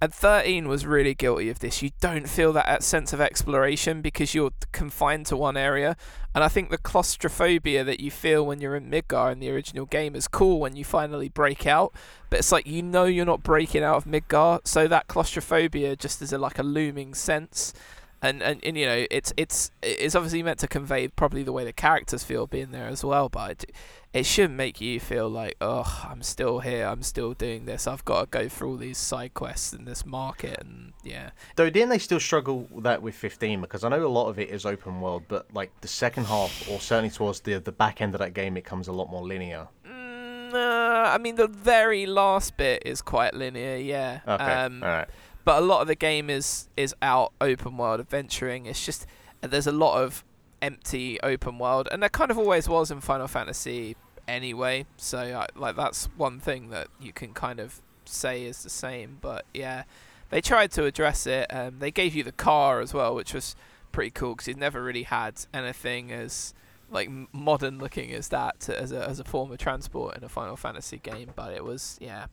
[0.01, 1.81] and 13 was really guilty of this.
[1.81, 5.97] You don't feel that sense of exploration because you're confined to one area,
[6.35, 9.85] and I think the claustrophobia that you feel when you're in Midgar in the original
[9.85, 11.93] game is cool when you finally break out.
[12.29, 16.21] But it's like you know you're not breaking out of Midgar, so that claustrophobia just
[16.21, 17.73] is a, like a looming sense
[18.21, 21.63] and, and and you know it's it's it's obviously meant to convey probably the way
[21.63, 23.71] the characters feel being there as well but it,
[24.13, 28.03] it shouldn't make you feel like oh i'm still here i'm still doing this i've
[28.05, 31.89] got to go through all these side quests in this market and yeah Though didn't
[31.89, 33.61] they still struggle that with 15?
[33.61, 36.67] Because I know a lot of it is open world, but like the second half,
[36.69, 39.23] or certainly towards the the back end of that game, it comes a lot more
[39.25, 39.67] linear.
[39.87, 44.89] mm, uh, i mean the very last bit is quite linear yeah Okay, um, all
[44.89, 45.07] right.
[45.47, 48.65] But a lot of the game is is out open world adventuring.
[48.65, 49.05] It's just
[49.39, 50.25] there's a lot of
[50.61, 53.95] empty open world, and there kind of always was in Final Fantasy
[54.27, 54.85] anyway.
[54.97, 59.19] So I, like that's one thing that you can kind of say is the same.
[59.21, 59.83] But yeah,
[60.31, 61.47] they tried to address it.
[61.49, 63.55] Um, they gave you the car as well, which was
[63.93, 66.53] pretty cool because you've never really had anything as
[66.91, 70.29] like modern looking as that to, as a as a form of transport in a
[70.29, 71.29] Final Fantasy game.
[71.37, 72.25] But it was yeah,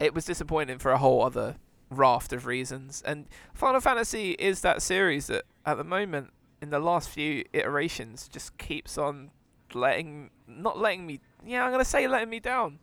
[0.00, 1.54] it was disappointing for a whole other
[1.98, 3.02] raft of reasons.
[3.04, 6.30] And Final Fantasy is that series that at the moment
[6.60, 9.30] in the last few iterations just keeps on
[9.74, 12.78] letting not letting me yeah, I'm going to say letting me down.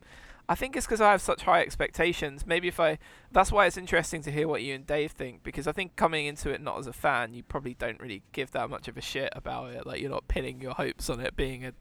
[0.49, 2.47] I think it's because I have such high expectations.
[2.47, 2.97] Maybe if I
[3.31, 6.25] that's why it's interesting to hear what you and Dave think because I think coming
[6.25, 9.01] into it not as a fan, you probably don't really give that much of a
[9.01, 9.85] shit about it.
[9.85, 11.73] Like you're not pinning your hopes on it being a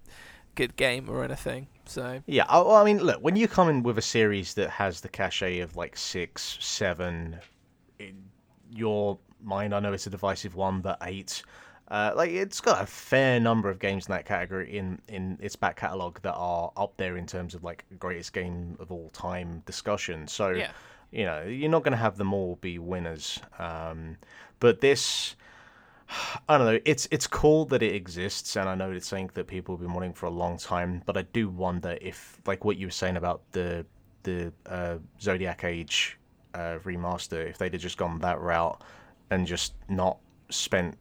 [0.59, 1.69] good game or anything.
[1.87, 4.69] So Yeah, I, well, I mean, look, when you come in with a series that
[4.71, 7.39] has the cachet of like six, seven,
[8.01, 8.17] in
[8.69, 11.45] your mind, I know it's a divisive one, but eight,
[11.93, 15.55] uh, like it's got a fair number of games in that category in in its
[15.55, 19.63] back catalog that are up there in terms of like greatest game of all time
[19.65, 20.27] discussion.
[20.27, 20.73] So, yeah.
[21.13, 23.39] you know, you're not going to have them all be winners.
[23.61, 24.17] Um,
[24.59, 25.37] but this,
[26.49, 26.81] I don't know.
[26.85, 29.93] It's it's cool that it exists, and I know it's something that people have been
[29.93, 31.03] wanting for a long time.
[31.05, 33.85] But I do wonder if, like what you were saying about the
[34.23, 36.19] the uh, Zodiac Age
[36.55, 38.83] uh, remaster, if they'd have just gone that route
[39.31, 40.19] and just not
[40.51, 40.97] spent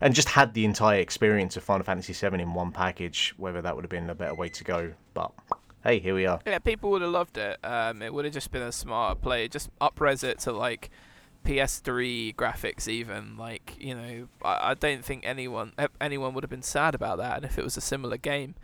[0.00, 3.74] and just had the entire experience of Final Fantasy VII in one package, whether that
[3.74, 4.92] would have been a better way to go.
[5.14, 5.32] But
[5.82, 6.40] hey, here we are.
[6.46, 7.58] Yeah, people would have loved it.
[7.64, 9.48] Um, it would have just been a smarter play.
[9.48, 10.90] Just upres it to like
[11.44, 14.28] PS3 graphics, even like you know.
[14.44, 17.64] I, I don't think anyone anyone would have been sad about that, and if it
[17.64, 18.54] was a similar game.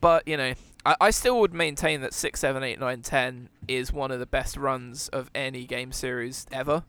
[0.00, 3.92] But you know, I, I still would maintain that six, seven, eight, nine, ten is
[3.92, 6.84] one of the best runs of any game series ever.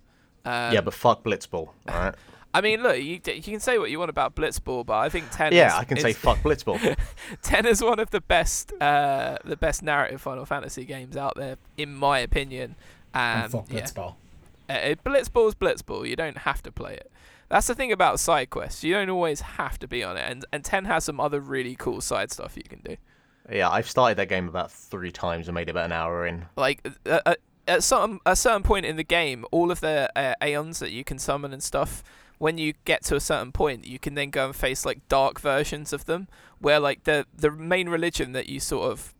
[0.46, 2.16] Um, yeah, but fuck Blitzball, all right?
[2.56, 5.26] I mean, look, you, you can say what you want about Blitzball, but I think
[5.32, 5.54] ten.
[5.54, 6.98] Yeah, is, I can is, say fuck Blitzball.
[7.42, 11.58] ten is one of the best, uh, the best narrative Final Fantasy games out there,
[11.78, 12.76] in my opinion.
[13.14, 13.82] And Um, fuck yeah.
[13.82, 14.16] Blitzball.
[14.70, 16.08] Uh, Blitzball's Blitzball.
[16.08, 17.12] You don't have to play it.
[17.50, 18.84] That's the thing about side quests.
[18.84, 21.76] You don't always have to be on it, and and ten has some other really
[21.76, 22.98] cool side stuff you can do.
[23.52, 26.46] yeah, I've started that game about three times and made it about an hour in.
[26.56, 27.36] Like uh, uh,
[27.68, 31.04] at some a certain point in the game, all of the uh, aeons that you
[31.04, 32.04] can summon and stuff.
[32.40, 35.40] When you get to a certain point, you can then go and face like dark
[35.40, 36.28] versions of them,
[36.60, 39.14] where like the the main religion that you sort of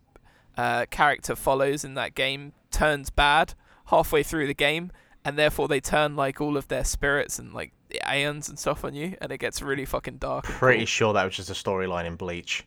[0.56, 3.54] uh, character follows in that game turns bad
[3.86, 4.90] halfway through the game,
[5.24, 8.84] and therefore they turn like all of their spirits and like the aeons and stuff
[8.84, 10.44] on you, and it gets really fucking dark.
[10.44, 10.86] Pretty cool.
[10.86, 12.66] sure that was just a storyline in Bleach.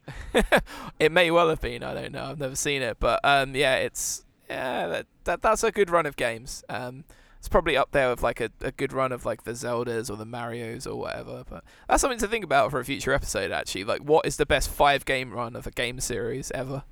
[1.00, 1.84] it may well have been.
[1.84, 2.26] I don't know.
[2.26, 6.06] I've never seen it, but um, yeah, it's yeah, that, that that's a good run
[6.06, 6.64] of games.
[6.70, 7.04] Um,
[7.38, 10.16] it's probably up there with like a, a good run of like the Zeldas or
[10.16, 11.44] the Mario's or whatever.
[11.48, 13.52] But that's something to think about for a future episode.
[13.52, 16.84] Actually, like what is the best five game run of a game series ever?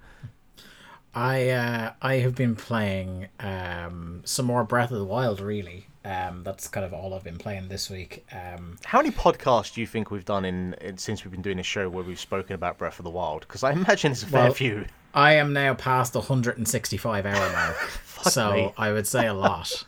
[1.16, 5.39] I uh, I have been playing um, some more Breath of the Wild.
[5.39, 8.26] Really, um, that's kind of all I've been playing this week.
[8.34, 11.57] Um, How many podcasts do you think we've done in, in since we've been doing
[11.57, 13.41] this show where we've spoken about Breath of the Wild?
[13.41, 14.86] Because I imagine it's a fair Well, few.
[15.13, 17.78] I am now past the 165 hour mark,
[18.24, 18.74] so me.
[18.78, 19.86] I would say a lot.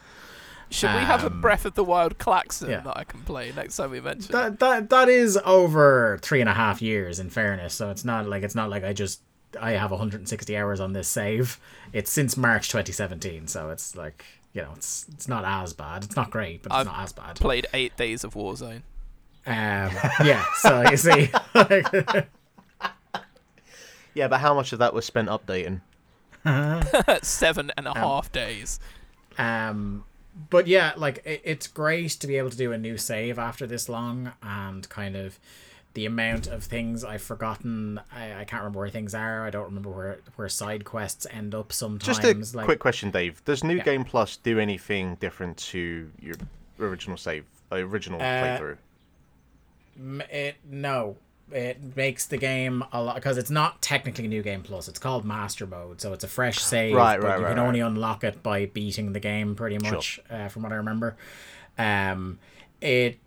[0.69, 2.81] Should we have a Um, Breath of the Wild klaxon yeah.
[2.81, 4.31] that I can play next time we mention?
[4.31, 7.19] That that that is over three and a half years.
[7.19, 9.21] In fairness, so it's not like it's not like I just
[9.59, 11.59] I have 160 hours on this save.
[11.93, 16.03] It's since March 2017, so it's like you know it's it's not as bad.
[16.03, 17.35] It's not great, but it's I've not as bad.
[17.35, 18.81] Played eight days of Warzone.
[19.45, 19.91] Um,
[20.25, 21.29] yeah, so you see,
[24.13, 25.81] Yeah, but how much of that was spent updating?
[27.23, 28.79] Seven and a half days.
[29.37, 30.03] um,
[30.49, 33.65] but yeah, like it, it's great to be able to do a new save after
[33.67, 35.39] this long, and kind of
[35.97, 37.99] the amount of things I've forgotten.
[38.15, 39.43] I, I can't remember where things are.
[39.47, 41.73] I don't remember where where side quests end up.
[41.73, 43.43] Sometimes, Just a like, quick question, Dave.
[43.45, 43.83] Does New Yeah.
[43.83, 46.35] Game Plus do anything different to your
[46.79, 48.77] original save, uh, original Uh, playthrough?
[50.31, 51.17] It no,
[51.51, 54.87] it makes the game a lot because it's not technically new game plus.
[54.87, 56.93] It's called master mode, so it's a fresh save.
[56.95, 57.67] Right, but right, You right, can right.
[57.67, 59.93] only unlock it by beating the game, pretty Sure.
[59.95, 61.17] much, uh, from what I remember.
[61.79, 62.37] Um,
[62.81, 63.17] it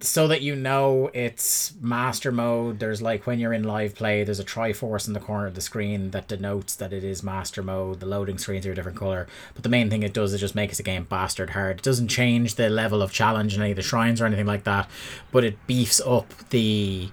[0.00, 2.78] so that you know it's master mode.
[2.78, 5.60] There's like when you're in live play, there's a Triforce in the corner of the
[5.60, 8.00] screen that denotes that it is master mode.
[8.00, 10.54] The loading screens are a different color, but the main thing it does is just
[10.54, 11.78] makes the game bastard hard.
[11.78, 14.64] It doesn't change the level of challenge in any of the shrines or anything like
[14.64, 14.90] that,
[15.32, 17.10] but it beefs up the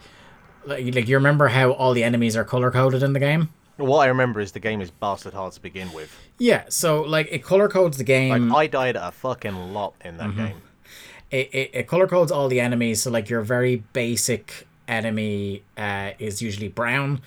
[0.65, 3.49] like, like you remember how all the enemies are color coded in the game.
[3.77, 6.15] What I remember is the game is bastard hard to begin with.
[6.37, 8.49] Yeah, so like it color codes the game.
[8.49, 10.45] Like I died a fucking lot in that Mm-hmm.
[10.45, 10.61] game.
[11.31, 13.01] It, it, it color codes all the enemies.
[13.03, 17.21] So like your very basic enemy uh, is usually brown.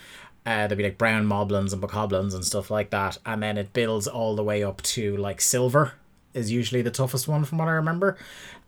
[0.47, 3.73] Uh, there'll be like brown moblins and bokoblins and stuff like that, and then it
[3.73, 5.95] builds all the way up to like silver
[6.35, 8.19] is usually the toughest one from what I remember.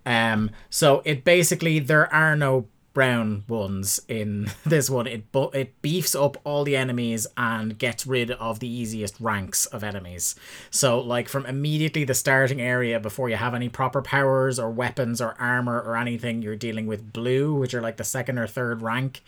[0.07, 2.67] Um, so it basically there are no
[2.97, 5.07] brown ones in this one.
[5.07, 9.67] It bu- it beefs up all the enemies and gets rid of the easiest ranks
[9.67, 10.35] of enemies.
[10.71, 15.21] So like from immediately the starting area before you have any proper powers or weapons
[15.21, 18.81] or armor or anything, you're dealing with blue, which are like the second or third
[18.81, 19.23] rank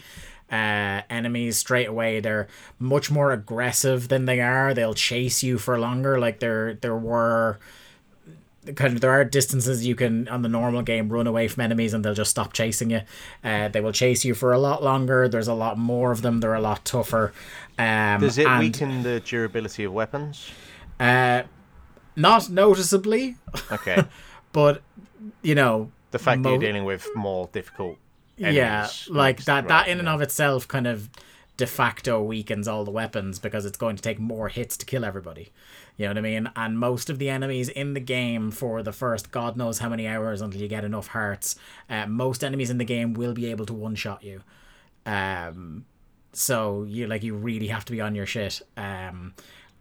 [0.51, 2.49] uh enemies straight away they're
[2.79, 7.59] much more aggressive than they are they'll chase you for longer like there there were
[8.77, 11.95] kind of there are distances you can on the normal game run away from enemies
[11.95, 13.01] and they'll just stop chasing you.
[13.43, 15.29] Uh, they will chase you for a lot longer.
[15.29, 16.41] There's a lot more of them.
[16.41, 17.33] They're a lot tougher.
[17.79, 20.51] Um, Does it and, weaken the durability of weapons?
[20.99, 21.43] Uh,
[22.17, 23.37] not noticeably,
[23.71, 24.03] Okay.
[24.53, 24.83] but
[25.43, 27.97] you know, The fact that you're dealing with more difficult
[28.39, 28.57] enemies.
[28.57, 29.61] yeah, like that.
[29.63, 31.09] right, that in and of itself kind of
[31.57, 35.05] de facto weakens all the weapons because it's going to take more hits to kill
[35.05, 35.51] everybody.
[35.99, 36.51] You know what I mean?
[36.55, 40.07] And most of the enemies in the game for the first God knows how many
[40.07, 41.57] hours until you get enough hearts,
[41.91, 44.43] uh, most enemies in the game will be able to one shot you.
[45.05, 45.85] Um,
[46.33, 48.63] so you like you really have to be on your shit.
[48.77, 49.35] Um,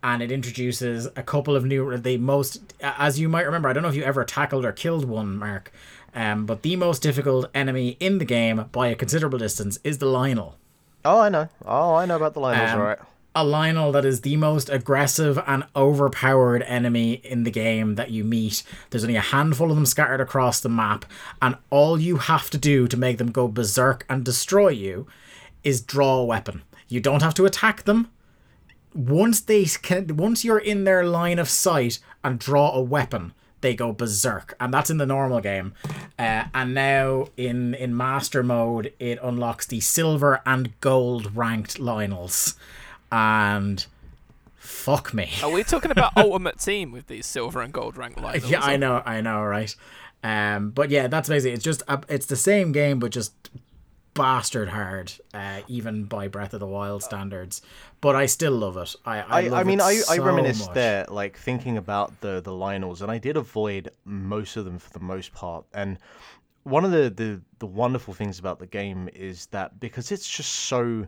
[0.04, 3.70] and it introduces a couple of new the most as you might remember.
[3.70, 5.72] I don't know if you ever tackled or killed one, Mark.
[6.16, 10.08] Um, but the most difficult enemy in the game by a considerable distance is the
[10.08, 10.54] Lynel.
[11.06, 11.48] Oh, I know.
[11.64, 13.00] Oh, I know about the Lynels, Um, alright.
[13.38, 18.24] A Lynel that is the most aggressive and overpowered enemy in the game that you
[18.24, 18.64] meet.
[18.90, 21.06] There's only a handful of them scattered across the map,
[21.40, 25.06] and all you have to do to make them go berserk and destroy you
[25.64, 26.64] is draw a weapon.
[26.88, 28.10] You don't have to attack them.
[28.96, 33.76] Once they can, once you're in their line of sight and draw a weapon, they
[33.76, 35.76] go berserk, and that's in the normal game.
[36.18, 42.56] Uh, and now in in master mode, it unlocks the silver and gold ranked Lynels,
[43.12, 43.86] and
[44.56, 45.30] fuck me.
[45.44, 48.50] Are we talking about Ultimate Team with these silver and gold rank lines?
[48.50, 49.76] yeah, I know, I know, right?
[50.24, 53.34] Um, but yeah, that's basically it's just a, it's the same game, but just
[54.18, 57.62] bastard hard, uh, even by Breath of the Wild standards.
[58.02, 58.96] But I still love it.
[59.06, 60.74] I I, I, love I mean, it I, I so reminisced much.
[60.74, 64.92] there, like thinking about the the Lynels, and I did avoid most of them for
[64.92, 65.66] the most part.
[65.74, 65.98] And
[66.64, 70.52] one of the the, the wonderful things about the game is that because it's just
[70.52, 71.08] so,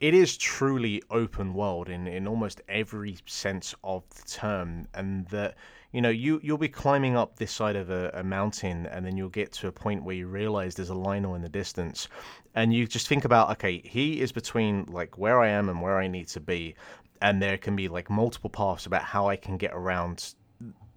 [0.00, 5.56] it is truly open world in in almost every sense of the term, and that
[5.92, 9.16] you know you you'll be climbing up this side of a, a mountain, and then
[9.16, 12.08] you'll get to a point where you realize there's a Lynel in the distance,
[12.54, 15.98] and you just think about okay, he is between like where I am and where
[15.98, 16.74] I need to be,
[17.20, 20.34] and there can be like multiple paths about how I can get around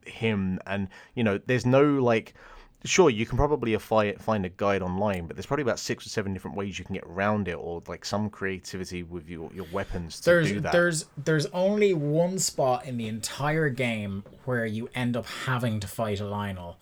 [0.05, 2.33] him and you know there's no like
[2.83, 6.09] sure you can probably fi- find a guide online but there's probably about six or
[6.09, 9.65] seven different ways you can get around it or like some creativity with your, your
[9.71, 10.71] weapons to there's do that.
[10.71, 15.87] there's there's only one spot in the entire game where you end up having to
[15.87, 16.75] fight a Lynel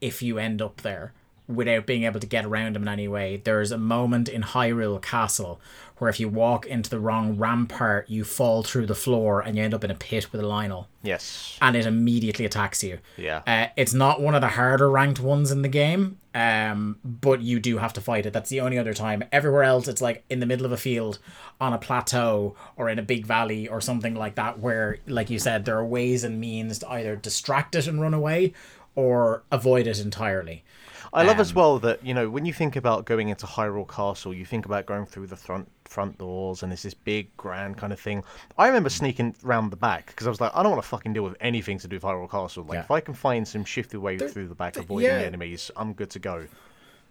[0.00, 1.12] if you end up there
[1.50, 3.40] without being able to get around him in any way.
[3.42, 5.60] There's a moment in Hyrule Castle
[5.98, 9.62] where if you walk into the wrong rampart, you fall through the floor and you
[9.62, 12.98] end up in a pit with a Lynel yes and it immediately attacks you.
[13.18, 17.42] yeah Uh, it's not one of the harder ranked ones in the game, um, but
[17.42, 18.32] you do have to fight it.
[18.32, 19.24] That's the only other time.
[19.30, 21.18] Everywhere else, it's like in the middle of a field,
[21.60, 25.38] on a plateau, or in a big valley, or something like that, where, like you
[25.38, 28.54] said, there are ways and means to either distract it and run away,
[28.94, 30.64] or avoid it entirely.
[31.12, 33.88] I love as Um, well that you know when you think about going into Hyrule
[33.88, 37.76] Castle, you think about going through the front front doors and it's this big grand
[37.76, 38.22] kind of thing.
[38.56, 41.12] I remember sneaking round the back because I was like, I don't want to fucking
[41.12, 42.62] deal with anything to do with Hyrule Castle.
[42.64, 42.80] Like Yeah.
[42.82, 45.16] if I can find some shifty way through the back, avoiding yeah.
[45.18, 46.46] enemies, I'm good to go.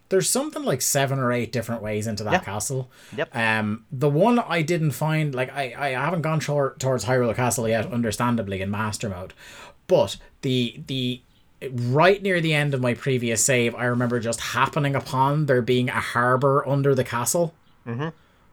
[0.07, 2.39] There's something like seven or eight different ways into that Yeah.
[2.39, 2.89] castle.
[3.17, 3.35] Yep.
[3.35, 7.67] Um, the one I didn't find, like I, I haven't gone tor- towards Hyrule Castle
[7.67, 9.33] yet, understandably in master mode,
[9.87, 11.21] but the the
[11.71, 15.89] right near the end of my previous save, I remember just happening upon there being
[15.89, 17.53] a harbor under the castle,
[17.85, 18.09] mm-hmm.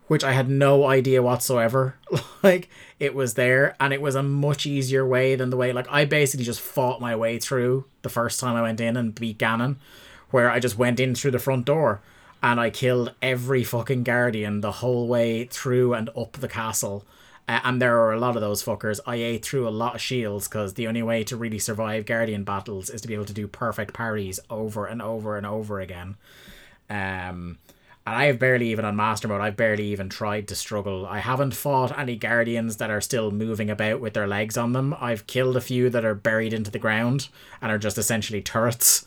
[0.09, 1.96] which I had no idea whatsoever.
[2.42, 5.72] like it was there, and it was a much easier way than the way.
[5.72, 9.14] Like I basically just fought my way through the first time I went in and
[9.14, 9.76] beat Ganon,
[10.30, 12.00] where I just went in through the front door.
[12.42, 17.04] And I killed every fucking guardian the whole way through and up the castle.
[17.49, 18.99] Uh, and there are a lot of those fuckers.
[19.07, 22.44] I ate through a lot of shields because the only way to really survive Guardian
[22.44, 26.16] battles is to be able to do perfect parries over and over and over again.
[26.90, 27.59] Um,
[28.07, 31.07] and I have barely even on Master Mode, I've barely even tried to struggle.
[31.07, 34.94] I haven't fought any Guardians that are still moving about with their legs on them.
[35.01, 37.28] I've killed a few that are buried into the ground
[37.61, 39.05] and are just essentially turrets.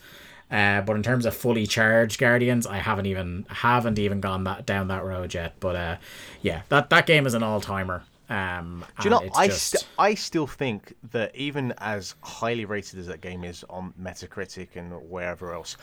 [0.50, 4.66] Uh, but in terms of fully charged guardians, I haven't even haven't even gone that
[4.66, 5.54] down that road yet.
[5.60, 5.96] But uh,
[6.42, 8.02] yeah, that that game is an all timer.
[8.30, 9.28] Um, Do you know?
[9.34, 13.64] I just- st- I still think that even as highly rated as that game is
[13.68, 15.76] on Metacritic and wherever else,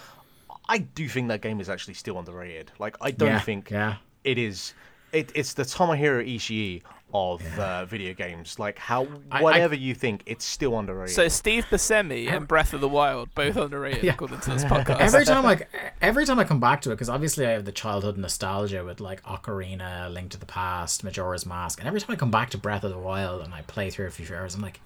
[0.70, 2.72] I do think that game is actually still underrated.
[2.80, 3.96] Like I don't yeah, think yeah.
[4.24, 4.74] it is.
[5.12, 6.84] It, it's the Tomohiro Ishii
[7.14, 8.60] of uh, video games.
[8.60, 11.16] Like how I- whatever you think, it's still underrated.
[11.16, 14.14] So Steve Buscemi and Breath of the Wild both underrated Yeah.
[14.14, 15.00] according to this podcast.
[15.00, 15.60] every time I
[16.02, 19.00] every time I come back to it, because obviously I have the childhood nostalgia with
[19.00, 22.58] like Ocarina, Link to the Past, Majora's Mask, and every time I come back to
[22.58, 24.82] Breath of the Wild and I play through a few hours, I'm like,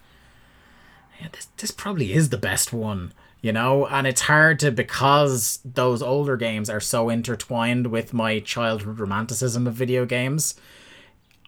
[1.19, 3.88] yeah, this this probably is the best one, you know.
[3.88, 9.65] And it's hard to because those older games are so intertwined with my childhood romanticism
[9.67, 10.55] of video games.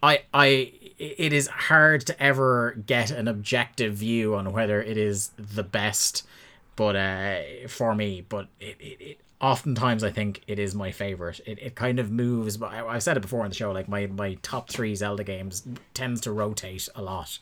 [0.04, 5.32] I I it is hard to ever get an objective view on whether it is
[5.38, 6.28] the best
[6.76, 11.41] but uh for me but it, it, it oftentimes i think it is my favorite.
[11.45, 13.89] It, it kind of moves but I, i've said it before on the show like
[13.89, 17.39] my my top three zelda games tends to rotate a lot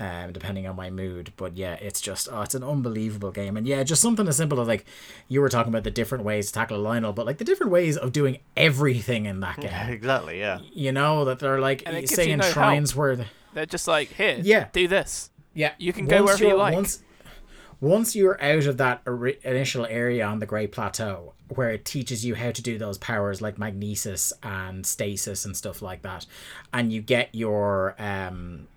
[0.00, 1.32] um, depending on my mood.
[1.36, 4.60] But yeah, it's just oh, it's an unbelievable game, and yeah, just something as simple
[4.60, 4.84] as like
[5.28, 7.70] you were talking about the different ways to tackle a Lynel, but like the different
[7.70, 9.70] ways of doing everything in that game.
[9.88, 10.58] exactly, yeah.
[10.72, 12.54] You know that they're like And it gives in no help.
[12.54, 14.66] shrines where the, They're just like, here, Yeah.
[14.72, 15.30] do this.
[15.54, 16.74] yeah You can go wherever you you're- like.
[16.74, 17.02] Once,
[17.80, 22.24] once you're out of that ori- initial area on the Great Plateau, where it teaches
[22.24, 26.26] you how to do those powers like magnesis and stasis and stuff like that,
[26.72, 28.68] and you get your um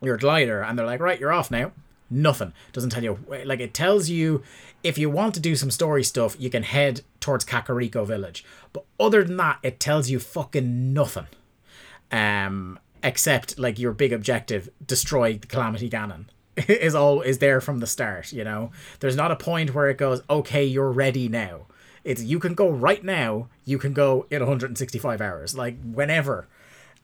[0.00, 1.72] your glider, and they're like, right, you're off now.
[2.08, 4.44] Nothing doesn't tell you like it tells you
[4.84, 8.44] if you want to do some story stuff, you can head towards Kakariko Village.
[8.72, 11.26] But other than that, it tells you fucking nothing
[12.12, 16.26] um except like your big objective destroy the calamity ganon
[16.68, 18.32] is all is there from the start.
[18.32, 18.70] You know,
[19.00, 21.66] there's not a point where it goes, okay, you're ready now.
[22.04, 23.48] It's you can go right now.
[23.64, 26.46] You can go in 165 hours, like whenever.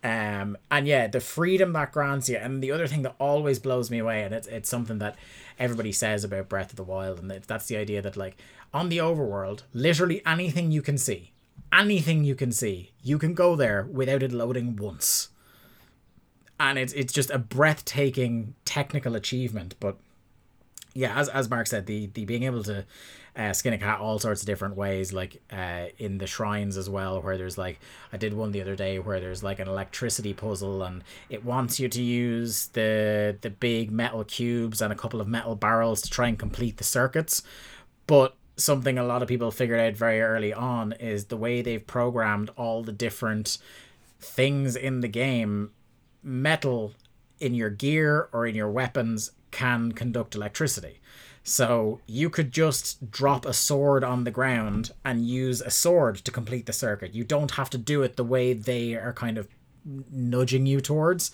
[0.04, 3.90] Um, and yeah, the freedom that grants you, and the other thing that always blows
[3.90, 5.16] me away, and it's it's something that
[5.58, 8.36] everybody says about Breath of the Wild, and that's the idea that like
[8.74, 11.32] on the overworld, literally anything you can see,
[11.72, 15.28] anything you can see, you can go there without it loading once.
[16.58, 19.98] And it's it's just a breathtaking technical achievement, but
[20.94, 22.84] yeah, as as Mark said, the the being able to
[23.34, 26.90] uh, skin a cat all sorts of different ways, like uh, in the shrines as
[26.90, 27.80] well, where there's like
[28.12, 31.80] I did one the other day where there's like an electricity puzzle and it wants
[31.80, 36.10] you to use the the big metal cubes and a couple of metal barrels to
[36.10, 37.42] try and complete the circuits,
[38.06, 41.86] but something a lot of people figured out very early on is the way they've
[41.86, 43.56] programmed all the different
[44.20, 45.70] things in the game
[46.22, 46.92] metal
[47.40, 51.00] in your gear or in your weapons can conduct electricity
[51.44, 56.30] so you could just drop a sword on the ground and use a sword to
[56.30, 57.14] complete the circuit.
[57.14, 59.48] You don't have to do it the way they are kind of
[59.84, 61.32] nudging you towards.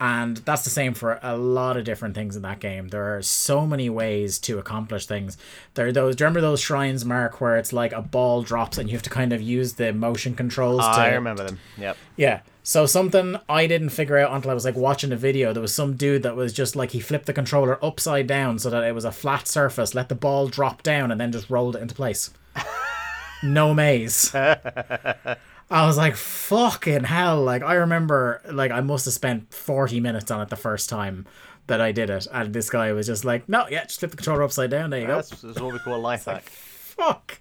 [0.00, 2.88] And that's the same for a lot of different things in that game.
[2.88, 5.36] There are so many ways to accomplish things.
[5.74, 6.14] There are those.
[6.14, 9.02] Do you remember those shrines, Mark, where it's like a ball drops and you have
[9.02, 10.82] to kind of use the motion controls?
[10.84, 11.58] Uh, to, I remember them.
[11.78, 11.96] Yep.
[12.16, 12.40] Yeah.
[12.62, 15.52] So something I didn't figure out until I was like watching a video.
[15.52, 18.70] There was some dude that was just like he flipped the controller upside down so
[18.70, 21.74] that it was a flat surface, let the ball drop down, and then just rolled
[21.74, 22.30] it into place.
[23.42, 24.32] no maze.
[25.70, 27.42] I was like, fucking hell.
[27.42, 31.26] Like, I remember, like, I must have spent 40 minutes on it the first time
[31.66, 32.26] that I did it.
[32.32, 34.90] And this guy was just like, no, yeah, just flip the controller upside down.
[34.90, 35.48] There you That's, go.
[35.48, 36.44] that's what we call a life hack.
[36.48, 37.38] Fuck.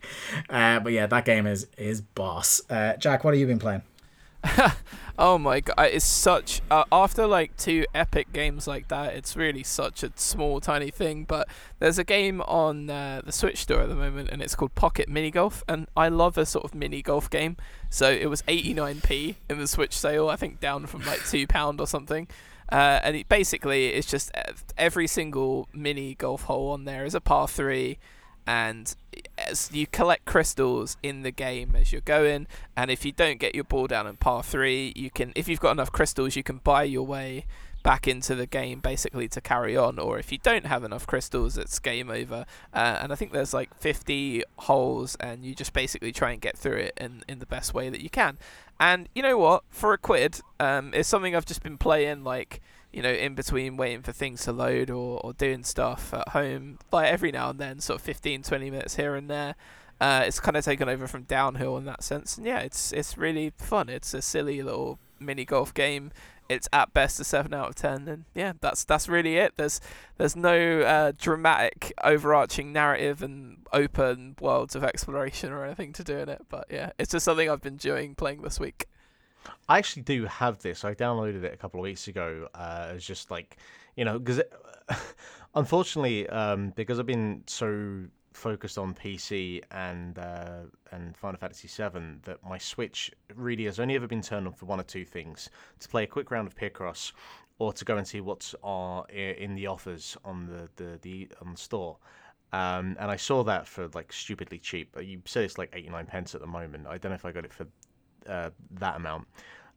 [0.49, 2.61] Uh, but yeah, that game is is boss.
[2.69, 3.81] Uh, Jack, what have you been playing?
[5.19, 9.63] Oh my god, it's such uh, after like two epic games like that, it's really
[9.63, 11.47] such a small tiny thing, but
[11.79, 15.09] there's a game on uh, the Switch store at the moment and it's called Pocket
[15.09, 17.57] Mini Golf and I love a sort of mini golf game.
[17.89, 21.81] So it was 89p in the Switch sale, I think down from like 2 pound
[21.81, 22.27] or something.
[22.71, 24.31] Uh, and it basically it's just
[24.77, 27.97] every single mini golf hole on there is a par 3
[28.47, 28.95] and
[29.37, 33.53] as you collect crystals in the game as you're going and if you don't get
[33.53, 36.57] your ball down in par 3 you can if you've got enough crystals you can
[36.57, 37.45] buy your way
[37.83, 41.57] back into the game basically to carry on or if you don't have enough crystals
[41.57, 42.45] it's game over.
[42.73, 46.57] Uh, and i think there's like 50 holes and you just basically try and get
[46.57, 48.37] through it in, in the best way that you can.
[48.79, 49.63] And you know what?
[49.69, 52.61] For a quid um, it's something i've just been playing like
[52.97, 56.79] you know, in between waiting for things to load or, or doing stuff at home,
[56.91, 59.53] like every now and then, sort of 15, 20 minutes here and there.
[60.01, 63.15] Uh, it's kind of taken over from downhill in that sense, and yeah, it's it's
[63.15, 63.87] really fun.
[63.87, 66.11] It's a silly little mini golf game.
[66.49, 69.53] It's at best a seven out of ten, and yeah, that's that's really it.
[69.57, 69.79] There's
[70.17, 76.17] there's no uh, dramatic overarching narrative and open worlds of exploration or anything to do
[76.17, 78.87] in it, but yeah, it's just something I've been enjoying playing this week.
[79.69, 80.83] I actually do have this.
[80.83, 82.47] I downloaded it a couple of weeks ago.
[82.53, 83.57] Uh, it's just like,
[83.95, 84.41] you know, because
[85.55, 92.19] unfortunately, um, because I've been so focused on PC and uh, and Final Fantasy VII
[92.23, 95.49] that my Switch really has only ever been turned on for one or two things:
[95.79, 97.11] to play a quick round of Picross,
[97.59, 101.51] or to go and see what's uh, in the offers on the the, the on
[101.51, 101.97] the store.
[102.53, 104.95] Um, and I saw that for like stupidly cheap.
[105.01, 106.87] You said it's like 89 pence at the moment.
[106.87, 107.67] I don't know if I got it for
[108.27, 109.27] uh, that amount.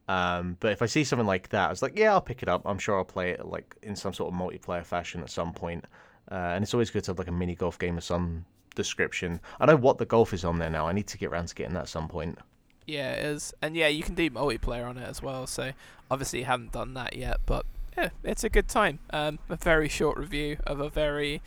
[0.08, 2.48] Um, but if I see something like that, I was like, yeah, I'll pick it
[2.48, 2.62] up.
[2.64, 5.84] I'm sure I'll play it like in some sort of multiplayer fashion at some point.
[6.30, 8.44] Uh, and it's always good to have like a mini golf game of some
[8.74, 9.40] description.
[9.60, 10.88] I know what the golf is on there now.
[10.88, 12.38] I need to get around to getting that at some point.
[12.86, 15.46] Yeah, it is, and yeah, you can do multiplayer on it as well.
[15.46, 15.72] So
[16.10, 17.64] obviously, you haven't done that yet, but
[17.96, 18.98] yeah, it's a good time.
[19.10, 21.40] Um, a very short review of a very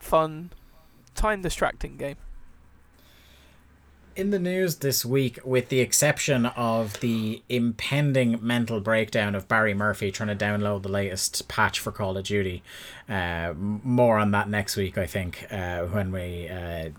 [0.00, 0.50] fun,
[1.14, 2.16] time distracting game
[4.16, 9.74] in the news this week, with the exception of the impending mental breakdown of Barry
[9.74, 12.62] Murphy trying to download the latest patch for Call of Duty.
[13.08, 16.90] Uh, more on that next week, I think, uh, when we uh,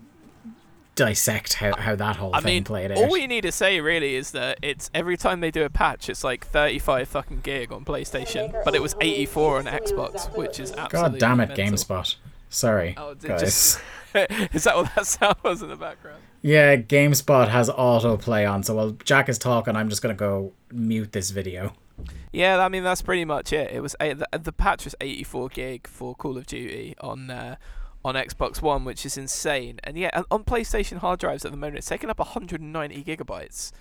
[0.95, 2.97] dissect how, how that whole I thing mean, played out.
[2.97, 6.09] All we need to say really is that it's every time they do a patch,
[6.09, 10.71] it's like 35 fucking gig on PlayStation, but it was 84 on Xbox, which is
[10.73, 11.65] absolutely God damn it, mental.
[11.77, 12.15] GameSpot.
[12.49, 13.39] Sorry, Oh, guys.
[13.41, 13.79] just
[14.53, 16.21] is that what that sound was in the background?
[16.43, 21.13] Yeah, GameSpot has autoplay on, so while Jack is talking, I'm just gonna go mute
[21.13, 21.73] this video.
[22.33, 23.71] Yeah, I mean that's pretty much it.
[23.71, 27.55] It was a, the, the patch was 84 gig for Call of Duty on uh,
[28.03, 29.79] on Xbox One, which is insane.
[29.85, 33.71] And yeah, on- on PlayStation hard drives at the moment, it's taking up 190 gigabytes,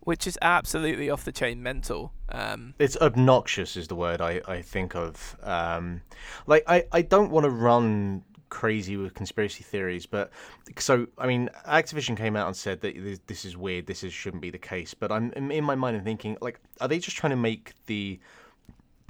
[0.00, 2.12] which is absolutely off the chain mental.
[2.28, 5.36] Um, it's obnoxious is the word I, I think of.
[5.42, 6.02] Um,
[6.46, 10.30] like I, I don't want to run crazy with conspiracy theories, but
[10.78, 13.86] so I mean, Activision came out and said that this, this is weird.
[13.86, 14.92] This is, shouldn't be the case.
[14.92, 18.20] But I'm in my mind, I'm thinking like, are they just trying to make the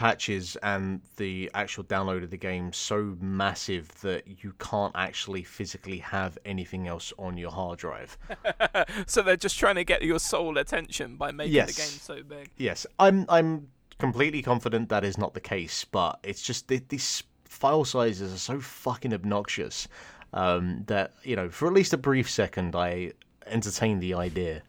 [0.01, 5.99] patches and the actual download of the game so massive that you can't actually physically
[5.99, 8.17] have anything else on your hard drive.
[9.07, 11.75] so they're just trying to get your sole attention by making yes.
[11.75, 12.49] the game so big.
[12.57, 13.69] Yes, I'm I'm
[13.99, 18.61] completely confident that is not the case, but it's just these file sizes are so
[18.61, 19.89] fucking obnoxious
[20.33, 23.13] um, that you know for at least a brief second I
[23.45, 24.63] entertained the idea.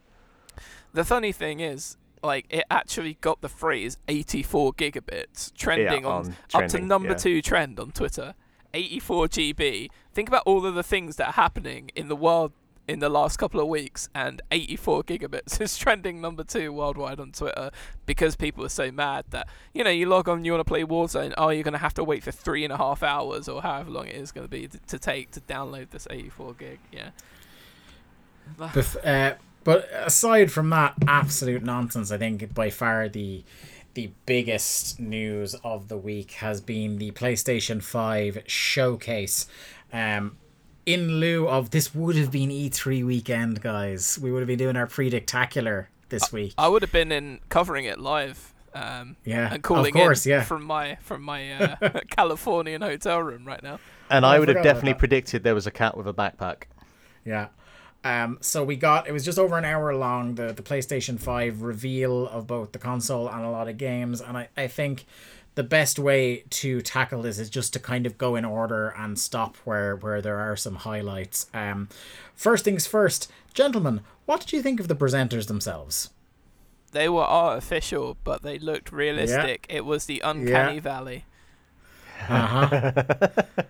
[0.94, 6.26] The funny thing is, like it actually got the phrase 84 gigabits trending yeah, on,
[6.26, 7.16] on trending, up to number yeah.
[7.16, 8.34] two trend on Twitter.
[8.74, 9.90] 84 GB.
[10.14, 12.54] Think about all of the things that are happening in the world
[12.88, 17.32] in the last couple of weeks, and 84 gigabits is trending number two worldwide on
[17.32, 17.72] Twitter
[18.06, 20.84] because people are so mad that you know you log on, you want to play
[20.84, 23.92] Warzone, oh you're gonna have to wait for three and a half hours or however
[23.92, 26.80] long it is going to be to take to download this 84 gig.
[26.92, 27.10] Yeah.
[28.58, 33.44] Bef- uh, but aside from that absolute nonsense, I think by far the
[33.94, 39.48] the biggest news of the week has been the PlayStation 5 showcase.
[39.92, 40.38] Um,
[40.86, 44.18] in lieu of this would have been E3 weekend, guys.
[44.20, 46.54] We would have been doing our predictacular this week.
[46.58, 48.54] I would have been in covering it live.
[48.74, 50.44] Um, yeah, and calling of course, in yeah.
[50.44, 53.80] from my from my uh, Californian hotel room right now.
[54.10, 56.64] And oh, I, I would have definitely predicted there was a cat with a backpack.
[57.26, 57.48] Yeah.
[58.04, 61.62] Um, so we got it was just over an hour long the the PlayStation Five
[61.62, 65.06] reveal of both the console and a lot of games, and I I think
[65.56, 69.20] the best way to tackle this is just to kind of go in order and
[69.20, 71.48] stop where where there are some highlights.
[71.54, 71.90] Um,
[72.36, 76.10] first things first, gentlemen, what did you think of the presenters themselves?
[76.92, 79.66] They were artificial, but they looked realistic.
[79.70, 79.78] Yeah.
[79.78, 80.82] It was the uncanny yeah.
[80.82, 81.26] valley.
[82.28, 83.28] Uh huh.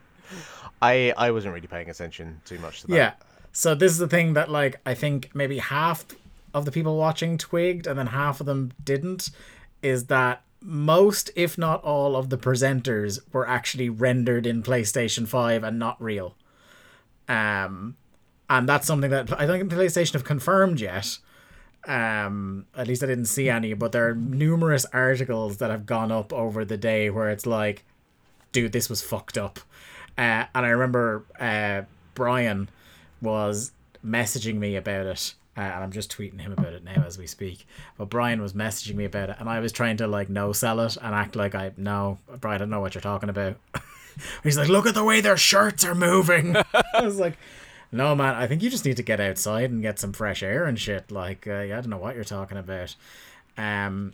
[0.82, 2.96] I I wasn't really paying attention too much to that.
[2.96, 3.14] Yeah.
[3.54, 6.06] So this is the thing that like I think maybe half
[6.54, 9.30] of the people watching twigged and then half of them didn't
[9.82, 15.64] is that most if not all of the presenters were actually rendered in PlayStation 5
[15.64, 16.36] and not real.
[17.28, 17.98] Um
[18.50, 21.18] and that's something that I don't think PlayStation have confirmed yet.
[21.88, 26.12] Um at least I didn't see any, but there are numerous articles that have gone
[26.12, 27.84] up over the day where it's like
[28.52, 29.60] dude this was fucked up.
[30.18, 31.84] Uh, and I remember uh
[32.14, 32.70] Brian
[33.22, 33.72] was
[34.06, 35.34] messaging me about it.
[35.58, 37.68] Uh, and I'm just tweeting him about it now as we speak.
[37.98, 40.80] But Brian was messaging me about it, and I was trying to like no sell
[40.80, 43.58] it and act like I no, Brian, I don't know what you're talking about.
[44.44, 46.56] He's like, look at the way their shirts are moving.
[46.94, 47.38] I was like,
[47.92, 50.66] no, man, I think you just need to get outside and get some fresh air
[50.66, 51.12] and shit.
[51.12, 52.96] Like, uh, yeah, I don't know what you're talking about.
[53.58, 54.14] Um,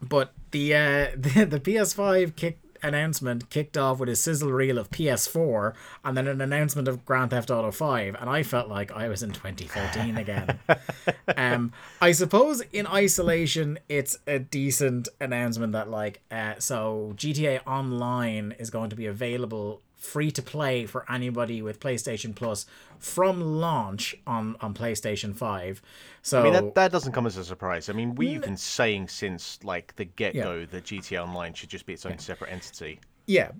[0.00, 4.90] but the uh, the, the PS5 kick announcement kicked off with a sizzle reel of
[4.90, 5.74] PS4
[6.04, 9.22] and then an announcement of Grand Theft Auto 5 and I felt like I was
[9.22, 10.58] in 2013 again.
[11.36, 18.54] um I suppose in isolation it's a decent announcement that like uh so GTA Online
[18.58, 22.66] is going to be available free to play for anybody with PlayStation Plus
[22.98, 25.82] from launch on on PlayStation 5.
[26.22, 27.88] So I mean that, that doesn't come as a surprise.
[27.88, 30.66] I mean we've been saying since like the get go yeah.
[30.70, 32.18] that GTA Online should just be its own yeah.
[32.18, 33.00] separate entity.
[33.26, 33.52] Yeah,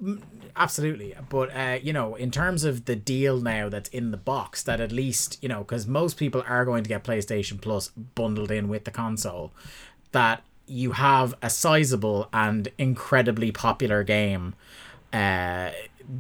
[0.57, 1.15] absolutely.
[1.31, 4.79] But uh, you know, in terms of the deal now that's in the box, that
[4.81, 8.69] at least you know, because most people are going to get PlayStation Plus bundled in
[8.69, 9.53] with the console,
[10.13, 14.55] that you have a sizable and incredibly popular game
[15.15, 15.71] uh,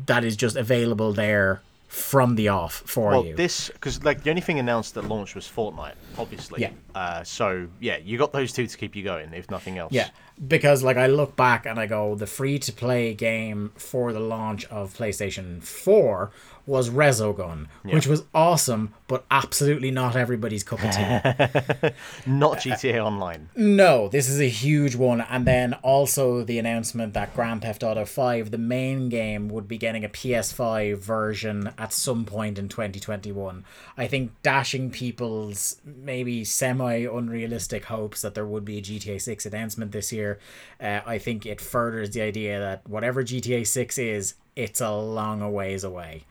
[0.06, 3.28] that is just available there from the off for well, you.
[3.28, 6.62] Well, this because like the only thing announced at launch was Fortnite, obviously.
[6.62, 6.70] Yeah.
[6.94, 9.92] Uh, so yeah, you got those two to keep you going, if nothing else.
[9.92, 10.08] Yeah,
[10.48, 14.20] because like I look back and I go, the free to play game for the
[14.20, 16.32] launch of PlayStation Four
[16.66, 17.94] was Resogun, yeah.
[17.94, 21.90] which was awesome, but absolutely not everybody's cup of tea.
[22.30, 23.50] not GTA Online.
[23.54, 25.20] No, this is a huge one.
[25.20, 29.76] And then also the announcement that Grand Theft Auto 5, the main game, would be
[29.76, 33.64] getting a PS5 version at some point in 2021.
[33.96, 39.46] I think dashing people's maybe semi unrealistic hopes that there would be a GTA 6
[39.46, 40.38] announcement this year.
[40.80, 45.52] Uh, I think it furthers the idea that whatever GTA 6 is, it's a long
[45.52, 46.24] ways away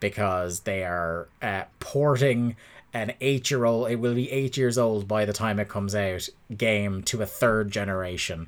[0.00, 2.56] because they are uh, porting
[2.92, 5.94] an eight year old, it will be eight years old by the time it comes
[5.94, 8.46] out, game to a third generation.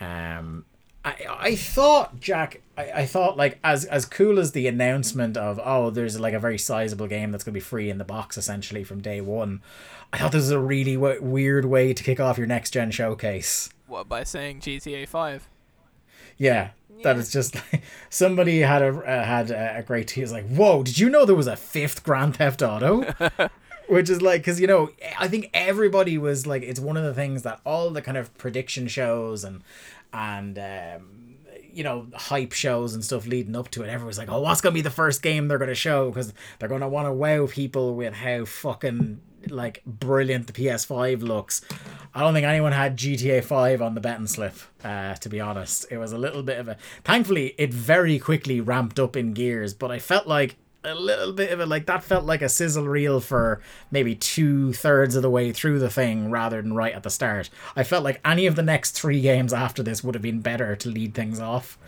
[0.00, 0.64] Um,
[1.04, 5.60] I, I thought Jack I, I thought like as as cool as the announcement of
[5.64, 8.82] oh there's like a very sizable game that's gonna be free in the box essentially
[8.84, 9.62] from day one
[10.12, 12.90] I thought this was a really w- weird way to kick off your next gen
[12.90, 15.48] showcase What by saying GTA Five?
[16.36, 16.70] yeah
[17.02, 17.20] that Yeah.
[17.20, 20.82] it's just like somebody had a uh, had a, a great he was like whoa
[20.82, 23.04] did you know there was a fifth Grand Theft Auto
[23.88, 27.14] which is like because you know i think everybody was like it's one of the
[27.14, 29.62] things that all the kind of prediction shows and
[30.12, 31.08] and um
[31.72, 34.74] you know hype shows and stuff leading up to it everyone's like oh what's gonna
[34.74, 38.12] be the first game they're gonna show because they're gonna want to wow people with
[38.14, 39.20] how fucking
[39.50, 41.62] like brilliant the ps5 looks
[42.14, 44.54] i don't think anyone had gta 5 on the betting slip
[44.84, 48.60] uh to be honest it was a little bit of a thankfully it very quickly
[48.60, 52.04] ramped up in gears but i felt like a little bit of it like that
[52.04, 53.60] felt like a sizzle reel for
[53.90, 57.50] maybe two thirds of the way through the thing rather than right at the start.
[57.74, 60.76] I felt like any of the next three games after this would have been better
[60.76, 61.78] to lead things off.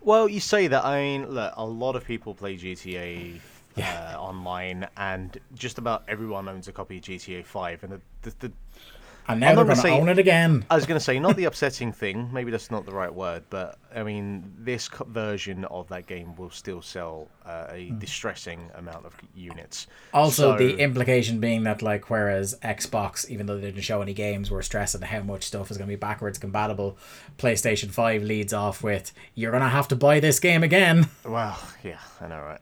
[0.00, 0.84] Well, you say that.
[0.84, 3.40] I mean, look, a lot of people play GTA
[3.78, 7.84] uh, online, and just about everyone owns a copy of GTA 5.
[7.84, 8.52] And the, the, the
[9.28, 10.64] And now I'm they're going gonna own it again.
[10.70, 12.30] I was going to say, not the upsetting thing.
[12.32, 16.36] Maybe that's not the right word, but I mean, this co- version of that game
[16.36, 19.88] will still sell uh, a distressing amount of units.
[20.14, 24.50] Also, the implication being that, like, whereas Xbox, even though they didn't show any games,
[24.50, 26.96] were stressing how much stuff is going to be backwards compatible,
[27.38, 31.08] PlayStation 5 leads off with, you're going to have to buy this game again.
[31.24, 32.60] Well, yeah, I know, right?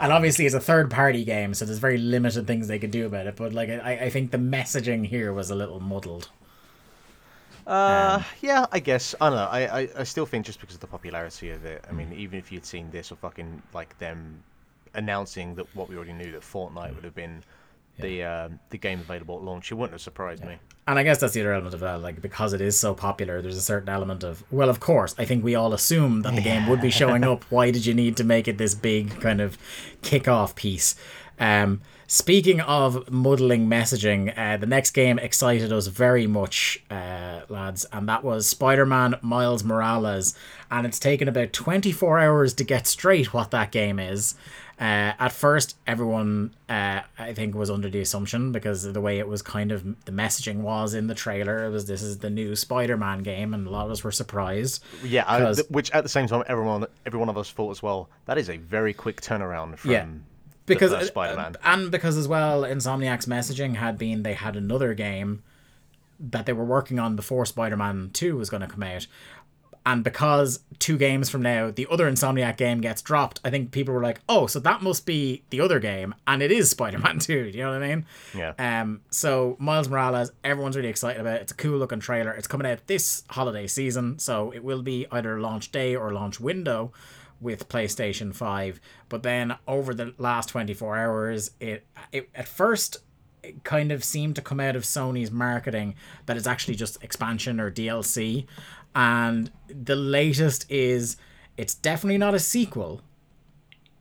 [0.00, 3.06] And obviously it's a third party game so there's very limited things they could do
[3.06, 6.30] about it but like I, I think the messaging here was a little muddled
[7.66, 9.14] Uh, yeah, I guess.
[9.20, 9.44] I don't know.
[9.44, 11.84] I, I, I still think just because of the popularity of it.
[11.88, 14.42] I mean, even if you'd seen this or fucking like them
[14.94, 17.44] announcing that what we already knew that Fortnite would have been
[18.00, 20.56] the um, the game available at launch, it wouldn't have surprised me.
[20.86, 23.40] and i guess that's the other element of that like because it is so popular
[23.42, 26.40] there's a certain element of well of course i think we all assumed that the
[26.42, 29.40] game would be showing up why did you need to make it this big kind
[29.40, 29.56] of
[30.02, 30.94] kick-off piece
[31.38, 31.80] um
[32.12, 38.08] Speaking of muddling messaging, uh, the next game excited us very much, uh, lads, and
[38.08, 40.34] that was Spider Man Miles Morales.
[40.72, 44.34] And it's taken about 24 hours to get straight what that game is.
[44.80, 49.18] Uh, at first, everyone, uh, I think, was under the assumption because of the way
[49.18, 51.66] it was kind of the messaging was in the trailer.
[51.66, 54.10] It was this is the new Spider Man game, and a lot of us were
[54.10, 54.82] surprised.
[55.04, 57.82] Yeah, I, th- which at the same time, everyone every one of us thought as
[57.82, 58.08] well.
[58.24, 60.06] That is a very quick turnaround from Yeah.
[60.64, 61.56] because Spider-Man.
[61.56, 65.42] uh, and because as well insomniac's messaging had been they had another game
[66.18, 69.06] that they were working on before spider-man 2 was going to come out
[69.86, 73.94] and because two games from now the other insomniac game gets dropped i think people
[73.94, 77.50] were like oh so that must be the other game and it is spider-man 2
[77.50, 78.06] do you know what i mean?
[78.34, 78.52] Yeah.
[78.58, 81.42] um so miles morales everyone's really excited about it.
[81.42, 82.32] It's a cool looking trailer.
[82.32, 86.40] It's coming out this holiday season so it will be either launch day or launch
[86.40, 86.92] window
[87.40, 92.98] with PlayStation 5 but then over the last 24 hours it, it at first
[93.42, 95.94] it kind of seemed to come out of Sony's marketing
[96.26, 98.44] that it's actually just expansion or DLC
[98.94, 101.16] and the latest is
[101.56, 103.02] it's definitely not a sequel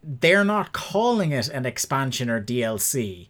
[0.04, 3.28] they're not calling it an expansion or DLC,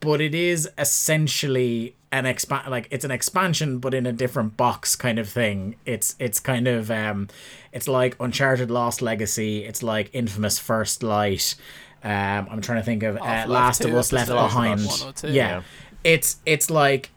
[0.00, 4.96] but it is essentially an expand like it's an expansion but in a different box
[4.96, 5.76] kind of thing.
[5.84, 7.28] It's it's kind of um
[7.72, 11.54] it's like Uncharted Lost Legacy, it's like Infamous First Light.
[12.02, 14.84] Um I'm trying to think of uh, Last of Us Left Behind.
[14.84, 15.28] one or two.
[15.28, 15.32] Yeah.
[15.32, 15.62] Yeah.
[16.04, 17.10] It's it's like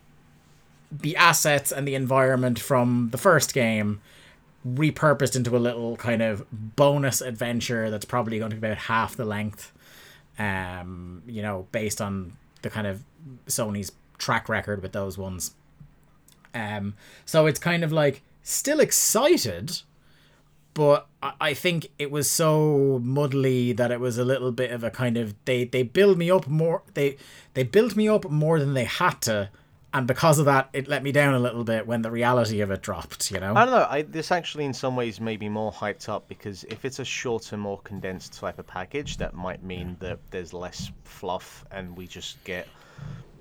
[0.92, 4.02] the assets and the environment from the first game
[4.68, 9.16] repurposed into a little kind of bonus adventure that's probably going to be about half
[9.16, 9.72] the length
[10.38, 13.04] um you know based on the kind of
[13.48, 15.56] sony's track record with those ones.
[16.54, 16.94] Um
[17.26, 19.82] so it's kind of like still excited
[20.74, 24.90] but I- think it was so muddly that it was a little bit of a
[24.90, 27.18] kind of they they build me up more they
[27.56, 29.50] they built me up more than they had to
[29.94, 32.72] and because of that it let me down a little bit when the reality of
[32.72, 33.88] it dropped you know I don't know.
[33.90, 37.06] I, this actually, in some ways, may be more hyped up because if it's a
[37.06, 42.08] shorter, more condensed type of package, that might mean that there's less fluff and we
[42.08, 42.68] just get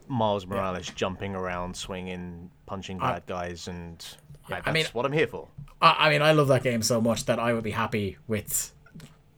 [0.09, 4.05] Miles Morales jumping around, swinging, punching bad guys, and
[4.48, 5.47] I, I that's mean- what I'm here for.
[5.81, 8.72] I, I mean, I love that game so much that I would be happy with,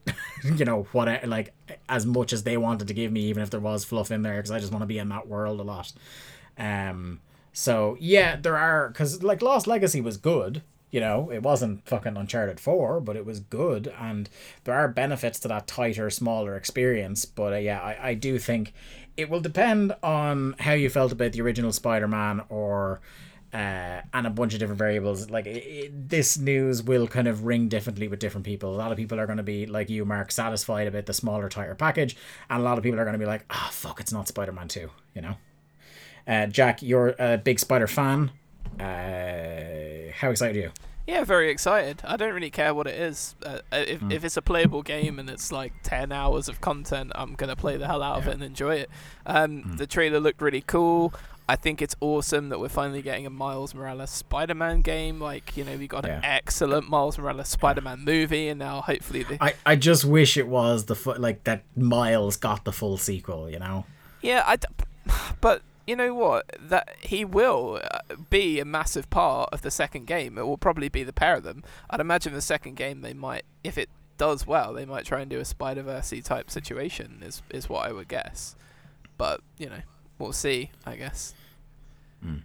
[0.44, 1.52] you know, what I- like
[1.90, 4.36] as much as they wanted to give me, even if there was fluff in there,
[4.36, 5.92] because I just want to be in that world a lot.
[6.58, 7.20] Um,
[7.52, 10.62] so yeah, there are because like Lost Legacy was good.
[10.90, 14.28] You know, it wasn't fucking Uncharted Four, but it was good, and
[14.64, 17.24] there are benefits to that tighter, smaller experience.
[17.24, 18.74] But uh, yeah, I, I do think
[19.16, 23.00] it will depend on how you felt about the original Spider-Man or
[23.52, 25.28] uh, and a bunch of different variables.
[25.30, 28.74] Like it, it, this news will kind of ring differently with different people.
[28.74, 31.48] A lot of people are going to be like you, Mark, satisfied about the smaller,
[31.48, 32.16] tighter package,
[32.48, 34.28] and a lot of people are going to be like, "Ah, oh, fuck, it's not
[34.28, 34.90] Spider Man Two.
[35.14, 35.36] You know,
[36.26, 38.30] uh, Jack, you're a big Spider fan.
[38.78, 40.70] Uh, how excited are you?
[41.06, 42.00] Yeah, very excited.
[42.04, 43.34] I don't really care what it is.
[43.44, 44.12] Uh, if mm.
[44.12, 47.76] if it's a playable game and it's like ten hours of content, I'm gonna play
[47.76, 48.22] the hell out yeah.
[48.22, 48.90] of it and enjoy it.
[49.26, 49.78] Um, mm.
[49.78, 51.12] The trailer looked really cool.
[51.48, 55.20] I think it's awesome that we're finally getting a Miles Morales Spider-Man game.
[55.20, 56.18] Like, you know, we got yeah.
[56.18, 58.04] an excellent Miles Morales Spider-Man yeah.
[58.04, 59.42] movie, and now hopefully the.
[59.42, 63.50] I, I just wish it was the fu- like that Miles got the full sequel.
[63.50, 63.84] You know.
[64.22, 64.56] Yeah, I.
[64.56, 64.68] D-
[65.40, 66.46] but you know what?
[66.60, 70.38] That he will uh, be a massive part of the second game.
[70.38, 71.62] It will probably be the pair of them.
[71.90, 73.88] I'd imagine the second game they might, if it
[74.18, 77.20] does well, they might try and do a Spider Verse type situation.
[77.22, 78.54] Is is what I would guess.
[79.18, 79.82] But you know,
[80.18, 80.70] we'll see.
[80.86, 81.34] I guess.
[82.24, 82.42] Mm.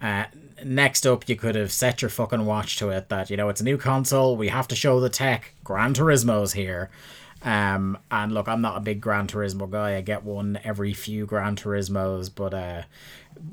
[0.00, 0.24] Uh,
[0.64, 3.60] next up, you could have set your fucking watch to it that you know it's
[3.60, 4.36] a new console.
[4.36, 5.54] We have to show the tech.
[5.64, 6.90] Gran Turismo's here.
[7.42, 9.96] Um, and look, I'm not a big Gran Turismo guy.
[9.96, 12.82] I get one every few Gran Turismos, but uh,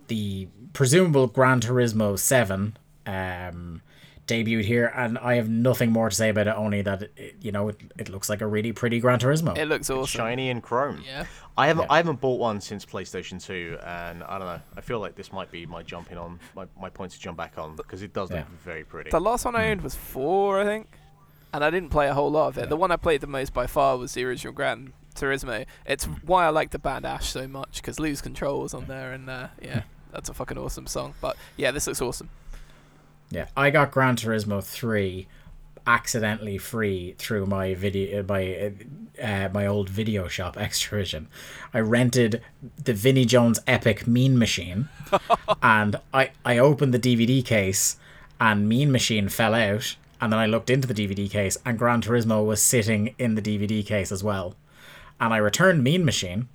[0.08, 3.82] the presumable Gran Turismo Seven um
[4.28, 6.56] debuted here, and I have nothing more to say about it.
[6.56, 9.58] Only that it, you know it, it looks like a really pretty Gran Turismo.
[9.58, 11.04] It looks awesome, it's shiny and chrome.
[11.06, 11.26] Yeah,
[11.58, 11.94] I haven't yeah.
[11.94, 14.62] I haven't bought one since PlayStation Two, and I don't know.
[14.78, 17.58] I feel like this might be my jumping on my, my point to jump back
[17.58, 18.38] on because it does yeah.
[18.38, 19.10] look very pretty.
[19.10, 20.88] The last one I owned was four, I think,
[21.54, 22.62] and I didn't play a whole lot of it.
[22.62, 22.68] Yeah.
[22.68, 25.66] The one I played the most by far was the original Gran Turismo.
[25.86, 29.14] It's why I like the band Ash so much because Lose Control was on there,
[29.14, 31.14] and uh, yeah, that's a fucking awesome song.
[31.22, 32.30] But yeah, this looks awesome.
[33.30, 35.28] Yeah, I got Gran Turismo three
[35.86, 38.72] accidentally free through my video uh, my
[39.22, 41.28] uh, my old video shop Xtra-vision.
[41.74, 42.42] I rented
[42.84, 44.90] the Vinnie Jones Epic Mean Machine,
[45.62, 47.98] and I I opened the DVD case,
[48.40, 52.02] and Mean Machine fell out, and then I looked into the DVD case, and Gran
[52.02, 54.56] Turismo was sitting in the DVD case as well,
[55.20, 56.48] and I returned Mean Machine,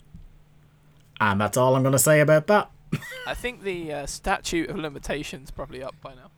[1.20, 2.70] and that's all I'm gonna say about that.
[3.26, 6.30] I think the uh, statute of limitations probably up by now.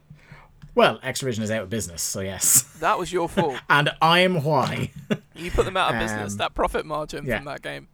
[0.74, 2.62] Well, Xtra-vision is out of business, so yes.
[2.80, 3.60] That was your fault.
[3.70, 4.90] and I'm why.
[5.36, 6.34] you put them out of um, business.
[6.34, 7.36] That profit margin yeah.
[7.36, 7.86] from that game.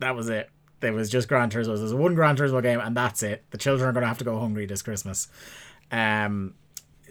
[0.00, 0.50] That was it.
[0.80, 1.78] There was just Gran Turismo.
[1.78, 3.44] There's one Gran Turismo game, and that's it.
[3.50, 5.28] The children are going to have to go hungry this Christmas.
[5.90, 6.54] Um,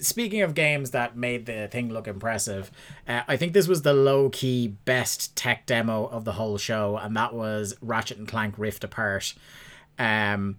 [0.02, 2.72] speaking of games that made the thing look impressive,
[3.08, 6.98] uh, I think this was the low key best tech demo of the whole show,
[6.98, 9.34] and that was Ratchet and Clank Rift Apart.
[9.98, 10.58] Um,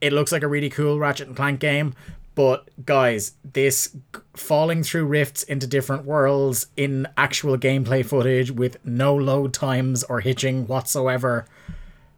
[0.00, 1.94] it looks like a really cool Ratchet and Clank game,
[2.34, 3.96] but guys, this
[4.34, 10.20] falling through rifts into different worlds in actual gameplay footage with no load times or
[10.20, 11.46] hitching whatsoever.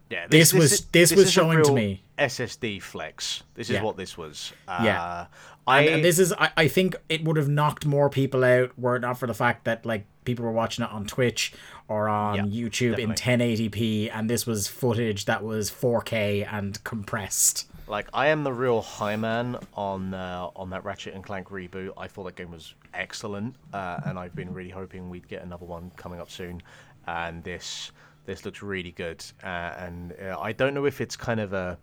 [0.09, 3.43] Yeah, this, this, was this, this, this was showing to me SSD flex.
[3.55, 3.83] This is yeah.
[3.83, 4.53] what this was.
[4.67, 5.25] Uh, yeah,
[5.65, 8.95] I and, this is I, I think it would have knocked more people out were
[8.95, 11.53] it not for the fact that like people were watching it on Twitch
[11.87, 13.03] or on yeah, YouTube definitely.
[13.03, 17.67] in 1080p, and this was footage that was 4K and compressed.
[17.87, 21.91] Like I am the real high man on uh, on that Ratchet and Clank reboot.
[21.97, 25.65] I thought that game was excellent, uh, and I've been really hoping we'd get another
[25.65, 26.61] one coming up soon.
[27.05, 27.91] And this
[28.25, 29.23] this looks really good.
[29.43, 31.77] Uh, and uh, I don't know if it's kind of a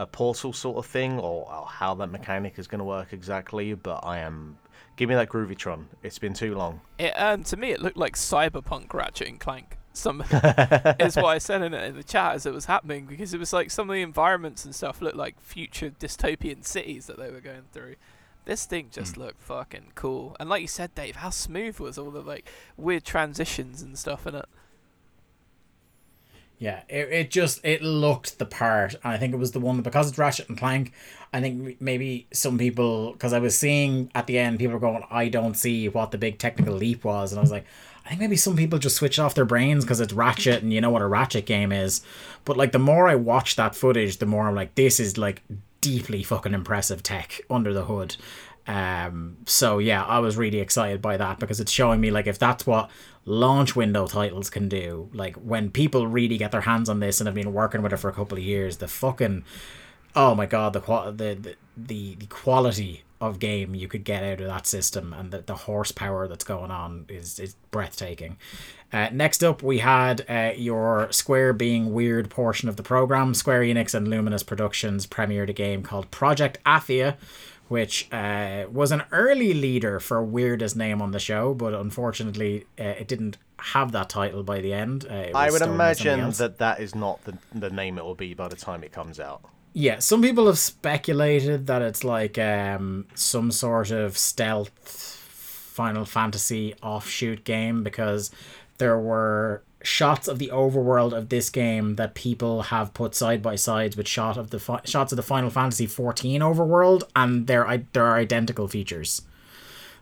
[0.00, 3.74] a portal sort of thing or, or how that mechanic is going to work exactly,
[3.74, 4.58] but I am
[4.96, 5.84] give me that Groovitron.
[6.02, 6.80] It's been too long.
[6.98, 10.22] It um to me it looked like cyberpunk Ratchet and Clank some
[11.00, 13.52] is what I said in in the chat as it was happening because it was
[13.52, 17.40] like some of the environments and stuff looked like future dystopian cities that they were
[17.40, 17.96] going through.
[18.46, 19.18] This thing just mm.
[19.18, 23.04] looked fucking cool, and like you said, Dave, how smooth was all the like weird
[23.04, 24.46] transitions and stuff in it.
[26.60, 29.78] Yeah, it, it just it looked the part, and I think it was the one
[29.78, 30.92] that because it's Ratchet and Clank.
[31.32, 35.02] I think maybe some people because I was seeing at the end people were going,
[35.10, 37.64] I don't see what the big technical leap was, and I was like,
[38.04, 40.82] I think maybe some people just switch off their brains because it's Ratchet and you
[40.82, 42.02] know what a Ratchet game is.
[42.44, 45.42] But like the more I watch that footage, the more I'm like, this is like
[45.80, 48.16] deeply fucking impressive tech under the hood.
[48.66, 52.38] Um, so yeah, I was really excited by that because it's showing me like if
[52.38, 52.90] that's what
[53.24, 57.26] launch window titles can do, like when people really get their hands on this and
[57.26, 59.44] have been working with it for a couple of years, the fucking
[60.16, 64.46] oh my god, the the the, the quality of game you could get out of
[64.46, 68.38] that system and the, the horsepower that's going on is, is breathtaking.
[68.92, 73.34] Uh, next up, we had uh, your Square being weird portion of the program.
[73.34, 77.16] Square Enix and Luminous Productions premiered a game called Project Athia,
[77.70, 82.82] which uh, was an early leader for weirdest name on the show, but unfortunately, uh,
[82.82, 85.06] it didn't have that title by the end.
[85.08, 88.04] Uh, I would stolen by somebody imagine that that is not the the name it
[88.04, 89.42] will be by the time it comes out.
[89.72, 96.74] Yeah, some people have speculated that it's like um, some sort of stealth Final Fantasy
[96.82, 98.32] offshoot game because
[98.78, 103.56] there were shots of the overworld of this game that people have put side by
[103.56, 107.66] sides with shot of the fi- shots of the Final Fantasy 14 overworld and they're
[107.66, 109.22] are identical features.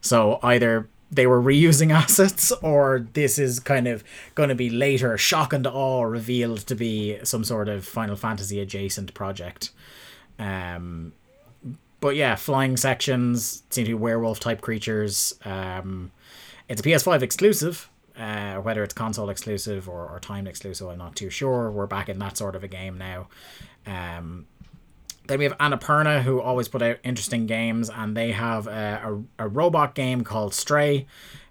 [0.01, 4.03] So either they were reusing assets or this is kind of
[4.35, 8.61] going to be later shock and awe revealed to be some sort of Final Fantasy
[8.61, 9.71] adjacent project.
[10.39, 11.13] Um
[12.01, 15.35] but yeah, flying sections seem to be werewolf type creatures.
[15.45, 16.11] Um
[16.69, 17.89] it's a PS5 exclusive.
[18.19, 21.71] Uh, whether it's console exclusive or, or timed exclusive, I'm not too sure.
[21.71, 23.29] We're back in that sort of a game now.
[23.87, 24.47] Um,
[25.29, 29.45] then we have Annapurna, who always put out interesting games, and they have a, a,
[29.45, 31.07] a robot game called Stray.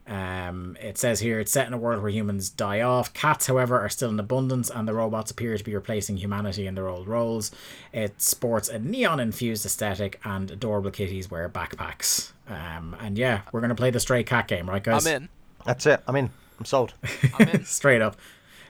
[0.07, 3.13] Um, it says here it's set in a world where humans die off.
[3.13, 6.75] Cats, however, are still in abundance, and the robots appear to be replacing humanity in
[6.75, 7.51] their old roles.
[7.93, 12.31] It sports a neon infused aesthetic, and adorable kitties wear backpacks.
[12.49, 15.05] Um, and yeah, we're going to play the Stray Cat game, right, guys?
[15.05, 15.29] I'm in.
[15.65, 16.01] That's it.
[16.07, 16.29] I'm in.
[16.59, 16.93] I'm sold.
[17.39, 17.65] I'm in.
[17.65, 18.15] Straight up.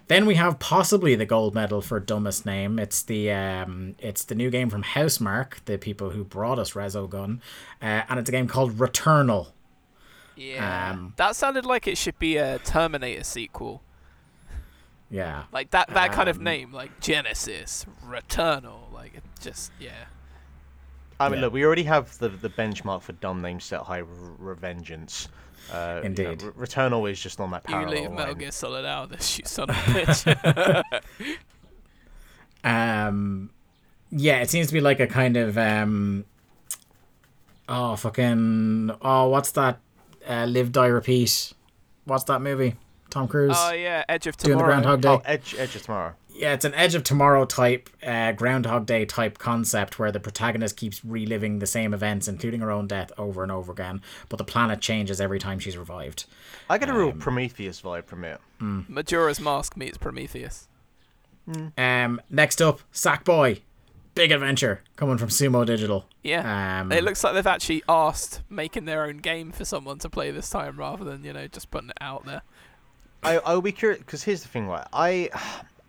[0.07, 2.80] Then we have possibly the gold medal for dumbest name.
[2.80, 7.39] It's the um, it's the new game from Housemarque, the people who brought us Resogun,
[7.81, 9.47] uh, and it's a game called Returnal.
[10.38, 10.91] Yeah.
[10.91, 13.81] Um, that sounded like it should be a Terminator sequel.
[15.09, 19.91] Yeah, Like that that kind of Um, name, like Genesis, Returnal, like it just yeah.
[21.19, 21.45] I mean, Yeah.
[21.45, 24.01] look, we already have the the benchmark for dumb names set high.
[24.03, 25.30] Revengeance.
[25.72, 26.44] Uh, you know, Indeed.
[26.44, 28.38] R- Returnal is just on that You leave Metal line.
[28.38, 30.99] Gear Solid out, this you son of a bitch.
[32.64, 33.49] um,
[34.11, 36.26] yeah, it seems to be like a kind of um,
[37.68, 39.80] oh fucking oh what's that?
[40.27, 41.53] Uh, Live Die Repeat.
[42.06, 42.76] What's that movie?
[43.10, 44.57] Tom Cruise oh yeah, Edge of Tomorrow.
[44.57, 44.98] doing the Tomorrow.
[44.98, 45.30] Groundhog Day.
[45.30, 46.14] Oh, Edge, Edge of Tomorrow.
[46.38, 50.77] Yeah, it's an Edge of Tomorrow type, uh, Groundhog Day type concept where the protagonist
[50.77, 54.43] keeps reliving the same events, including her own death, over and over again, but the
[54.43, 56.26] planet changes every time she's revived.
[56.69, 58.39] I get a real Um, Prometheus vibe from it.
[58.59, 60.68] Majora's Mask meets Prometheus.
[61.77, 63.61] Um, next up, Sackboy,
[64.15, 66.05] Big Adventure, coming from Sumo Digital.
[66.23, 66.81] Yeah.
[66.81, 70.30] Um, it looks like they've actually asked making their own game for someone to play
[70.31, 72.41] this time rather than, you know, just putting it out there.
[73.23, 74.85] I I'll be curious because here's the thing, right?
[74.91, 75.30] I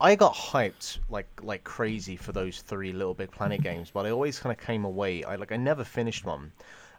[0.00, 4.10] I got hyped like like crazy for those three Little Big Planet games, but I
[4.10, 5.24] always kind of came away.
[5.24, 6.52] I like I never finished one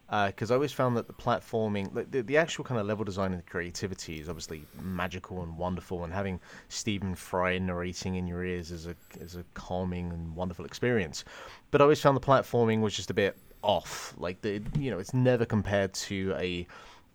[0.09, 3.05] uh, because I always found that the platforming, like, the, the actual kind of level
[3.05, 8.43] design and creativity is obviously magical and wonderful, and having Stephen Fry narrating in your
[8.43, 11.23] ears is a is a calming and wonderful experience.
[11.71, 14.13] But I always found the platforming was just a bit off.
[14.17, 16.67] Like the you know, it's never compared to a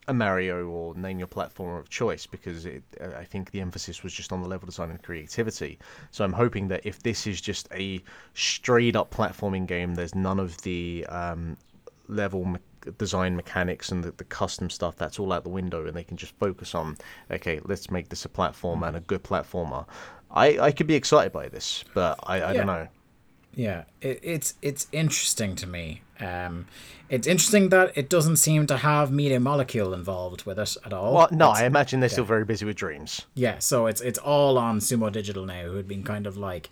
[0.08, 4.02] a Mario or name your platformer of choice because it, uh, I think the emphasis
[4.02, 5.78] was just on the level design and creativity.
[6.10, 8.02] So I'm hoping that if this is just a
[8.34, 11.56] straight up platforming game, there's none of the um,
[12.08, 12.58] level me-
[12.98, 16.16] design mechanics and the, the custom stuff that's all out the window, and they can
[16.16, 16.96] just focus on
[17.30, 19.86] okay, let's make this a platformer and a good platformer.
[20.30, 22.52] I, I could be excited by this, but I, I Yeah.
[22.52, 22.88] don't know.
[23.56, 26.02] Yeah, it, it's it's interesting to me.
[26.20, 26.66] Um,
[27.08, 31.14] it's interesting that it doesn't seem to have Media Molecule involved with it at all.
[31.14, 33.22] Well, no, It's- I imagine they're still very busy with dreams.
[33.34, 36.70] Yeah, so it's it's all on Sumo Digital now, who had been kind of like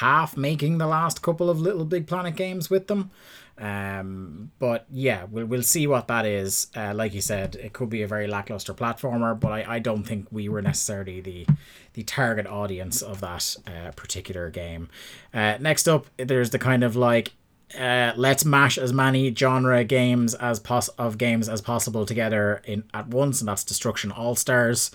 [0.00, 3.10] half making the last couple of Little Big Planet games with them.
[3.56, 6.66] Um, but yeah, we'll we'll see what that is.
[6.74, 10.02] Uh, like you said, it could be a very lackluster platformer, but I, I don't
[10.02, 11.46] think we were necessarily the
[11.92, 14.88] the target audience of that uh, particular game.
[15.32, 17.32] Uh, next up, there's the kind of like
[17.78, 22.84] uh, let's mash as many genre games as pos- of games as possible together in
[22.92, 24.90] at once, and that's Destruction All Stars,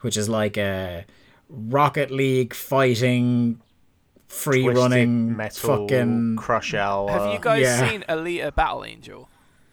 [0.00, 1.04] which is like a
[1.48, 3.60] Rocket League fighting,
[4.28, 6.36] free Twisted running, metal, fucking.
[6.36, 7.10] crush hour.
[7.10, 7.88] Have you guys yeah.
[7.88, 9.28] seen Alita Battle Angel?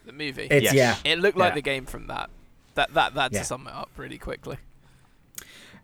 [0.06, 0.48] The movie?
[0.50, 1.02] It's Yes.
[1.06, 1.12] yeah.
[1.12, 1.56] it looked like yeah.
[1.56, 2.30] the game from that.
[2.76, 3.40] That that that Yeah.
[3.40, 4.58] to sum it up really quickly.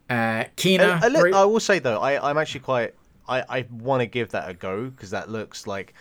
[0.10, 1.02] Uh, Kena.
[1.03, 2.94] A- a li- Bri- I will say though, I, I'm actually quite.
[3.27, 5.94] I, I want to give that a go because that looks like.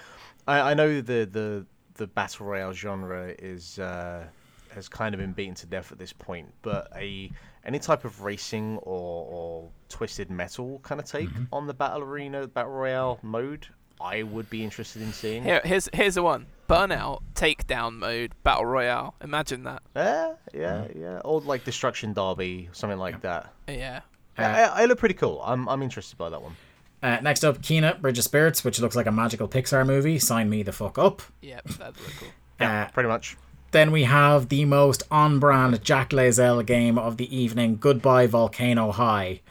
[0.47, 4.25] I, I know the, the the battle royale genre is uh,
[4.73, 7.31] has kind of been beaten to death at this point, but a
[7.67, 12.47] any type of racing or, or twisted metal kind of take on the battle arena
[12.47, 13.67] battle royale mode,
[14.01, 15.43] I would be interested in seeing.
[15.43, 19.15] Here, here's here's the one: Burnout, Takedown Mode, Battle Royale.
[19.23, 19.83] Imagine that.
[19.95, 21.21] Yeah, yeah, yeah.
[21.25, 23.53] Or like Destruction Derby, something like that.
[23.69, 24.01] Yeah.
[24.39, 25.43] Uh, I, I look pretty cool.
[25.45, 26.55] I'm I'm interested by that one.
[27.03, 30.19] uh, next up, Kena Bridge of Spirits, which looks like a magical Pixar movie.
[30.19, 31.23] Sign me the fuck up.
[31.41, 32.29] Yep, that'd look cool.
[32.61, 33.37] Yeah, Uh, pretty much.
[33.77, 39.43] Then we have the most on-brand Jack Layzell game of the evening, Goodbye Volcano High,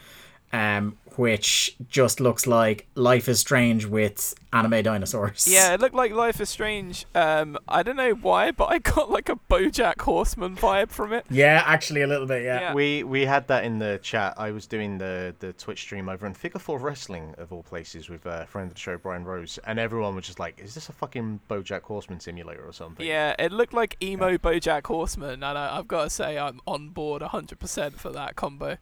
[0.51, 5.47] um, which just looks like Life is Strange with anime dinosaurs.
[5.47, 7.05] Yeah, it looked like Life is Strange.
[7.13, 11.25] Um, I don't know why, but I got like a BoJack Horseman vibe from it.
[11.29, 12.59] Yeah, actually a little bit, yeah.
[12.59, 12.73] Yeah.
[12.73, 14.35] We we had that in the chat.
[14.37, 18.09] I was doing the the Twitch stream over on Figure Four Wrestling of all places
[18.09, 20.89] with a friend of the show Brian Rose, and everyone was just like, "Is this
[20.89, 25.57] a fucking BoJack Horseman simulator or something?" Yeah, it looked like emo BoJack Horseman, and
[25.57, 28.77] I, I've got to say I'm on board 100% for that combo.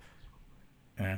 [0.99, 1.17] Yeah.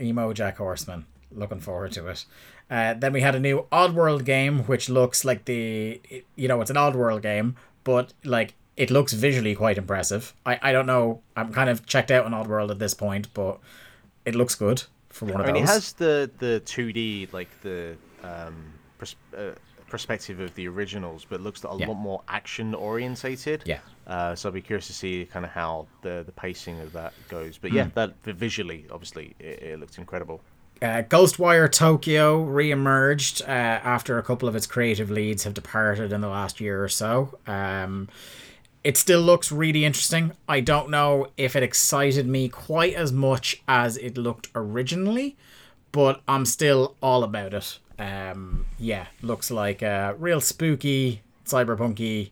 [0.00, 1.06] Emo Jack Horseman.
[1.34, 2.24] Looking forward to it.
[2.70, 6.00] Uh, then we had a new Oddworld game, which looks like the,
[6.36, 10.34] you know, it's an Oddworld game, but like it looks visually quite impressive.
[10.44, 11.20] I, I don't know.
[11.36, 13.58] I'm kind of checked out on Oddworld at this point, but
[14.24, 15.70] it looks good for one of I mean, those.
[15.70, 19.52] it has the the 2D like the um, pers- uh,
[19.92, 21.86] perspective of the originals, but looks a Yeah.
[21.88, 23.62] lot more action orientated.
[23.66, 23.78] Yeah.
[24.06, 27.12] Uh, so I'll be curious to see kind of how the the pacing of that
[27.28, 27.58] goes.
[27.58, 27.76] But Hmm.
[27.76, 30.40] yeah, that visually, obviously, it, it looked incredible.
[30.80, 33.46] Uh, Ghostwire Tokyo re-emerged uh,
[33.96, 37.38] after a couple of its creative leads have departed in the last year or so.
[37.46, 38.08] Um,
[38.82, 40.32] it still looks really interesting.
[40.48, 45.36] I don't know if it excited me quite as much as it looked originally,
[45.92, 47.78] but I'm still all about it.
[48.02, 52.30] Um, yeah, looks like a real spooky, cyberpunky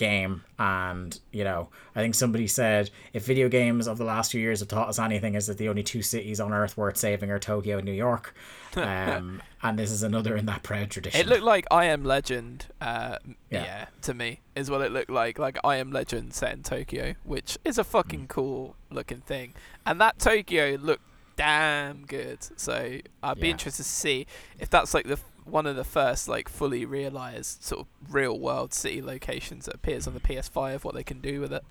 [0.00, 4.40] game and you know i think somebody said if video games of the last few
[4.40, 7.30] years have taught us anything is that the only two cities on earth worth saving
[7.30, 8.34] are tokyo and new york
[8.76, 12.66] um, and this is another in that proud tradition It looked like I Am Legend,
[12.80, 13.16] uh,
[13.50, 13.64] yeah.
[13.64, 13.86] Yeah.
[14.02, 15.38] to me, is what it looked like.
[15.38, 19.54] Like I Am Legend set in Tokyo, which is a fucking cool looking thing.
[19.84, 21.09] And that Tokyo looked
[21.40, 22.38] damn good.
[22.56, 23.52] So I'd be Yeah.
[23.52, 24.26] interested to see
[24.58, 28.72] if that's like the one of the first like fully realized sort of real world
[28.74, 30.84] city locations that appears on the PS5.
[30.84, 31.64] What they can do with it,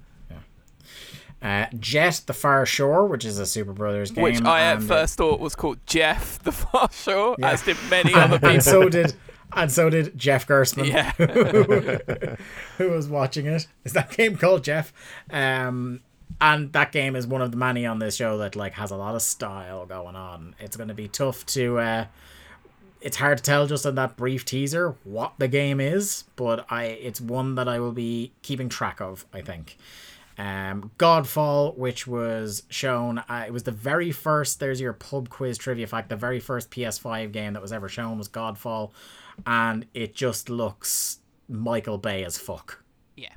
[1.41, 5.17] uh, Jett the far shore which is a super brothers game which I at first
[5.17, 7.51] thought was called Jeff the Far Shore, Yeah.
[7.51, 8.49] as did many other people.
[8.49, 9.13] and so did
[9.53, 11.11] and so did Jeff Gerstmann yeah.
[12.77, 13.67] who was watching it.
[13.85, 14.91] Is that game called Jeff?
[15.31, 16.01] Um,
[16.41, 18.95] and that game is one of the many on this show that like has a
[18.95, 20.56] lot of style going on.
[20.60, 21.80] It's going to be tough to.
[21.80, 22.06] Uh,
[23.01, 26.85] it's hard to tell just in that brief teaser what the game is, but I
[26.85, 29.26] it's one that I will be keeping track of.
[29.34, 29.77] I think.
[30.38, 34.61] Um, Godfall, which was shown, uh, it was the very first.
[34.61, 36.07] There's your pub quiz trivia fact.
[36.07, 38.91] The very first PS5 game that was ever shown was Godfall,
[39.45, 41.19] and it just looks
[41.49, 42.81] Michael Bay as fuck.
[43.18, 43.34] Yeah,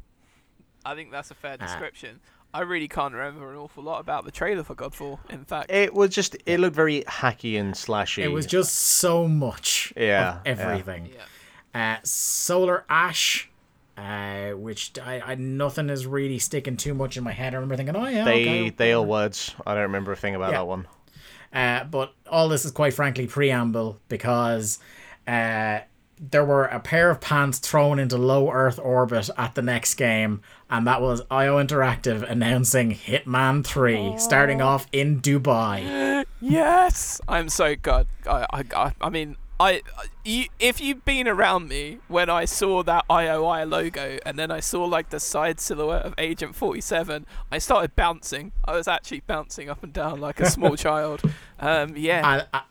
[0.84, 1.66] I think that's a fair Ah.
[1.66, 2.20] description.
[2.54, 5.18] I really can't remember an awful lot about the trailer for Godfall.
[5.30, 8.22] In fact, It was just it looked very hacky and slashy.
[8.22, 11.10] It was just so much Yeah, of everything.
[11.74, 13.48] yeah, Uh, Solar Ash,
[13.96, 17.54] uh, which I, I nothing is really sticking too much in my head.
[17.54, 19.10] I remember thinking, oh yeah, they okay, they are whatever.
[19.10, 19.54] words.
[19.66, 20.58] I don't remember a thing about Yeah.
[20.58, 20.86] that one.
[21.54, 24.78] Uh, but all this is quite frankly preamble because
[25.26, 25.80] uh,
[26.18, 30.40] there were a pair of pants thrown into low Earth orbit at the next game,
[30.72, 36.24] and that was IO Interactive announcing Hitman 3 starting off in Dubai.
[36.40, 38.06] yes, I'm so good.
[38.26, 39.82] I, I, I, I mean, I,
[40.24, 44.60] you, if you've been around me when I saw that IOI logo and then I
[44.60, 48.52] saw like the side silhouette of Agent 47, I started bouncing.
[48.64, 51.20] I was actually bouncing up and down like a small child.
[51.60, 52.46] Um, yeah.
[52.52, 52.64] I,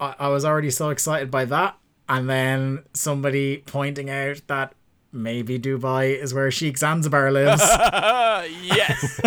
[0.00, 1.76] I, I was already so excited by that,
[2.08, 4.72] and then somebody pointing out that
[5.16, 7.62] maybe Dubai is where Sheikh Zanzibar lives.
[8.62, 9.20] yes,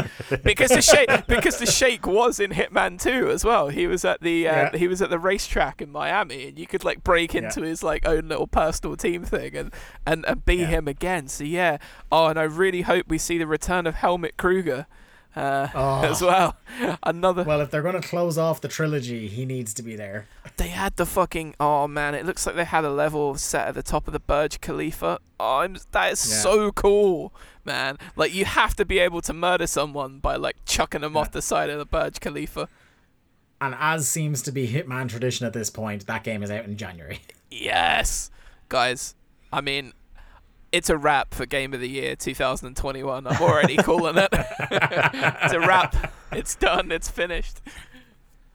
[0.44, 3.70] because the sheikh because the sheikh was in Hitman 2 as well.
[3.70, 4.78] He was at the uh, Yeah.
[4.78, 8.06] he was at the racetrack in Miami, and you could like break into his like
[8.08, 9.74] own little personal team thing and
[10.06, 10.68] and, and be Yeah.
[10.68, 11.28] him again.
[11.28, 11.78] So yeah.
[12.12, 14.86] Oh, and I really hope we see the return of Helmut Kruger.
[15.36, 16.02] Uh, Oh.
[16.04, 16.58] as well,
[17.04, 17.44] another.
[17.44, 20.28] well, if they're going to close off the trilogy, he needs to be there.
[20.58, 21.56] They had the fucking.
[21.60, 24.20] Oh man, it looks like they had a level set at the top of the
[24.20, 25.20] Burj Khalifa.
[25.40, 26.38] Oh, I'm, that is Yeah.
[26.42, 27.34] so cool,
[27.64, 27.98] man.
[28.16, 31.42] Like you have to be able to murder someone by like chucking them off the
[31.42, 32.68] side of the Burj Khalifa.
[33.62, 36.76] And as seems to be Hitman tradition at this point, that game is out in
[36.78, 37.20] January.
[37.52, 38.30] Yes,
[38.70, 39.16] guys.
[39.52, 39.94] I mean,
[40.72, 43.28] it's a wrap for Game of the Year 2021.
[43.28, 44.30] I'm already calling it.
[44.32, 46.14] it's a wrap.
[46.32, 46.92] It's done.
[46.92, 47.62] It's finished.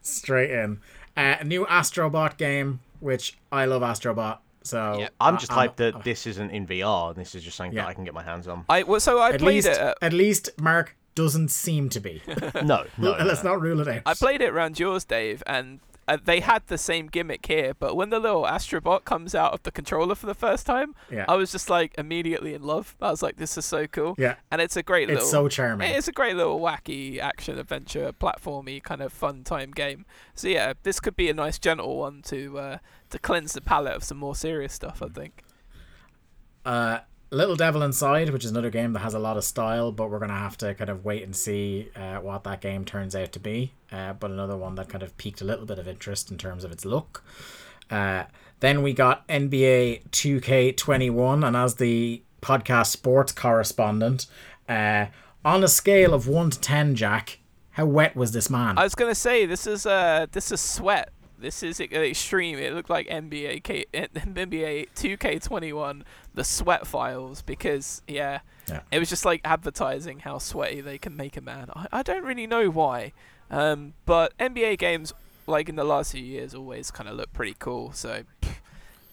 [0.01, 0.79] Straight in.
[1.17, 4.39] Uh, a new Astrobot game, which I love Astrobot.
[4.63, 5.13] So Yep.
[5.19, 7.83] I'm just I'm- hyped that this isn't in VR and this is just something Yeah.
[7.83, 8.65] that I can get my hands on.
[8.67, 9.77] I well, so I at played least, it.
[9.77, 12.21] At, at least Mark doesn't seem to be.
[12.63, 13.51] No, no, Let's no.
[13.51, 14.01] not rule it out.
[14.05, 17.95] I played it around yours, Dave, and uh, they had the same gimmick here, but
[17.95, 21.25] when the little Astrobot comes out of the controller for the first time, Yeah.
[21.27, 22.95] I was just like immediately in love.
[23.01, 24.13] I was like, this is so cool.
[24.17, 24.35] Yeah.
[24.51, 25.23] And it's a great little.
[25.23, 25.89] It's so charming.
[25.89, 30.05] It's a great little wacky action adventure platformy kind of fun time game.
[30.35, 32.77] So yeah, this could be a nice gentle one to uh,
[33.09, 35.01] to cleanse the palate of some more serious stuff.
[35.01, 35.41] I think.
[36.65, 36.99] Uh,
[37.31, 40.19] Little Devil Inside, which is another game that has a lot of style, but we're
[40.19, 43.39] gonna have to kind of wait and see uh, what that game turns out to
[43.39, 43.73] be.
[43.91, 46.63] Uh, but another one that kind of piqued a little bit of interest in terms
[46.63, 47.23] of its look.
[47.89, 48.23] Uh,
[48.59, 54.27] then we got NBA 2K21, and as the podcast sports correspondent,
[54.69, 55.07] uh,
[55.43, 57.39] on a scale of one to ten, Jack,
[57.71, 58.77] how wet was this man?
[58.77, 61.11] I was gonna say this is uh this is sweat.
[61.37, 62.57] This is extreme.
[62.59, 66.01] It looked like NBA K- NBA 2K21,
[66.33, 68.39] the sweat files, because yeah,
[68.69, 68.81] Yeah.
[68.91, 71.69] it was just like advertising how sweaty they can make a man.
[71.75, 73.11] I, I don't really know why,
[73.51, 75.13] um, but NBA games
[75.47, 77.91] like in the last few years always kind of look pretty cool.
[77.91, 78.23] So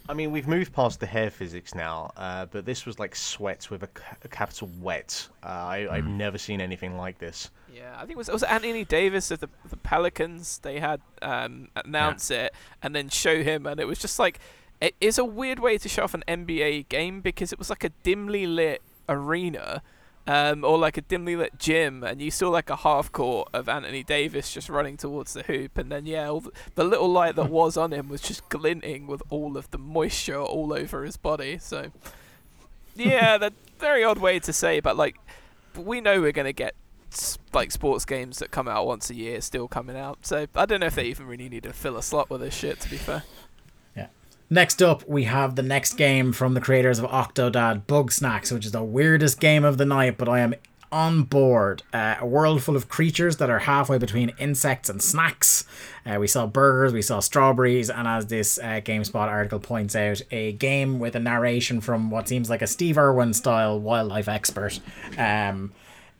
[0.08, 3.70] I mean, we've moved past the hair physics now, uh, but this was like sweats
[3.70, 5.28] with a, ca- a capital wet.
[5.44, 7.50] Uh, I, I've never seen anything like this.
[7.72, 10.58] Yeah, I think it was it was Anthony Davis of the the Pelicans.
[10.58, 12.52] They had um, announce it
[12.82, 14.40] and then show him, and it was just like
[14.80, 17.84] it is a weird way to show off an NBA game because it was like
[17.84, 19.82] a dimly lit arena.
[20.24, 23.68] Um, or like a dimly lit gym, and you saw like a half court of
[23.68, 27.34] Anthony Davis just running towards the hoop, and then yeah, all the, the little light
[27.34, 31.16] that was on him was just glinting with all of the moisture all over his
[31.16, 31.58] body.
[31.58, 31.90] So,
[32.94, 35.16] yeah, that very odd way to say, but like
[35.76, 36.76] we know we're gonna get
[37.52, 40.24] like sports games that come out once a year still coming out.
[40.24, 42.54] So I don't know if they even really need to fill a slot with this
[42.54, 42.80] shit.
[42.80, 43.24] To be fair,
[44.52, 48.72] Next up, we have the next game from the creators of Octodad Bugsnax, which is
[48.72, 50.54] the weirdest game of the night, but I am
[50.92, 51.82] on board.
[51.90, 55.64] Uh, a world full of creatures that are halfway between insects and snacks.
[56.04, 60.20] Uh, we saw burgers, we saw strawberries, and as this uh, GameSpot article points out,
[60.30, 64.80] a game with a narration from what seems like a Steve Irwin style wildlife expert.
[65.16, 65.72] Um,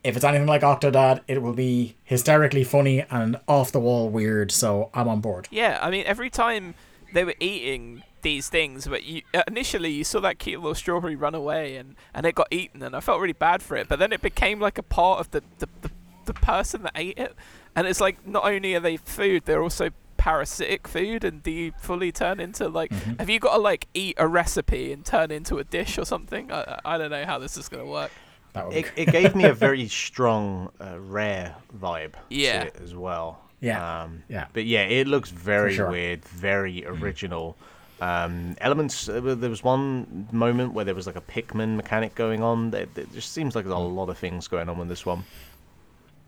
[0.03, 4.51] if it's anything like Octodad, it will be hysterically funny and off the wall weird,
[4.51, 5.49] so I'm on board.
[5.51, 5.79] yeah.
[5.83, 6.73] I mean, every time
[7.13, 11.17] they were eating these things, but you uh, initially you saw that cute little strawberry
[11.17, 13.89] run away and and it got eaten, and I felt really bad for it.
[13.89, 15.91] But then it became like a part of the the, the,
[16.27, 17.35] the person that ate it,
[17.77, 21.73] and it's like not only are they food, they're also parasitic food and do you
[21.81, 25.59] fully turn into like have you got to like eat a recipe and turn into
[25.59, 28.13] a dish or something I, I I don't know how this is going to work
[28.53, 32.61] That would It, it gave me a very strong uh, rare vibe Yeah.
[32.61, 33.41] to it as well.
[33.61, 34.47] Yeah, Um, yeah.
[34.53, 35.91] But yeah, it looks very sure.
[35.91, 37.57] weird, very original.
[38.03, 39.09] Um, elements.
[39.09, 42.75] uh, There was one moment where there was like a Pikmin mechanic going on.
[42.75, 45.25] It, just seems like there's a lot of things going on with this one.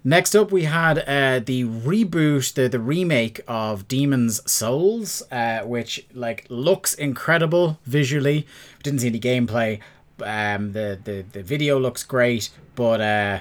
[0.05, 6.07] Next up, we had uh, the reboot, the the remake of Demon's Souls, uh, which
[6.13, 8.47] like looks incredible visually.
[8.85, 9.81] Didn't see any gameplay.
[10.23, 13.41] Um, the the the video looks great, but uh,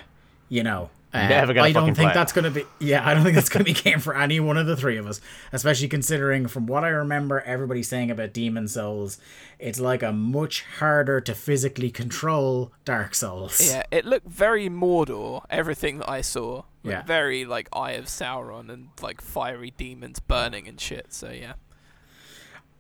[0.49, 0.89] you know.
[1.13, 2.65] Uh, Never gonna I don't think play that's gonna be.
[2.79, 5.05] Yeah, I don't think that's gonna be game for any one of the three of
[5.05, 5.21] us.
[5.51, 9.19] Especially considering, from what I remember, everybody saying about Demon Souls,
[9.59, 13.61] it's like a much harder to physically control Dark Souls.
[13.63, 15.45] Yeah, it looked very Mordor.
[15.51, 17.03] Everything that I saw, Like, Yeah.
[17.03, 21.13] very like Eye of Sauron and like fiery demons burning and shit.
[21.13, 21.53] So yeah,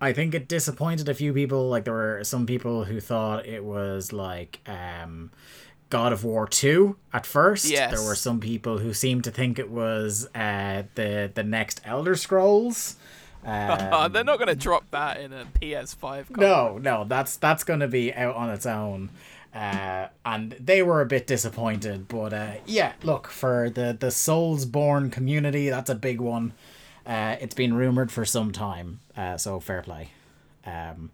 [0.01, 1.69] I think it disappointed a few people.
[1.69, 5.31] Like there were some people who thought it was like um,
[5.93, 7.65] God of War two at first.
[7.65, 7.91] Yes.
[7.91, 12.15] There were some people who seemed to think it was uh, the the next Elder
[12.15, 12.95] Scrolls.
[13.45, 15.99] Um, they're not gonna drop that in a PS5.
[15.99, 16.35] console.
[16.35, 19.11] no, no, that's that's going to be out on its own.
[19.53, 25.11] Uh, and they were a bit disappointed, but uh, yeah, look for the the Soulsborne
[25.11, 26.53] community, that's a big one.
[27.05, 30.09] Uh, it's been rumored for some time, uh, so fair play.
[30.65, 31.11] Um,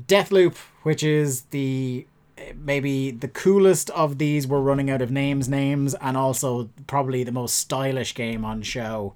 [0.00, 2.06] Deathloop, which is the
[2.54, 7.32] maybe the coolest of these, we're running out of names, names, and also probably the
[7.32, 9.14] most stylish game on show.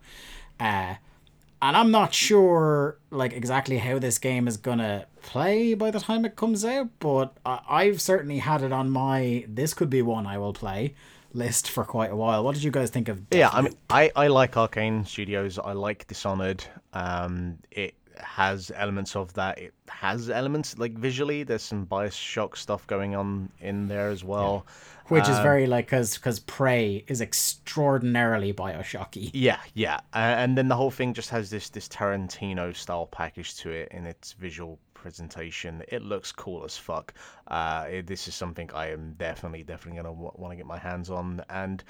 [0.58, 0.94] Uh,
[1.62, 6.24] and I'm not sure like exactly how this game is gonna play by the time
[6.24, 10.26] it comes out, but I- I've certainly had it on my this could be one
[10.26, 10.94] I will play
[11.32, 12.42] list for quite a while.
[12.42, 13.20] What did you guys think of?
[13.30, 15.58] Yeah, I mean, I, I like Arkane Studios.
[15.58, 16.64] I like Dishonored.
[16.92, 19.58] Um, it has elements of that.
[19.58, 21.42] It has elements like visually.
[21.42, 24.66] There's some Bioshock stuff going on in there as well.
[25.08, 29.30] Which is very like because because Prey is extraordinarily Bioshocky.
[29.40, 33.56] Yeah, yeah, uh, and then the whole thing just has this this Tarantino style package
[33.56, 35.82] to it in its visual presentation.
[35.88, 37.14] It looks cool as fuck.
[37.48, 40.78] Uh, it, this is something I am definitely definitely gonna w- want to get my
[40.78, 41.42] hands on.
[41.48, 41.82] And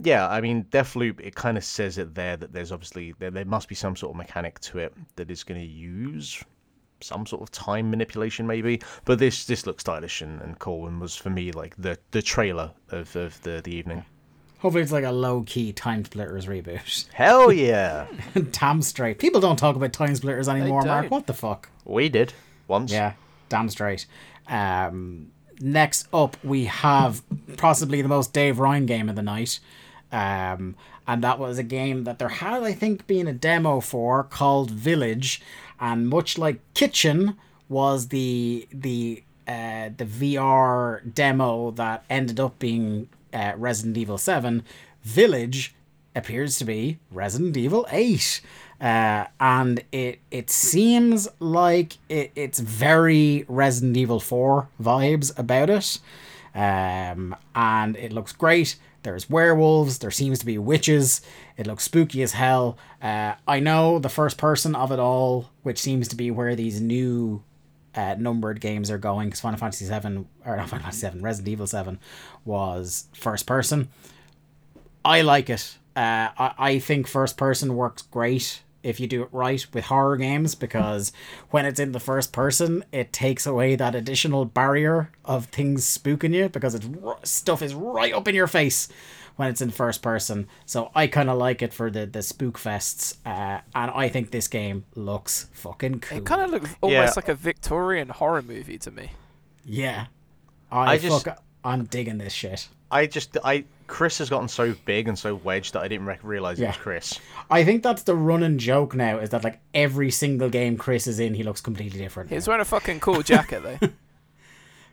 [0.00, 1.20] yeah, I mean, Deathloop.
[1.20, 4.10] It kind of says it there that there's obviously there, there must be some sort
[4.10, 6.42] of mechanic to it that is going to use
[7.02, 10.98] some sort of time manipulation maybe but this this looks stylish and, and cool and
[10.98, 14.02] was for me like the the trailer of, of the the evening
[14.60, 17.12] Hopefully, it's like a low key TimeSplitters reboot.
[17.12, 18.06] hell yeah
[18.52, 19.18] damn straight.
[19.18, 21.10] People don't talk about TimeSplitters anymore, Mark.
[21.10, 21.68] What the fuck?
[21.84, 22.32] we did
[22.68, 23.12] once Yeah,
[23.48, 24.06] damn straight.
[24.48, 27.22] Um, next up, we have
[27.56, 29.60] possibly the most Dave Ryan game of the night.
[30.12, 30.76] Um,
[31.06, 34.70] and that was a game that there had, I think, been a demo for called
[34.70, 35.40] Village.
[35.80, 37.36] And much like Kitchen
[37.68, 44.64] was the the uh, the VR demo that ended up being uh, Resident Evil 7,
[45.04, 45.74] Village
[46.16, 48.40] appears to be Resident Evil 8.
[48.80, 55.98] Uh, and it it seems like it, it's very Resident Evil 4 vibes about it.
[56.54, 58.76] Um, and it looks great.
[59.02, 61.20] There's werewolves, there seems to be witches.
[61.56, 62.76] It looks spooky as hell.
[63.00, 66.80] Uh, I know the first person of it all, which seems to be where these
[66.80, 67.42] new
[67.94, 71.52] uh, numbered games are going, because Final Fantasy 7, or not Final Fantasy 7, Resident
[71.52, 72.00] Evil 7
[72.44, 73.88] was first person.
[75.04, 75.78] I like it.
[75.94, 80.16] Uh, I, I think first person works great if you do it right with horror
[80.16, 81.12] games because
[81.50, 86.32] when it's in the first person, it takes away that additional barrier of things spooking
[86.34, 86.88] you because it's
[87.24, 88.88] stuff is right up in your face
[89.36, 90.48] when it's in first person.
[90.64, 94.30] So I kind of like it for the the spook fests, uh, and I think
[94.30, 96.18] this game looks fucking cool.
[96.18, 97.12] It kind of looks almost Yeah.
[97.16, 99.10] like a Victorian horror movie to me.
[99.64, 100.06] yeah.
[100.72, 102.68] I, I just- fuck, I'm digging this shit.
[102.90, 106.24] I just I Chris has gotten so big and so wedged that I didn't rec-
[106.24, 107.18] realize it was Chris.
[107.50, 111.20] I think that's the running joke now is that like every single game Chris is
[111.20, 112.30] in, he looks completely different.
[112.30, 113.88] He's wearing a fucking cool jacket though.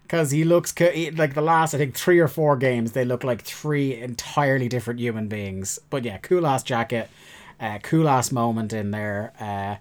[0.03, 3.41] because he looks like the last I think three or four games they look like
[3.41, 5.79] three entirely different human beings.
[5.89, 7.09] But yeah, cool ass jacket,
[7.59, 9.77] uh, cool ass moment in there, uh,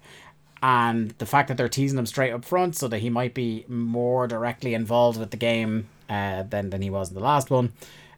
[0.63, 3.65] and the fact that they're teasing him straight up front so that he might be
[3.67, 7.71] more directly involved with the game uh, than than he was in the last one.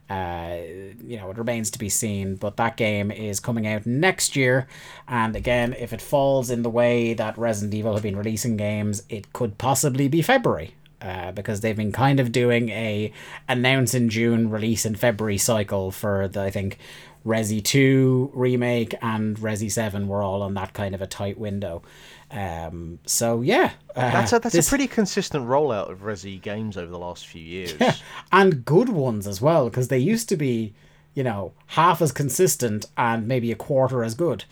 [0.10, 0.58] Uh,
[1.04, 4.68] you know, it remains to be seen, but that game is coming out next year.
[5.08, 9.04] And again, if it falls in the way that Resident Evil have been releasing games,
[9.10, 10.76] it could possibly be February.
[11.02, 13.12] Uh, because they've been kind of doing a
[13.48, 16.80] announce in June, release in February cycle for the I think
[17.26, 21.84] Resi 2 remake and Resi 7 were all on that kind of a tight window.
[22.32, 26.76] Um, so yeah, uh, That's a that's this- a pretty consistent rollout of Resi games
[26.78, 27.76] over the last few years.
[28.32, 30.74] and good ones as well because they used to be
[31.14, 34.44] you know half as consistent and maybe a quarter as good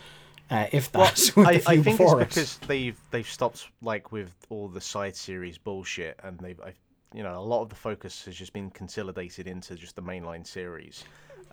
[0.49, 2.17] uh, if that with I, I think it's it.
[2.29, 6.73] because they've they've stopped like with all the side series bullshit, and they've I,
[7.13, 10.45] you know a lot of the focus has just been consolidated into just the mainline
[10.45, 11.03] series.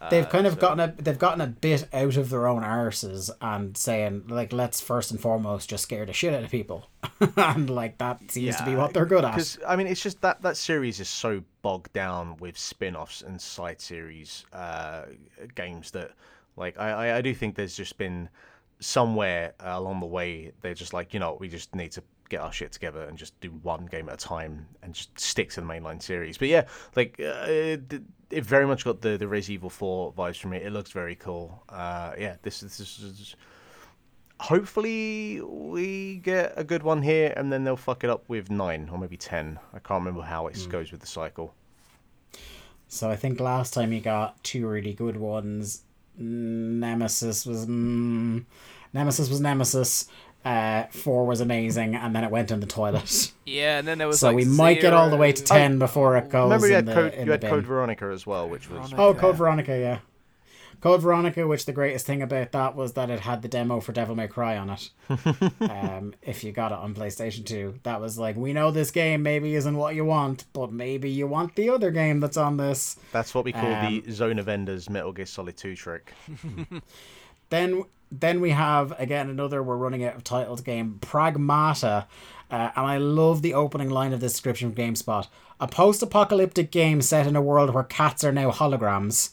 [0.09, 2.63] They've Uh, kind of so- gotten a they've gotten a bit out of their own
[2.63, 6.87] arses and saying like let's first and foremost just scare the shit out of people.
[7.37, 9.33] And like that seems to be what they're good at.
[9.35, 13.41] Because I mean, it's just that that series is so bogged down with spin-offs and
[13.41, 15.03] side series uh,
[15.55, 16.13] games that,
[16.57, 18.29] like, I, I I do think there's just been
[18.81, 22.53] somewhere along the way they're just like, you know, we just need to get our
[22.53, 25.67] shit together and just do one game at a time and just stick to the
[25.67, 26.39] mainline series.
[26.39, 26.67] But yeah,
[26.97, 30.63] like uh, it, it very much got the the Resident Evil 4 vibes from it.
[30.63, 31.63] It looks very cool.
[31.69, 32.79] Uh, yeah, this is.
[32.79, 33.37] this is
[34.41, 38.89] hopefully we get a good one here and then they'll fuck it up with nine
[38.91, 41.53] or maybe ten i can't remember how it goes with the cycle
[42.89, 45.83] so i think last time you got two really good ones
[46.17, 48.43] nemesis was mm,
[48.95, 50.09] nemesis was nemesis
[50.45, 53.33] uh, four was amazing, and then it went in the toilet.
[53.51, 55.59] Yeah, and then there was so like we might get all the way to zero-
[55.59, 56.45] ten before it goes.
[56.45, 58.91] remember you in had, the, code, in you had code veronica as well which was
[58.91, 59.03] Veronica.
[59.03, 59.99] Oh, Code Veronica, yeah.
[60.81, 63.91] Code Veronica, which the greatest thing about that was that it had the demo for
[63.93, 64.91] Devil May Cry on it.
[65.61, 69.23] um, if you got it on PlayStation 2, that was like, we know this game
[69.23, 72.97] maybe isn't what you want, but maybe you want the other game that's on this.
[73.13, 76.15] that's what we call Um, the zone of enders metal gear solid 2 trick
[77.51, 82.07] Then then we have again another we're running out of titles game, Pragmata.
[82.51, 85.29] Uh, and I love the opening line of the description from GameSpot.
[85.61, 89.31] A post-apocalyptic game set in a world where cats are now holograms.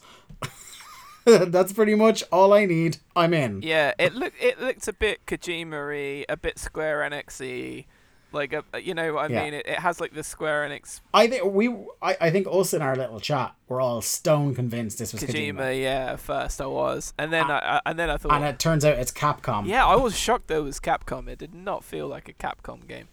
[1.24, 2.98] That's pretty much all I need.
[3.16, 3.62] I'm in.
[3.62, 7.86] Yeah, it looked it looked a bit Kojima-y, a bit Square Enix-y.
[8.30, 9.44] Like, uh, you know what I Yeah.
[9.44, 9.54] mean?
[9.54, 11.68] It, it has like the Square Enix I think we,
[12.02, 15.54] I, I think us in our little chat were all stone convinced this was Kojima,
[15.54, 15.82] Kojima.
[15.82, 18.58] Yeah, at first I was, and then I, I and then I thought, and it
[18.58, 19.66] turns out it's Capcom.
[19.66, 21.26] yeah, I was shocked that it was Capcom.
[21.28, 23.08] It did not feel like a Capcom game.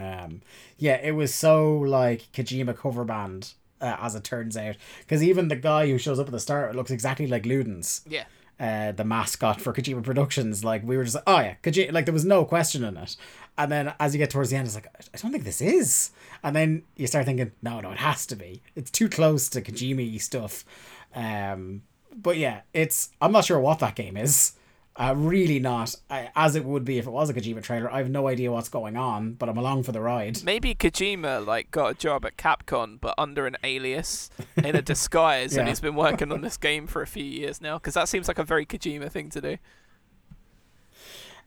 [0.00, 0.42] Um,
[0.78, 5.48] yeah, it was so like Kojima cover band, uh, as it turns out, because even
[5.48, 8.00] the guy who shows up at the start looks exactly like Ludens.
[8.08, 8.24] Yeah.
[8.62, 10.64] Uh, the mascot for Kojima Productions.
[10.64, 11.92] Like we were just like, oh yeah, Kojima.
[11.92, 13.16] Like there was no question in it.
[13.58, 16.10] And then as you get towards the end, it's like I don't think this is.
[16.44, 18.62] And then you start thinking, no, no, it has to be.
[18.76, 20.64] It's too close to Kojima stuff.
[21.12, 21.82] Um,
[22.14, 24.52] but yeah, it's I'm not sure what that game is.
[24.94, 27.90] Uh, really not uh, as it would be if it was a Kojima trailer.
[27.90, 30.44] I have no idea what's going on, but I'm along for the ride.
[30.44, 35.56] Maybe Kojima like got a job at Capcom, but under an alias in a disguise,
[35.56, 37.78] and he's been working on this game for a few years now.
[37.78, 39.58] Because that seems like a very Kojima thing to do.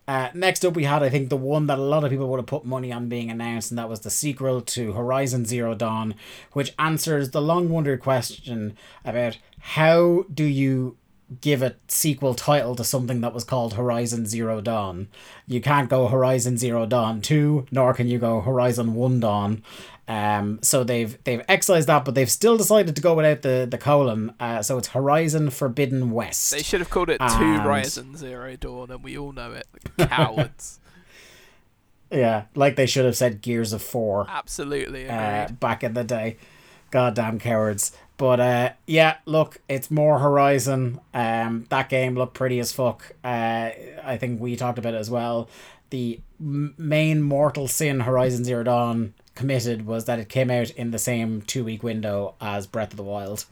[0.07, 2.37] Uh, next up, we had, I think, the one that a lot of people would
[2.37, 6.13] have put money on being announced, and that was the sequel to Horizon Zero Dawn,
[6.53, 10.97] which answers the long wondered question about how do you
[11.41, 15.07] give a sequel title to something that was called Horizon Zero Dawn.
[15.47, 19.63] You can't go Horizon Zero Dawn 2, nor can you go Horizon 1 Dawn.
[20.07, 23.79] Um, so they've they've excised that, but they've still decided to go without the, the
[23.79, 24.35] colon.
[24.39, 26.51] Uh, so it's Horizon Forbidden West.
[26.51, 29.67] They should have called it Two And- Horizon Zero Dawn, and we all know it.
[29.97, 30.79] Cowards.
[32.11, 34.27] yeah, like they should have said Gears of 4.
[34.29, 36.37] Absolutely uh, back in the day.
[36.91, 37.91] Goddamn cowards.
[38.17, 41.01] But uh, yeah, look, it's more Horizon.
[41.13, 43.13] Um, that game looked pretty as fuck.
[43.23, 43.71] Uh,
[44.03, 45.49] I think we talked about it as well.
[45.89, 50.99] The main mortal sin Horizon Zero Dawn committed was that it came out in the
[50.99, 53.45] same two week window as Breath of the Wild.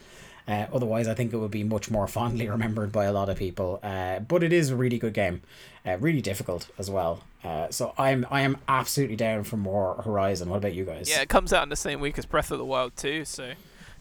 [0.48, 3.38] Uh, otherwise, I think it would be much more fondly remembered by a lot of
[3.38, 3.80] people.
[3.84, 5.42] Uh, but it is a really good game,
[5.86, 7.24] uh, really difficult as well.
[7.44, 10.50] Uh, so I'm I am absolutely down for more Horizon.
[10.50, 11.10] What about you guys?
[11.10, 13.54] yeah, it comes out in the same week as Breath of the Wild too, so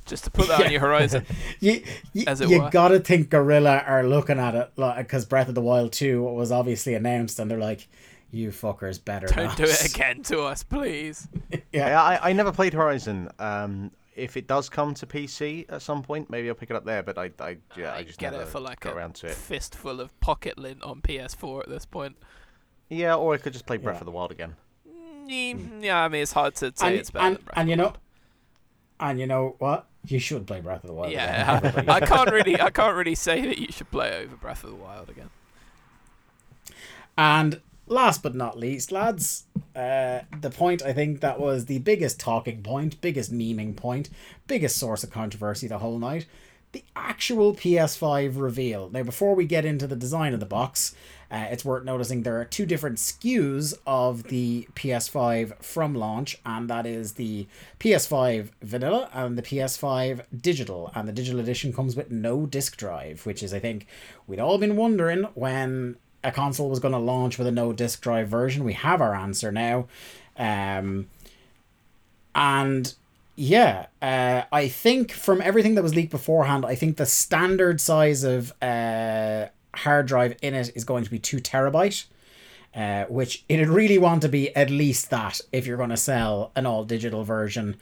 [0.07, 1.25] just to put that on your horizon.
[1.61, 2.71] you you, As it you were.
[2.71, 6.51] gotta think Guerrilla are looking at it like because Breath of the Wild two was
[6.53, 7.89] obviously announced and they're like,
[8.31, 9.57] you fuckers better Don't not.
[9.57, 11.29] do it again to us, please.
[11.73, 13.31] Yeah, Yeah, I, I never played Horizon.
[13.39, 16.85] Um, if it does come to PC at some point, maybe I'll pick it up
[16.85, 17.03] there.
[17.03, 19.15] But I, I yeah, I I'd just get never it for like got a around
[19.17, 19.33] to it.
[19.35, 22.17] fistful of pocket lint on PS4 at this point.
[22.91, 24.01] Yeah, or I could just play Breath Yeah.
[24.01, 24.55] of the Wild again.
[24.87, 27.63] Mm, Yeah, I mean it's hard to say and it's better and, than Breath and
[27.67, 27.99] of you the know, Wild.
[29.11, 29.87] and you know what?
[30.07, 31.13] You should play Breath of the Wild.
[31.13, 32.09] Yeah, Everybody I should.
[32.09, 35.09] can't really, I can't really say that you should play over Breath of the Wild
[35.09, 35.31] again.
[37.17, 39.45] And last but not least, lads,
[39.77, 44.11] uh, the point I think that was the biggest talking point, biggest memeing point,
[44.47, 46.27] biggest source of controversy the whole night
[46.73, 48.89] the actual PS5 reveal.
[48.91, 50.95] Now, before we get into the design of the box,
[51.33, 56.69] uh, it's worth noticing there are two different SKUs of the PS5 from launch, and
[56.69, 57.47] that is the
[57.81, 60.93] PS5 Vanilla and the PS5 Digital.
[60.95, 63.87] And the digital edition comes with no disc drive, which is, I think,
[64.27, 68.03] we'd all been wondering when a console was going to launch with a no disc
[68.03, 68.63] drive version.
[68.63, 69.87] We have our answer now.
[70.37, 71.09] Um,
[72.35, 72.93] and
[73.37, 78.23] yeah, uh, I think from everything that was leaked beforehand, I think the standard size
[78.23, 82.05] of uh, hard drive in it is going to be two terabyte.
[82.75, 86.51] Uh, which it'd really want to be at least that if you're going to sell
[86.57, 87.77] an all digital version.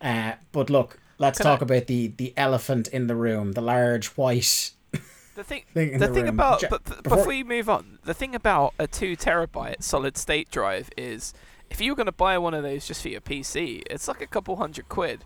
[0.00, 3.60] Uh, but look, let's Can talk I- about the the elephant in the room, the
[3.60, 6.34] large white The thing, thing the the thing room.
[6.34, 10.48] about, but before- before you move on, the thing about a two terabyte solid state
[10.48, 11.34] drive is,
[11.68, 14.28] if you were gonna buy one of those just for your PC, it's like a
[14.28, 15.24] couple hundred quid.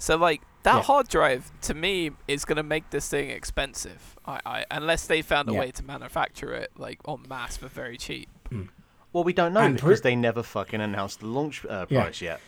[0.00, 0.82] So like that Yeah.
[0.82, 4.16] hard drive to me is gonna make this thing expensive.
[4.26, 5.60] I, I unless they found a Yeah.
[5.60, 8.28] way to manufacture it like en masse for very cheap.
[9.12, 12.02] Well, we don't know And because per- they never fucking announced the launch uh, Yeah.
[12.02, 12.40] price yet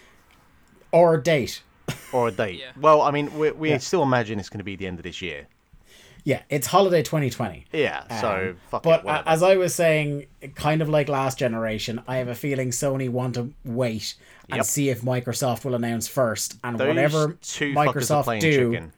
[0.92, 1.62] or a date.
[2.12, 2.58] or a date.
[2.60, 2.72] Yeah.
[2.80, 3.78] Well, I mean, we, we Yeah.
[3.78, 5.46] still imagine it's going to be the end of this year.
[6.24, 7.64] Yeah, it's holiday 2020.
[7.72, 9.04] Yeah, so Um, fuck but it.
[9.06, 9.28] whatever.
[9.28, 13.34] as I was saying, kind of like last generation, I have a feeling Sony want
[13.34, 14.14] to wait
[14.52, 14.66] and Yep.
[14.66, 18.92] see if Microsoft will announce first, and Those whatever Microsoft do, chicken.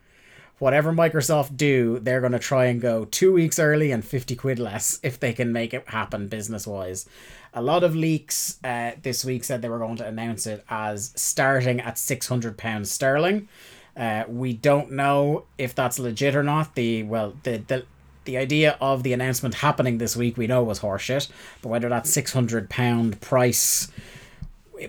[0.59, 4.59] whatever Microsoft do, they're going to try and go two weeks early and fifty quid
[4.59, 7.07] less if they can make it happen business wise.
[7.55, 11.13] A lot of leaks uh, this week said they were going to announce it as
[11.17, 13.49] starting at six hundred pounds sterling.
[13.97, 16.75] Uh, we don't know if that's legit or not.
[16.75, 17.85] The well, the the
[18.25, 21.29] the idea of the announcement happening this week we know was horseshit,
[21.63, 23.87] but whether that six hundred pound price,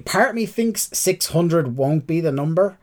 [0.05, 2.77] part of me thinks six hundred won't be the number,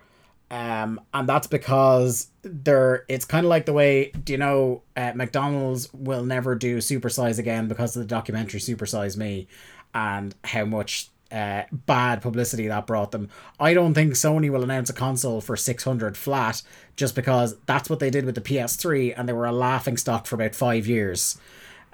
[0.50, 3.04] um, and that's because they're.
[3.08, 7.38] It's kind of like the way do you know uh, McDonald's will never do Supersize
[7.38, 9.48] again because of the documentary Supersize Me,
[9.94, 13.28] and how much uh, bad publicity that brought them.
[13.58, 16.62] I don't think Sony will announce a console for 600 flat
[16.94, 20.26] just because that's what they did with the PS3 and they were a laughing stock
[20.26, 21.38] for about five years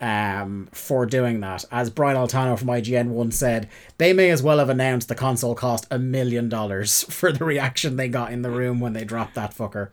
[0.01, 1.65] um, for doing that.
[1.71, 3.69] As Brian Altano from IGN once said,
[3.99, 7.97] they may as well have announced the console cost a million dollars for the reaction
[7.97, 9.89] they got in the room when they dropped that fucker.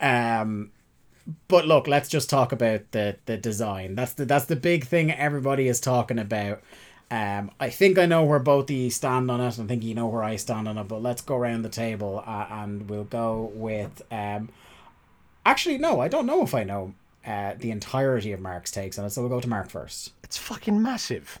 [0.00, 0.70] Um,
[1.48, 3.94] but look, let's just talk about the the design.
[3.94, 6.62] That's the that's the big thing everybody is talking about.
[7.10, 9.58] Um, I think I know where both of you stand on it.
[9.58, 10.88] And I think you know where I stand on it.
[10.88, 14.02] But let's go around the table uh, and we'll go with.
[14.10, 14.50] Um,
[15.44, 16.94] actually, no, I don't know if I know
[17.26, 19.10] uh, the entirety of Mark's takes on it.
[19.10, 20.12] So we'll go to Mark first.
[20.22, 21.38] It's fucking massive.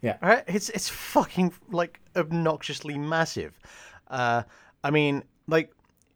[0.00, 0.16] Yeah.
[0.20, 0.44] Right?
[0.46, 3.58] It's it's fucking like obnoxiously massive.
[4.08, 4.42] Uh,
[4.82, 5.72] I mean, like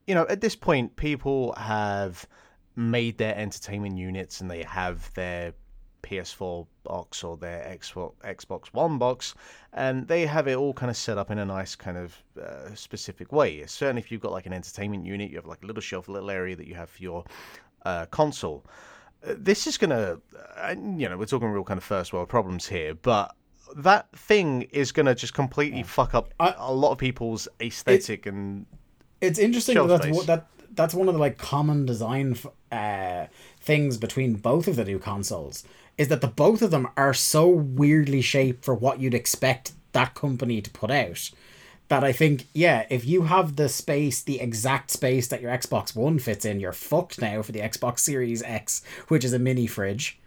[0.06, 2.26] you know, at this point, people have
[2.74, 5.54] made their entertainment units and they have their
[6.02, 9.34] PS4 box or their Xbox Xbox One box,
[9.72, 12.74] and they have it all kind of set up in a nice kind of uh,
[12.74, 13.66] specific way.
[13.66, 16.12] Certainly, if you've got like an entertainment unit, you have like a little shelf, a
[16.12, 17.24] little area that you have for your
[17.86, 18.64] uh, console.
[19.26, 20.18] Uh, this is gonna,
[20.56, 23.34] uh, you know, we're talking real kind of first world problems here, but
[23.76, 28.66] that thing is gonna just completely fuck up I- a lot of people's aesthetic and
[29.20, 33.26] It's interesting that that's, what- that that's one of the like common design f- uh,
[33.60, 35.64] things between both of the new consoles
[35.96, 40.14] is that the both of them are so weirdly shaped for what you'd expect that
[40.14, 41.30] company to put out
[41.88, 45.94] that I think yeah if you have the space the exact space that your Xbox
[45.94, 49.66] One fits in you're fucked now for the Xbox Series X which is a mini
[49.66, 50.18] fridge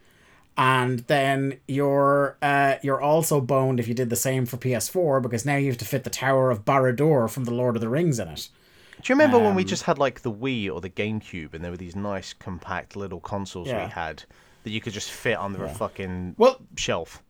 [0.58, 5.46] and then you're uh, you're also boned if you did the same for PS4 because
[5.46, 8.20] now you have to fit the Tower of Barad-dûr from the Lord of the Rings
[8.20, 8.50] in it.
[9.02, 11.64] Do you remember when Um, we just had like the Wii or the GameCube and
[11.64, 13.86] there were these nice compact little consoles Yeah.
[13.86, 14.24] we had
[14.64, 17.24] that you could just fit under a fucking Well, shelf?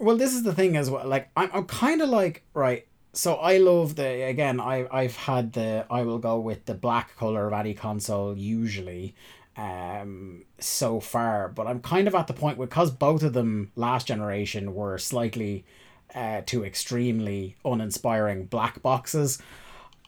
[0.00, 1.06] well, this is the thing as well.
[1.06, 2.84] Like, I'm, I'm kind of like right.
[3.12, 4.60] So I love the again.
[4.60, 5.86] I I've had the.
[5.90, 9.14] I will go with the black color of any console usually.
[9.54, 14.06] Um, so far, but I'm kind of at the point because both of them last
[14.06, 15.66] generation were slightly,
[16.14, 19.42] uh, to extremely uninspiring black boxes.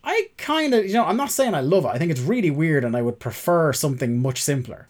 [0.03, 1.89] I kind of, you know, I'm not saying I love it.
[1.89, 4.89] I think it's really weird, and I would prefer something much simpler.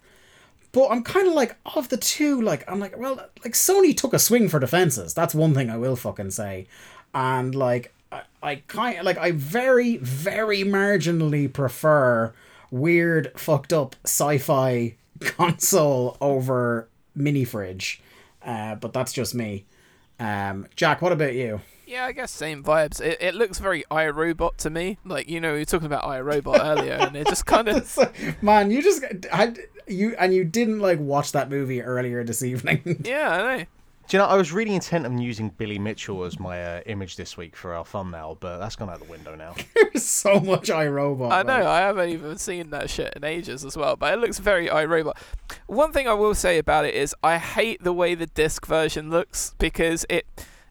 [0.71, 4.13] But I'm kind of like of the two, like I'm like, well, like Sony took
[4.13, 5.13] a swing for defenses.
[5.13, 6.67] That's one thing I will fucking say,
[7.13, 12.33] and like I, I kind like I very very marginally prefer
[12.71, 18.01] weird fucked up sci-fi console over mini fridge,
[18.43, 19.65] uh, but that's just me.
[20.19, 21.61] Um, Jack, what about you?
[21.87, 22.99] Yeah, I guess same vibes.
[22.99, 24.97] It, it looks very I, Robot to me.
[25.05, 28.41] Like you know, we were talking about I, Robot earlier, and it just kind of
[28.41, 33.03] Man, you just had you and you didn't like watch that movie earlier this evening.
[33.03, 33.65] yeah, I know.
[34.07, 37.15] Do you know, I was really intent on using Billy Mitchell as my uh, image
[37.15, 39.55] this week for our thumbnail, but that's gone out the window now.
[39.75, 41.31] There's so much I, Robot.
[41.31, 41.57] I know.
[41.63, 44.69] like- I haven't even seen that shit in ages as well, but it looks very
[44.69, 45.17] I, Robot.
[45.65, 49.09] One thing I will say about it is I hate the way the disc version
[49.09, 50.25] looks because it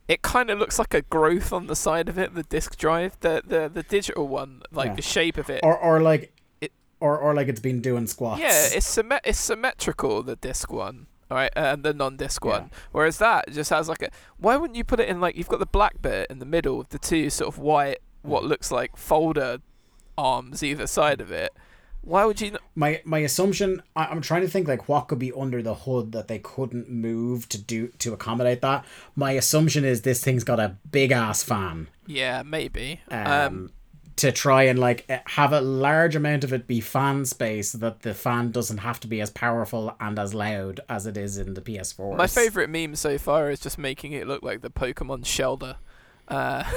[0.07, 3.19] it kind of looks like a growth on the side of it, the disc drive,
[3.21, 4.95] the the the digital one, like Yeah.
[4.97, 5.61] the shape of it.
[5.65, 8.41] or or like It- or or like it's been doing squats.
[8.41, 12.51] Yeah, it's symmet- it's symmetrical the disc one, all right, and the non-disc Yeah.
[12.51, 12.71] one.
[12.93, 14.11] Whereas that just has like a.
[14.39, 16.79] Why wouldn't you put it in like you've got the black bit in the middle
[16.79, 19.59] with the two sort of white, what looks like folder
[20.17, 21.53] arms either side of it?
[22.03, 22.53] Why would you?
[22.53, 23.83] Not- my my assumption.
[23.97, 26.89] I, I'm trying to think like what could be under the hood that they couldn't
[26.91, 28.85] move to do to accommodate that.
[29.17, 31.89] My assumption is this thing's got a big ass fan.
[32.07, 33.01] yeah, maybe.
[33.11, 33.71] Um, Um,
[34.17, 37.79] to try and like eh, have a large amount of it be fan space so
[37.79, 41.37] that the fan doesn't have to be as powerful and as loud as it is
[41.39, 42.17] in the PS4.
[42.17, 45.77] my favorite meme so far is just making it look like the Pokemon Shellder.
[46.29, 46.65] Uh,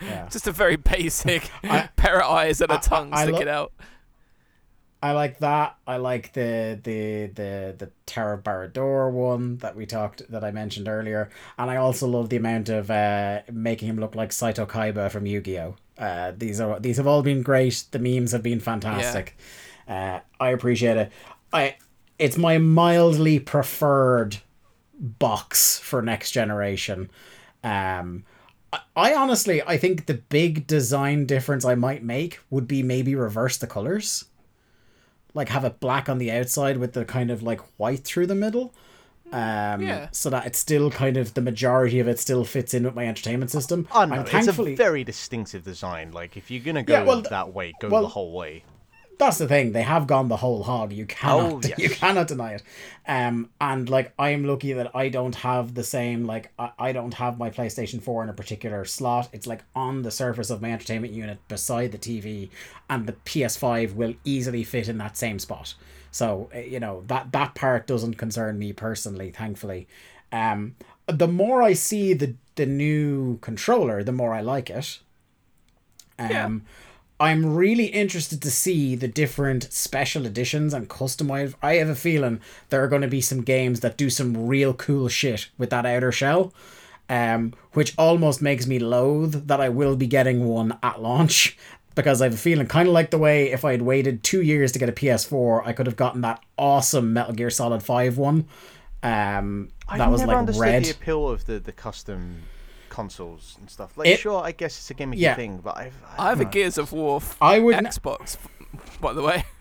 [0.00, 0.26] Yeah.
[0.28, 3.48] just a very basic I- pair of eyes and a I- tongue I lo- sticking
[3.48, 3.72] out.
[5.00, 5.76] I like that.
[5.86, 10.50] I like the the the the Tower of Barad-dûr one that we talked that I
[10.52, 11.28] mentioned earlier,
[11.58, 15.26] and I also love the amount of uh, making him look like Seto Kaiba from
[15.26, 15.74] Yu-Gi-Oh.
[16.02, 17.84] Uh, these are these have all been great.
[17.92, 19.36] The memes have been fantastic.
[19.86, 21.12] Uh, I appreciate it.
[21.52, 21.76] I
[22.18, 24.38] it's my mildly preferred
[24.98, 27.08] box for next generation.
[27.62, 28.24] Um,
[28.72, 33.14] I, I honestly I think the big design difference I might make would be maybe
[33.14, 34.24] reverse the colors
[35.34, 38.34] like have it black on the outside with the kind of like white through the
[38.34, 38.74] middle.
[39.32, 40.08] Um, Yeah.
[40.12, 43.06] so that it's still kind of the majority of it still fits in with my
[43.06, 43.88] entertainment system.
[43.92, 46.12] I don't know, I'm it's a very distinctive design.
[46.12, 48.64] Like, if you're going to go Yeah, well, that way, go well- the whole way.
[49.18, 49.70] that's the thing.
[49.72, 50.92] They have gone the whole hog.
[50.92, 51.78] You cannot, Oh, yes.
[51.78, 52.62] you cannot deny it.
[53.06, 56.24] Um, and like I'm lucky that I don't have the same.
[56.24, 59.28] Like I, I don't have my PlayStation Four in a particular slot.
[59.32, 62.50] It's like on the surface of my entertainment unit beside the TV,
[62.90, 65.74] and the PS5 will easily fit in that same spot.
[66.12, 69.32] So uh, you know that that part doesn't concern me personally.
[69.32, 69.88] Thankfully,
[70.30, 70.76] um,
[71.08, 75.00] the more I see the the new controller, the more I like it.
[76.18, 76.50] Um, Yeah.
[77.20, 81.54] I'm really interested to see the different special editions and customized.
[81.62, 84.74] I have a feeling there are going to be some games that do some real
[84.74, 86.52] cool shit with that outer shell,
[87.08, 91.56] um, which almost makes me loathe that I will be getting one at launch.
[91.94, 94.40] Because I have a feeling, kind of like the way if I had waited two
[94.42, 98.16] years to get a PS4, I could have gotten that awesome Metal Gear Solid 5
[98.18, 98.46] one.
[99.02, 100.84] Um, I that was never like understood red.
[100.84, 102.42] the appeal of the, the custom
[102.88, 103.96] consoles and stuff.
[103.98, 105.34] Like, It- sure, I guess it's a gimmicky Yeah.
[105.34, 108.36] thing, but I've, I have a Gears of War f- I would Xbox,
[109.00, 109.44] by the way.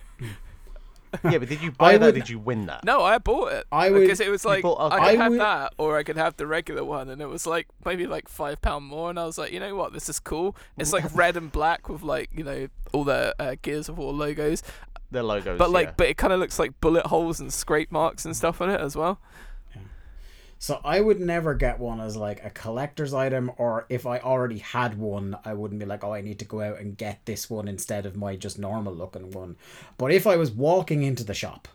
[1.24, 2.02] yeah, but did you buy that?
[2.04, 2.84] or would- Did you win that?
[2.84, 3.66] No, I bought it.
[3.72, 5.98] I would- because it was like bought a- I could I have would- that, or
[5.98, 9.10] I could have the regular one, and it was like maybe like five pound more.
[9.10, 10.56] And I was like, you know what, this is cool.
[10.78, 14.14] It's like red and black with like you know all the uh, Gears of War
[14.14, 14.64] logos,
[15.12, 15.58] Their logos.
[15.58, 15.94] but like yeah.
[15.98, 18.80] but it kind of looks like bullet holes and scrape marks and stuff on it
[18.80, 19.20] as well.
[20.62, 24.60] So I would never get one as like a collector's item, or if I already
[24.60, 27.50] had one, I wouldn't be like, oh, I need to go out and get this
[27.50, 29.56] one instead of my just normal looking one.
[29.98, 31.68] But if I was walking into the shop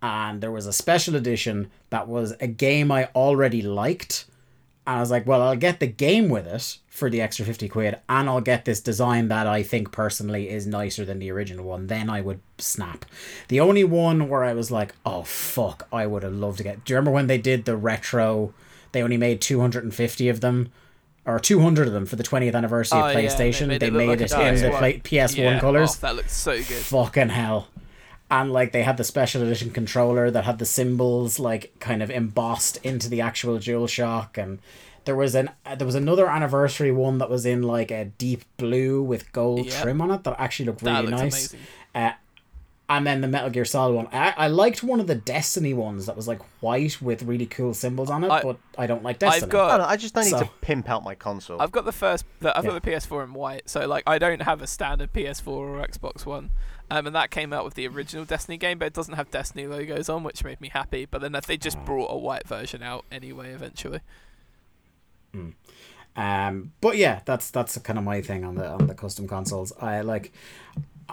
[0.00, 4.26] and there was a special edition that was a game I already liked,
[4.86, 7.68] and I was like, well, I'll get the game with it for the extra 50
[7.68, 11.64] quid, and I'll get this design that I think personally is nicer than the original
[11.64, 13.04] one, then I would snap.
[13.48, 16.84] The only one where I was like, oh, fuck, I would have loved to get.
[16.84, 18.52] Do you remember when they did the retro?
[18.92, 20.70] They only made 250 of them.
[21.24, 23.68] Or 200 of them for the 20th anniversary Oh, of yeah, they PlayStation.
[23.68, 24.78] made they it made like it in the PS1.
[24.78, 26.64] play- PS1 yeah, oh, colors oh, that looks so good.
[26.64, 27.68] fucking hell.
[28.30, 32.10] And like they had the special edition controller that had the symbols like kind of
[32.10, 34.58] embossed into the actual DualShock and
[35.08, 38.44] there was an uh, there was another anniversary one that was in like a deep
[38.58, 39.82] blue with gold Yep.
[39.82, 41.52] trim on it that actually looked That really looks nice.
[41.54, 41.60] amazing.
[41.94, 42.12] Uh,
[42.90, 44.08] and then the Metal Gear Solid one.
[44.12, 47.74] I, I liked one of the Destiny ones that was like white with really cool
[47.74, 49.44] symbols on it, I- but I don't like Destiny.
[49.44, 51.60] I've got I, don't know, I just don't need to pimp out my console.
[51.60, 52.24] I've got the first.
[52.40, 52.70] The, I've Yeah.
[52.72, 56.24] got the PS4 in white, so like I don't have a standard PS4 or Xbox
[56.24, 56.50] One.
[56.90, 59.66] Um, and that came out with the original Destiny game, but it doesn't have Destiny
[59.66, 61.04] logos on, which made me happy.
[61.04, 64.00] But then they just brought a white version out anyway, eventually.
[66.16, 69.72] Um, but yeah, that's that's kind of my thing on the on the custom consoles.
[69.80, 70.32] I like,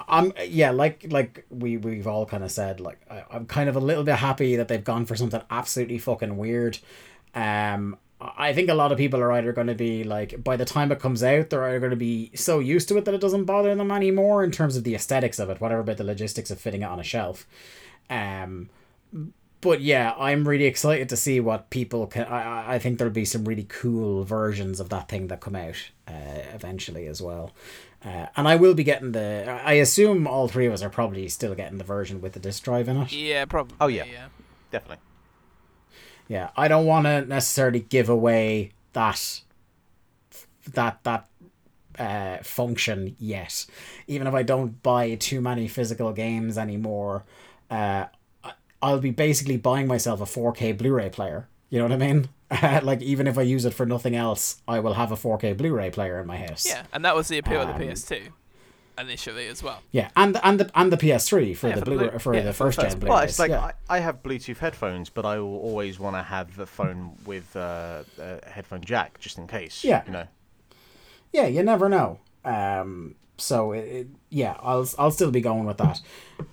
[0.08, 3.76] I'm yeah, like like we we've all kind of said, like I, I'm kind of
[3.76, 6.80] a little bit happy that they've gone for something absolutely fucking weird.
[7.36, 10.66] Um, I think a lot of people are either going to be like, by the
[10.66, 13.22] time it comes out, they're either going to be so used to it that it
[13.22, 16.50] doesn't bother them anymore in terms of the aesthetics of it, whatever about the logistics
[16.50, 17.46] of fitting it on a shelf.
[18.10, 18.70] Um,
[19.62, 22.26] but yeah, I'm really excited to see what people can.
[22.26, 25.56] I I- I think there'll be some really cool versions of that thing that come
[25.56, 27.52] out uh, eventually as well.
[28.04, 29.60] Uh, and I will be getting the.
[29.66, 32.64] I assume all three of us are probably still getting the version with the disc
[32.64, 33.12] drive in it.
[33.12, 33.76] Yeah, probably.
[33.82, 34.04] Oh, yeah.
[34.06, 34.28] yeah.
[34.72, 35.02] Definitely.
[36.28, 39.42] Yeah, I don't want to necessarily give away that
[40.74, 41.28] that that
[41.98, 43.66] uh, function yet.
[44.08, 47.24] Even if I don't buy too many physical games anymore,
[47.72, 48.10] uh, I-
[48.86, 51.48] I'll be basically buying myself a 4K Blu-ray player.
[51.70, 52.30] You know what I mean?
[52.86, 55.90] like even if I use it for nothing else, I will have a 4K Blu-ray
[55.90, 56.66] player in my house.
[56.68, 58.28] Yeah, and that was the appeal of Um, the PS2
[58.98, 59.82] initially as well.
[59.92, 62.34] Yeah, and and the and the PS3 for Yeah, the for the Blu Blu- for
[62.36, 63.14] yeah, the for the first gen first- Blu-rays.
[63.16, 63.72] Well, it's like yeah.
[63.90, 67.56] I, I have Bluetooth headphones, but I will always want to have a phone with
[67.56, 69.84] uh, a headphone jack just in case.
[69.84, 70.04] Yeah.
[70.06, 70.28] You know.
[71.34, 72.20] yeah, you never know.
[72.46, 76.02] Um, so it, it, yeah, I'll I'll still be going with that,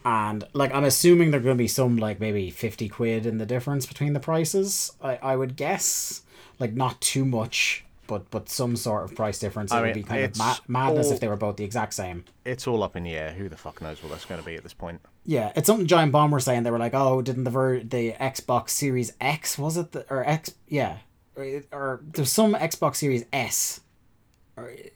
[0.04, 3.86] and like I'm assuming there's gonna be some like maybe fifty quid in the difference
[3.86, 4.92] between the prices.
[5.02, 6.22] I I would guess
[6.58, 9.72] like not too much, but but some sort of price difference.
[9.72, 11.64] It I would mean, be kind of ma- madness all- if they were both the
[11.64, 12.24] exact same.
[12.44, 13.32] It's all up in the air.
[13.32, 15.00] Who the fuck knows what that's going to be at this point?
[15.24, 16.64] Yeah, it's something Giant Bomb were saying.
[16.64, 20.24] They were like, "Oh, didn't the ver- the Xbox Series X was it the, or
[20.28, 20.52] X?
[20.66, 20.96] Yeah,
[21.36, 23.80] or, or there's some Xbox Series S,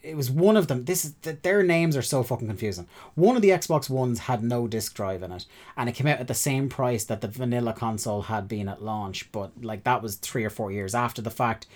[0.02, 0.84] it was one of them.
[0.84, 2.86] This is th- their names are so fucking confusing.
[3.14, 5.46] One of the Xbox ones had no disc drive in it,
[5.76, 8.82] and it came out at the same price that the vanilla console had been at
[8.82, 9.30] launch.
[9.32, 11.66] But like that was three or four years after the fact.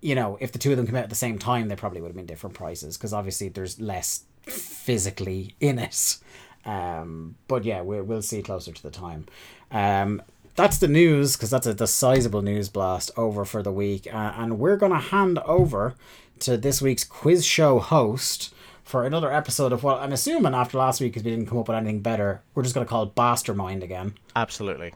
[0.00, 2.02] You know, if the two of them came out at the same time, they probably
[2.02, 6.18] would have been different prices because obviously there's less physically in it.
[6.66, 9.26] Um, but yeah, we, we'll see closer to the time.
[9.70, 10.22] Um,
[10.56, 14.32] that's the news because that's a the sizable news blast over for the week, uh,
[14.36, 15.94] and we're gonna hand over
[16.40, 18.52] to this week's quiz show host
[18.82, 21.68] for another episode of what I'm assuming after last week, because we didn't come up
[21.68, 24.14] with anything better, we're just going to call it BastardMind again.
[24.36, 24.92] Absolutely.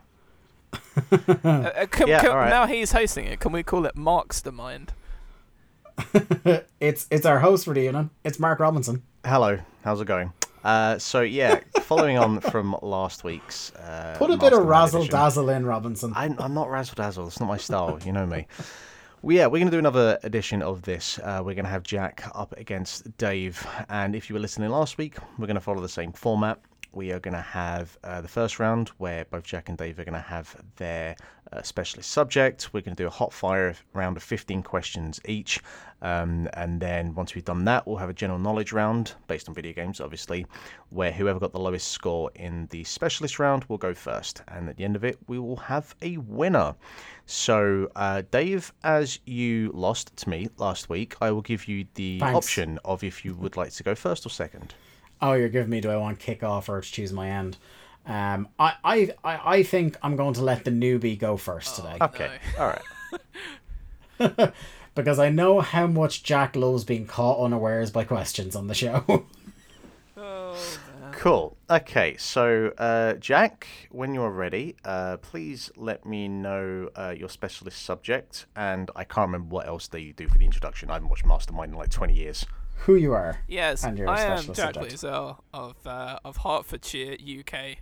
[1.08, 2.50] Uh, can, Yeah, can- alright.
[2.50, 3.40] Now he's hosting it.
[3.40, 4.92] Can we call it Mark's the Mind?
[6.80, 8.10] It's it's our host for the evening.
[8.24, 9.02] It's Mark Robinson.
[9.24, 10.32] Hello, how's it going?
[10.64, 13.72] Uh, so yeah, following on from last week's.
[13.74, 16.12] Uh, Put a bit of razzle edition- dazzle in, Robinson.
[16.16, 17.26] I'm, I'm not razzle dazzle.
[17.26, 17.98] It's not my style.
[18.04, 18.46] You know me.
[19.22, 21.18] Well, yeah, we're going to do another edition of this.
[21.18, 23.66] Uh, we're going to have Jack up against Dave.
[23.88, 26.60] And if you were listening last week, we're going to follow the same format.
[26.92, 30.04] We are going to have uh, the first round where both Jack and Dave are
[30.04, 31.16] going to have their
[31.52, 32.72] uh, specialist subject.
[32.72, 35.60] We're going to do a hot fire round of 15 questions each.
[36.00, 39.54] Um, and then once we've done that, we'll have a general knowledge round based on
[39.54, 40.46] video games, obviously,
[40.90, 44.42] where whoever got the lowest score in the specialist round will go first.
[44.48, 46.74] And at the end of it, we will have a winner.
[47.26, 52.20] So, uh, Dave, as you lost to me last week, I will give you the
[52.20, 52.36] Thanks.
[52.36, 54.74] option of if you would like to go first or second.
[55.20, 57.58] Oh, you're giving me do I want kick off or to choose my end?
[58.08, 61.98] Um, I, I, I, I think I'm going to let the newbie go first today
[62.00, 62.74] Okay, all
[64.18, 64.52] right.
[64.94, 69.26] because I know how much Jack loves being caught unawares by questions on the show.
[70.20, 70.56] Oh.
[71.12, 71.56] Cool.
[71.70, 77.82] Okay, so uh, Jack, when you're ready, uh, please let me know uh, your specialist
[77.82, 78.46] subject.
[78.56, 80.90] And I can't remember what else they do for the introduction.
[80.90, 82.46] I haven't watched Mastermind in like 20 years.
[82.78, 83.40] Who you are?
[83.48, 84.94] Yes, And you're a I am Jack subject.
[84.94, 87.78] Layzell of uh, of Hertfordshire, UK,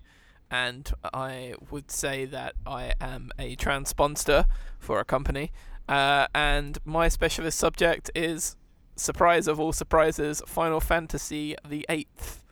[0.51, 4.47] and I would say that I am a transponder
[4.79, 5.53] for a company,
[5.89, 8.57] uh, and my specialist subject is
[8.97, 12.43] surprise of all surprises, Final Fantasy the Eighth.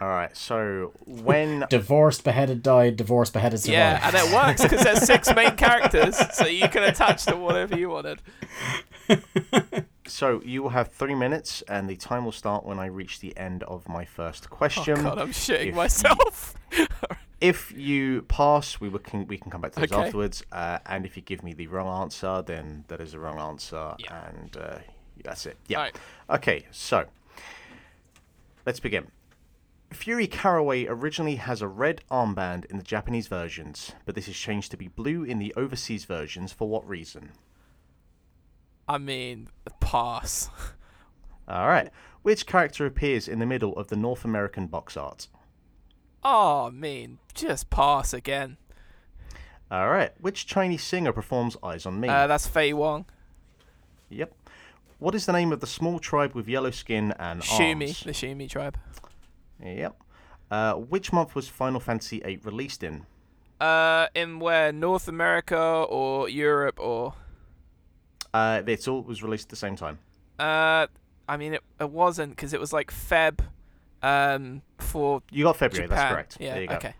[0.00, 1.64] All right, so when.
[1.70, 2.96] Divorced, beheaded, died.
[2.96, 3.72] Divorced, beheaded, survived.
[3.72, 7.78] Yeah, and it works because there's six main characters, so you can attach to whatever
[7.78, 8.20] you wanted.
[10.06, 13.36] So you will have three minutes, and the time will start when I reach the
[13.36, 14.82] end of my first question.
[14.82, 15.04] Oh question.
[15.04, 16.54] God, I'm shitting if myself.
[17.40, 20.00] If you pass, we can we can come back to this Okay.
[20.00, 20.44] afterwards.
[20.52, 23.96] Uh, and if you give me the wrong answer, then that is the wrong answer,
[23.98, 24.28] Yeah.
[24.28, 24.78] and uh,
[25.24, 25.56] that's it.
[25.66, 25.78] Yeah.
[25.78, 25.96] Alright.
[26.30, 27.06] Okay, so
[28.64, 29.08] let's begin.
[29.90, 34.70] Fury Caraway originally has a red armband in the Japanese versions, but this is changed
[34.70, 36.52] to be blue in the overseas versions.
[36.52, 37.32] For what reason?
[38.88, 39.48] I mean,
[39.80, 40.50] pass.
[41.48, 41.90] All right.
[42.22, 45.28] Which character appears in the middle of the North American box art?
[46.24, 48.56] Oh, I mean, just pass again.
[49.70, 50.12] All right.
[50.20, 52.08] Which Chinese singer performs Eyes on Me?
[52.08, 53.06] Uh, that's Faye Wong.
[54.10, 54.32] Yep.
[54.98, 58.00] What is the name of the small tribe with yellow skin and Shumi, arms?
[58.04, 58.78] the Shumi tribe.
[59.60, 59.96] Yep.
[60.50, 63.06] Uh, which month was Final Fantasy VIII released in?
[63.60, 67.14] Uh, in where North America or Europe or
[68.34, 69.98] Uh, it's all was released at the same time.
[70.38, 70.86] uh,
[71.28, 73.40] I mean it it wasn't because it was like Feb,
[74.02, 75.86] um, for You got February.
[75.88, 75.98] Japan.
[76.02, 76.36] That's correct.
[76.40, 76.52] Yeah.
[76.54, 76.74] there you go.
[76.76, 76.94] Okay.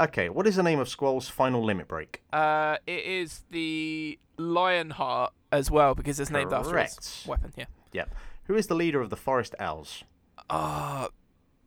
[0.00, 0.28] Okay.
[0.28, 2.22] What is the name of Squall's final limit break?
[2.32, 7.52] Uh, it is the Lionheart as well because it's named after its weapon.
[7.56, 7.66] Yeah.
[7.92, 8.14] Yep.
[8.44, 10.04] Who is the leader of the Forest Owls?
[10.50, 11.08] Ah,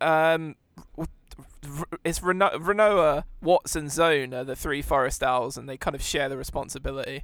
[0.01, 0.55] um,
[2.03, 6.01] it's Reno- Rinoa, Watts, and Zone are the three forest owls, and they kind of
[6.01, 7.23] share the responsibility.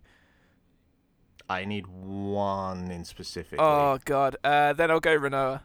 [1.49, 3.59] I need one in specific.
[3.61, 4.37] Oh God.
[4.43, 5.61] Uh, then I'll go Rinoa.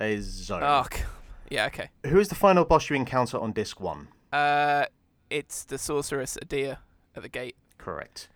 [0.00, 0.62] Is Zone.
[0.64, 1.02] Oh, c-
[1.50, 1.66] yeah.
[1.66, 1.90] Okay.
[2.06, 4.08] Who is the final boss you encounter on disc one?
[4.32, 4.86] Uh,
[5.30, 6.78] it's the sorceress Edea
[7.14, 7.56] at the gate.
[7.78, 8.28] Correct.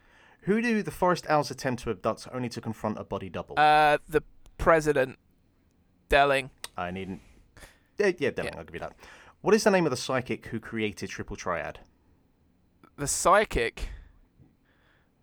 [0.43, 3.59] Who do the Forest Owls attempt to abduct only to confront a body double?
[3.59, 4.23] Uh, the
[4.57, 5.19] president,
[6.09, 6.51] Delling.
[6.77, 7.19] I need.
[7.99, 8.95] Yeah, yeah, Devin, I'll give you that.
[9.41, 11.81] What is the name of the psychic who created Triple Triad?
[12.97, 13.89] The psychic.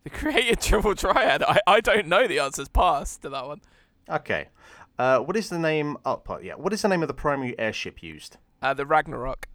[0.06, 1.42] The created triple triad.
[1.42, 2.68] I, I don't know the answers.
[2.68, 3.60] Pass to that one.
[4.08, 4.50] Okay.
[4.96, 5.96] Uh, what is the name?
[6.04, 6.54] Oh, part- yeah.
[6.54, 8.36] What is the name of the primary airship used?
[8.62, 9.48] Uh, the Ragnarok.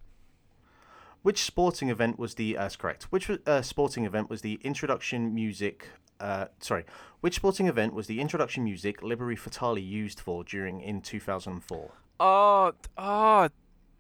[1.22, 2.57] Which sporting event was the?
[2.57, 3.03] Uh, that's correct.
[3.11, 5.88] Which uh, sporting event was the introduction music?
[6.19, 6.84] Uh, sorry.
[7.22, 11.91] Which sporting event was the introduction music Liberi Fatali used for during in 2004?
[12.19, 13.48] Oh, oh,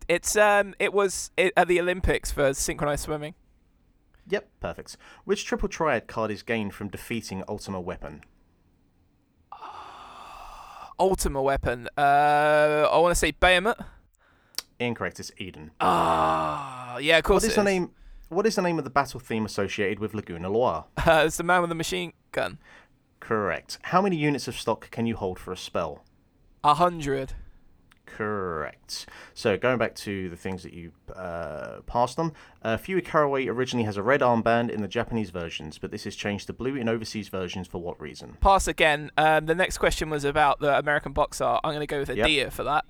[0.09, 3.35] it's um, it was it, at the Olympics for synchronized swimming.
[4.27, 4.97] Yep, perfect.
[5.25, 8.21] Which triple triad card is gained from defeating Ultima Weapon?
[10.99, 11.89] Ultima weapon.
[11.97, 13.81] Uh, I want to say Behemoth.
[14.79, 15.19] Incorrect.
[15.19, 15.71] It's Eden.
[15.79, 17.43] Ah, yeah, of course.
[17.43, 17.91] What is the name?
[18.29, 20.85] What is the name of the battle theme associated with Laguna Loire?
[20.97, 22.59] Uh, it's the man with the machine gun.
[23.19, 23.77] Correct.
[23.83, 26.03] How many units of stock can you hold for a spell?
[26.63, 27.33] A hundred.
[28.17, 29.05] Correct.
[29.33, 33.85] So going back to the things that you uh, passed on, uh, Fury Caraway originally
[33.85, 36.87] has a red armband in the Japanese versions, but this is changed to blue in
[36.89, 38.37] overseas versions for what reason?
[38.41, 39.11] Pass again.
[39.17, 41.61] Um, the next question was about the American box art.
[41.63, 42.27] I'm going to go with a Yep.
[42.27, 42.85] deer for that.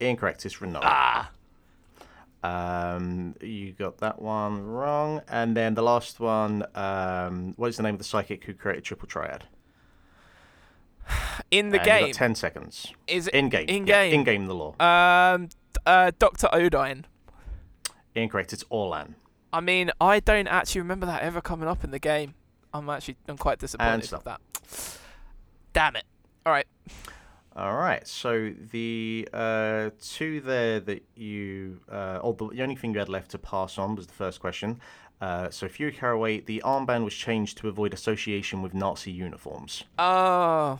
[0.00, 0.44] Incorrect.
[0.46, 0.80] It's Rinoa.
[0.82, 1.30] Ah,
[2.44, 5.22] Um, you got that one wrong.
[5.28, 8.84] And then the last one, um, what is the name of the psychic who created
[8.84, 9.44] Triple Triad?
[11.50, 12.92] in the And game 10 seconds.
[13.06, 13.66] is it In game.
[13.68, 14.12] In game.
[14.14, 14.74] in game, the law.
[14.80, 15.48] Um,
[15.86, 17.04] uh, Doctor Odine.
[18.14, 18.52] Incorrect.
[18.52, 19.14] It's Orlan.
[19.52, 22.34] I mean, I don't actually remember that ever coming up in the game.
[22.74, 24.40] I'm actually, I'm quite disappointed with that.
[25.72, 26.04] Damn it.
[26.44, 26.66] All right.
[27.56, 28.06] All right.
[28.06, 33.08] So the uh, two there that you, uh, or the, the only thing you had
[33.08, 34.80] left to pass on was the first question.
[35.20, 39.84] Uh, so Fury Caraway, the armband was changed to avoid association with Nazi uniforms.
[39.98, 40.78] Oh,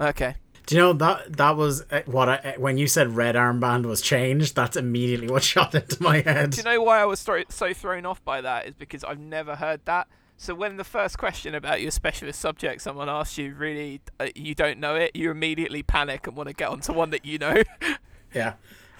[0.00, 0.34] okay.
[0.66, 3.86] Do you know that that was uh, what I uh, when you said red armband
[3.86, 4.56] was changed?
[4.56, 6.50] That's immediately what shot into my head.
[6.50, 8.66] Do you know why I was so thrown off by that?
[8.66, 10.08] Is because I've never heard that.
[10.38, 14.54] So when the first question about your specialist subject, someone asks you, really, uh, you
[14.54, 17.62] don't know it, you immediately panic and want to get onto one that you know.
[18.34, 18.54] Yeah,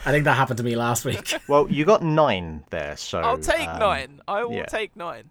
[0.06, 1.34] I think that happened to me last week.
[1.48, 4.20] Well, you got nine there, so I'll take um, nine.
[4.26, 4.64] I will yeah.
[4.64, 5.28] take nine.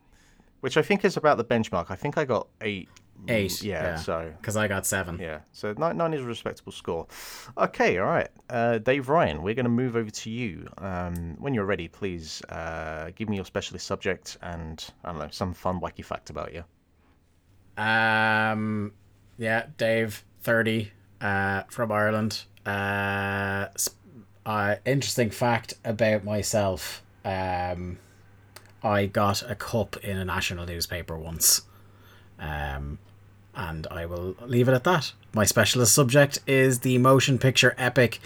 [0.59, 1.87] which I think is about the benchmark.
[1.89, 2.87] I think I got eight.
[3.27, 3.63] Eight.
[3.63, 3.95] Yeah.
[3.95, 5.17] So because I got seven.
[5.19, 5.39] yeah.
[5.51, 7.07] So nine, nine is a respectable score.
[7.57, 7.97] Okay.
[7.97, 8.29] All right.
[8.49, 10.67] Uh, Dave Ryan, we're going to move over to you.
[10.77, 15.27] Um, when you're ready, please uh, give me your specialist subject and I don't know
[15.31, 16.63] some fun wacky fact about you.
[17.77, 18.93] Um,
[19.37, 22.43] yeah, Dave, thirty, uh, from Ireland.
[22.65, 23.67] Uh,
[24.45, 27.03] uh, interesting fact about myself.
[27.23, 27.97] Um,
[28.83, 31.63] I got a cup in a national newspaper once.
[32.39, 32.99] Um,
[33.55, 35.13] and I will leave it at that.
[35.33, 38.19] My specialist subject is the motion picture epic,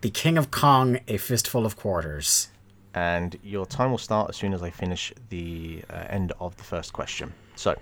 [0.00, 2.48] The King of Kong: A Fistful of Quarters.
[2.94, 6.62] And your time will start as soon as I finish the uh, end of the
[6.62, 7.32] first question.
[7.56, 7.74] So,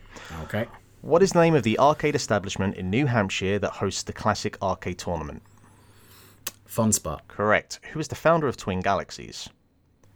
[0.44, 0.66] Okay.
[1.02, 4.56] what is the name of the arcade establishment in New Hampshire that hosts the classic
[4.62, 5.42] arcade tournament?
[6.64, 7.28] Fun spot.
[7.28, 7.78] Correct.
[7.92, 9.48] Who is the founder of Twin Galaxies?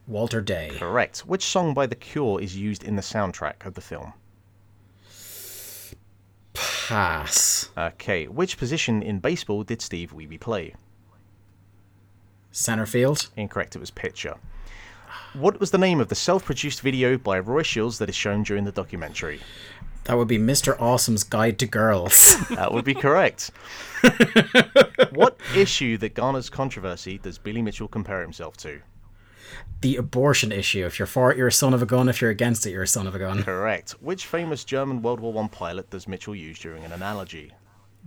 [0.07, 0.71] Walter Day.
[0.79, 1.19] Correct.
[1.21, 4.15] Which song by The Cure is used in the soundtrack of the film?
[6.57, 7.71] Pass.
[7.77, 8.27] Okay.
[8.27, 10.75] Which position in baseball did Steve Wiebe play?
[12.51, 13.29] Center field.
[13.37, 13.77] Incorrect.
[13.77, 14.37] It was pitcher.
[15.35, 18.65] What was the name of the self-produced video by Roy Shildt that is shown during
[18.65, 19.41] the documentary?
[20.05, 20.81] That would be Mr.
[20.81, 22.37] Awesome's Guide to Girls.
[22.51, 23.51] That would be correct.
[25.13, 28.81] what issue that garners controversy does Billy Mitchell compare himself to?
[29.81, 30.85] The abortion issue.
[30.87, 32.09] If you're for it, you're a son of a gun.
[32.09, 33.43] If you're against it, you're a son of a gun.
[33.43, 33.93] Correct.
[34.01, 37.53] Which famous German World War One pilot does Mitchell use during an analogy?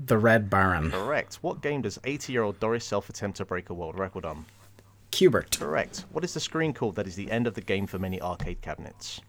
[0.05, 0.91] The Red Baron.
[0.91, 1.35] Correct.
[1.41, 4.45] What game does 80-year-old Doris Self attempt to break a world record on?
[5.11, 5.59] Q*bert.
[5.59, 6.05] Correct.
[6.11, 8.61] What is the screen called that is the end of the game for many arcade
[8.61, 9.21] cabinets?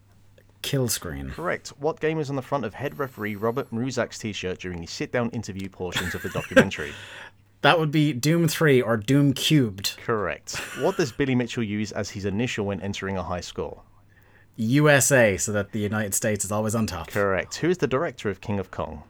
[0.61, 1.31] Kill screen.
[1.31, 1.69] Correct.
[1.79, 5.29] What game is on the front of head referee Robert Mruczek's t-shirt during the sit-down
[5.31, 6.93] interview portions of the documentary?
[7.61, 9.97] That would be Doom 3 or Doom Cubed.
[10.03, 10.55] Correct.
[10.79, 13.83] What does Billy Mitchell use as his initial when entering a high score?
[14.55, 17.09] USA, so that the United States is always on top.
[17.09, 17.57] Correct.
[17.57, 19.03] Who is the director of King of Kong?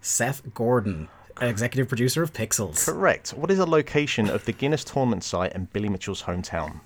[0.00, 1.08] Seth Gordon,
[1.40, 2.84] executive producer of Pixels.
[2.84, 3.30] Correct.
[3.30, 6.80] What is the location of the Guinness tournament site and Billy Mitchell's hometown?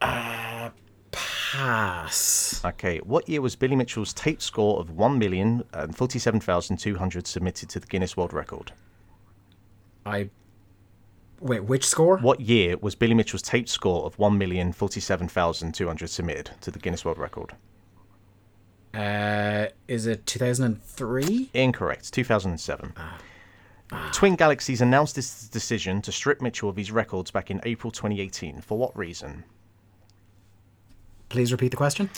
[0.00, 0.70] Uh,
[1.10, 2.60] pass.
[2.64, 2.98] Okay.
[2.98, 8.72] What year was Billy Mitchell's tape score of 1,047,200 submitted to the Guinness World Record?
[10.06, 10.30] I.
[11.40, 12.18] Wait, which score?
[12.18, 17.54] What year was Billy Mitchell's taped score of 1,047,200 submitted to the Guinness World Record?
[18.92, 21.50] Uh, is it 2003?
[21.54, 22.12] Incorrect.
[22.12, 22.92] 2007.
[24.12, 28.60] Twin Galaxies announced its decision to strip Mitchell of his records back in April 2018.
[28.60, 29.44] For what reason?
[31.28, 32.10] Please repeat the question.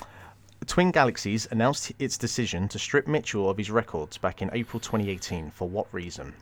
[0.66, 5.50] Twin Galaxies announced its decision to strip Mitchell of his records back in April 2018.
[5.50, 6.34] For what reason?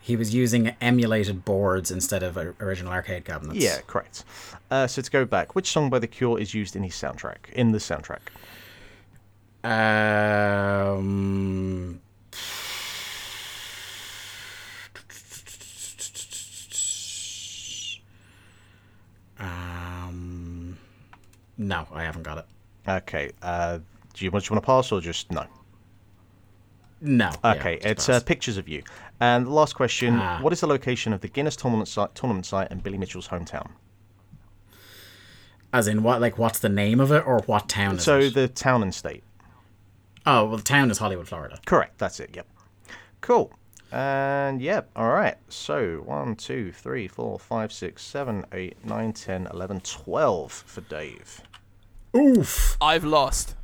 [0.00, 3.62] He was using emulated boards instead of original arcade cabinets.
[3.62, 4.24] Yeah, correct.
[4.70, 7.50] Uh, so to go back, which song by The Cure is used in his soundtrack?
[7.52, 8.20] In the soundtrack.
[9.62, 12.00] Um.
[19.38, 20.78] Um.
[21.58, 22.46] No, I haven't got it.
[22.88, 23.32] Okay.
[23.42, 23.78] Uh,
[24.14, 25.44] do you, do you want to pass or just no?
[27.02, 27.30] No.
[27.44, 28.82] Okay, just it's uh, pictures of you.
[29.20, 30.40] And the last question: Ah.
[30.40, 33.68] What is the location of the Guinness tournament site, tournament site and Billy Mitchell's hometown?
[35.72, 36.20] As in what?
[36.20, 38.34] Like, what's the name of it, or what town is So it?
[38.34, 39.22] the town and state.
[40.26, 41.58] Oh, well, the town is Hollywood, Florida.
[41.64, 41.98] Correct.
[41.98, 42.30] That's it.
[42.34, 42.46] Yep.
[43.20, 43.52] Cool.
[43.92, 45.36] And yep, all right.
[45.48, 51.40] So one, two, three, four, five, six, seven, eight, nine, ten, eleven, twelve for Dave.
[52.16, 52.76] Oof.
[52.80, 53.54] I've lost.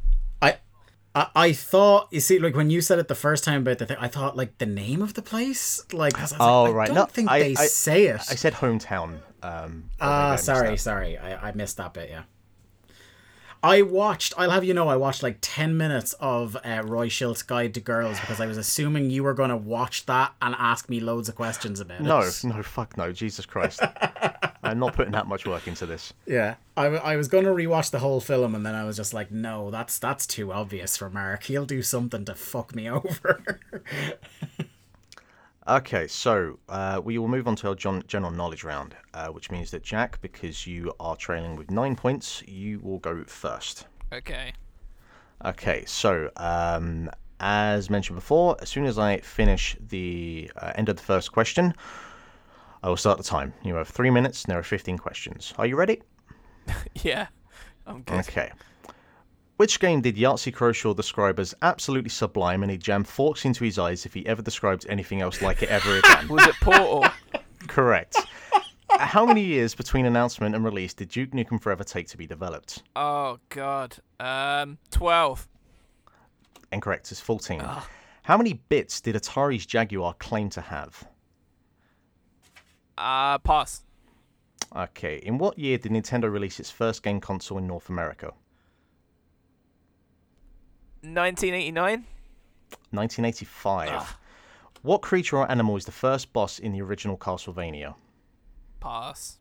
[1.17, 3.79] I, I I thought you see like when you said it the first time about
[3.79, 6.71] the thing, I thought like the name of the place, like I was Oh, like,
[6.73, 6.87] I right.
[6.89, 8.21] don't No, think I- they I- say it.
[8.31, 9.19] I said hometown.
[9.43, 11.17] Um, I Ah, sorry, sorry.
[11.19, 12.23] I, I missed that bit, yeah.
[13.63, 17.43] I watched, I'll have you know, I watched like 10 minutes of uh, Roy Shildt's
[17.43, 20.89] Guide to Girls because I was assuming you were going to watch that and ask
[20.89, 22.41] me loads of questions about No, it.
[22.45, 23.81] no, no, fuck no, Jesus Christ!
[24.63, 26.13] I'm not putting that much work into this.
[26.27, 26.57] Yeah.
[26.77, 29.71] I was going to rewatch the whole film and then I was just like, no,
[29.71, 31.45] that's that's too obvious for Mark.
[31.45, 33.61] He'll do something to fuck me over.
[35.69, 39.73] Okay, so uh, we will move on to our gen- knowledge round, uh, which means
[39.73, 43.87] that Jack, because you are trailing with nine points, you will go first.
[44.13, 44.53] Okay.
[45.45, 47.11] Okay, so um,
[47.41, 51.75] as mentioned before, as soon as I finish the uh, end of the first question,
[52.85, 53.53] I will start the time.
[53.65, 55.53] You have three minutes, and there are 15 questions.
[55.59, 56.03] Are you ready?
[57.03, 57.27] Yeah.
[57.87, 58.21] I'm good.
[58.21, 58.51] Okay.
[59.57, 63.79] Which game did Yahtzee Croshaw describe as absolutely sublime and he'd jam forks into his
[63.79, 66.29] eyes if he ever described anything else like it ever again?
[66.31, 67.07] Was it Portal?
[67.67, 68.17] Correct.
[68.91, 72.83] How many years between announcement and release did Duke Nukem Forever take to be developed?
[72.97, 73.97] oh God.
[74.21, 75.49] Um, twelve.
[76.73, 77.63] Incorrect, it's 14.
[78.25, 81.07] How many bits did Atari's Jaguar claim to have?
[82.99, 83.85] Uh, pass.
[84.75, 88.33] Okay, in what year did Nintendo release its first game console in North America?
[91.03, 92.05] 1989.
[92.91, 94.17] 1985.
[94.83, 97.95] What creature or animal is the first boss in the original Castlevania?
[98.81, 99.39] Pass.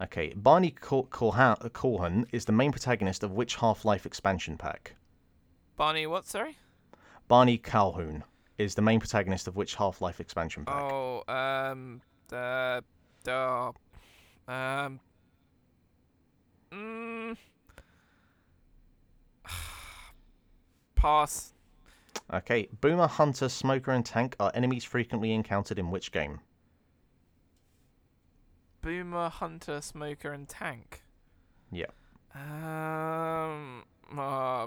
[0.00, 4.94] Okay, Barney Cor- Corha- Corhan is the main protagonist of which Half-Life expansion pack?
[5.76, 6.26] Barney, what?
[6.26, 6.56] Sorry.
[7.26, 8.24] Barney Calhoun
[8.58, 10.82] is the main protagonist of which Half-Life expansion pack?
[10.82, 12.82] Oh, um, the,
[13.24, 13.72] the,
[14.46, 15.00] um,
[16.72, 17.36] mm,
[20.98, 21.52] pass.
[22.32, 26.40] Okay, Boomer, Hunter, Smoker, and Tank are enemies frequently encountered in which game?
[28.82, 31.02] Boomer, Hunter, Smoker, and Tank.
[31.70, 31.86] Yeah.
[32.34, 33.84] Um,
[34.16, 34.66] uh,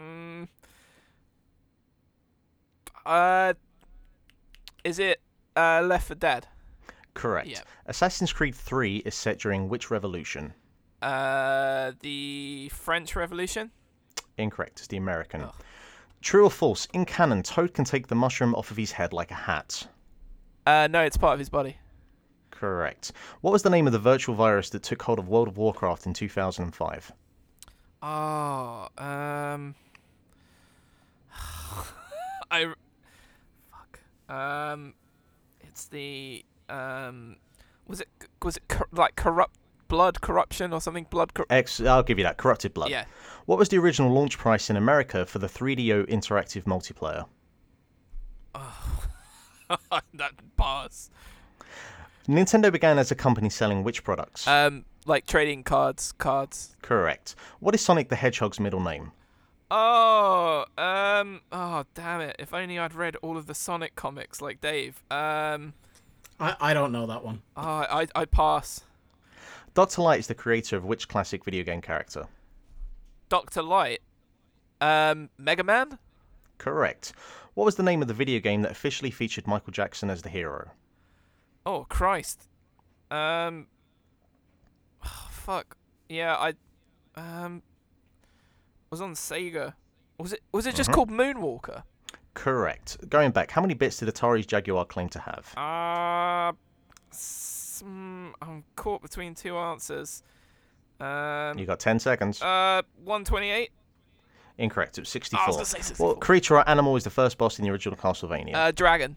[0.00, 0.48] mm,
[3.04, 3.54] uh,
[4.84, 5.20] is it
[5.56, 6.46] uh Left 4 Dead?
[7.14, 7.48] Correct.
[7.48, 7.66] Yep.
[7.86, 10.54] Assassin's Creed 3 is set during which revolution?
[11.02, 13.70] Uh, the French Revolution.
[14.38, 14.78] Incorrect.
[14.78, 15.42] It's the American.
[15.42, 15.54] Ugh.
[16.20, 16.86] True or false?
[16.92, 19.86] In canon, Toad can take the mushroom off of his head like a hat.
[20.66, 21.76] Uh, no, it's part of his body.
[22.50, 23.12] Correct.
[23.40, 26.06] What was the name of the virtual virus that took hold of World of Warcraft
[26.06, 27.12] in 2005?
[28.02, 29.74] Oh, um,
[32.50, 32.72] I,
[33.70, 34.00] fuck.
[34.28, 34.94] Um,
[35.60, 37.36] it's the um,
[37.86, 38.08] was it
[38.42, 39.56] was it cor- like corrupt
[39.88, 41.06] blood corruption or something?
[41.10, 41.34] Blood.
[41.34, 41.80] Cor- X.
[41.80, 42.36] I'll give you that.
[42.36, 42.90] Corrupted Blood.
[42.90, 43.04] yeah.
[43.46, 47.26] What was the original launch price in America for the 3DO interactive multiplayer?
[48.54, 49.04] Oh.
[50.14, 51.10] that pass.
[52.28, 54.46] Nintendo began as a company selling which products?
[54.46, 56.76] Um, like trading cards, cards.
[56.82, 57.34] Correct.
[57.60, 59.12] What is Sonic the Hedgehog's middle name?
[59.70, 62.36] Oh, um, oh damn it!
[62.38, 65.02] If only I'd read all of the Sonic comics like Dave.
[65.10, 65.74] Um,
[66.40, 67.42] I, I don't know that one.
[67.56, 68.80] oh, I I pass.
[69.78, 70.02] Dr.
[70.02, 72.26] Light is the creator of which classic video game character?
[73.28, 74.00] Doctor Light.
[74.80, 76.00] Um, Mega Man.
[76.58, 77.12] Correct.
[77.54, 80.30] What was the name of the video game that officially featured Michael Jackson as the
[80.30, 80.72] hero?
[81.64, 82.48] Oh Christ.
[83.12, 83.68] Um.
[85.30, 85.76] fuck.
[86.08, 86.54] Yeah, I.
[87.14, 87.62] Um.
[88.90, 89.74] Was on Sega.
[90.18, 90.40] Was it?
[90.50, 90.94] Was it just Mhm.
[90.94, 91.84] called Moonwalker?
[92.34, 93.08] Correct.
[93.08, 95.56] Going back, how many bits did Atari's Jaguar claim to have?
[95.56, 96.52] Uh.
[97.82, 100.22] Mm, I'm caught between two answers.
[101.00, 101.58] Um.
[101.58, 102.42] You got 10 seconds.
[102.42, 103.70] Uh, 128.
[104.58, 104.98] Incorrect.
[104.98, 105.40] It was 64.
[105.40, 106.08] I was say 64.
[106.08, 108.54] What creature or animal is the first boss in the original Castlevania?
[108.54, 109.16] Uh, Dragon.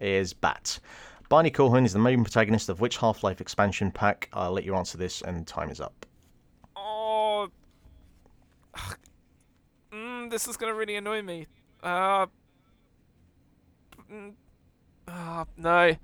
[0.00, 0.80] is Bat.
[1.28, 4.28] Barney Corhun is the main protagonist of which Half-Life expansion pack?
[4.32, 6.06] I'll let you answer this, and time is up.
[6.76, 7.48] Oh.
[9.92, 11.48] Mm, this is gonna really annoy me.
[11.82, 12.26] Uh.
[14.08, 14.32] mm,
[15.08, 15.96] ah, no.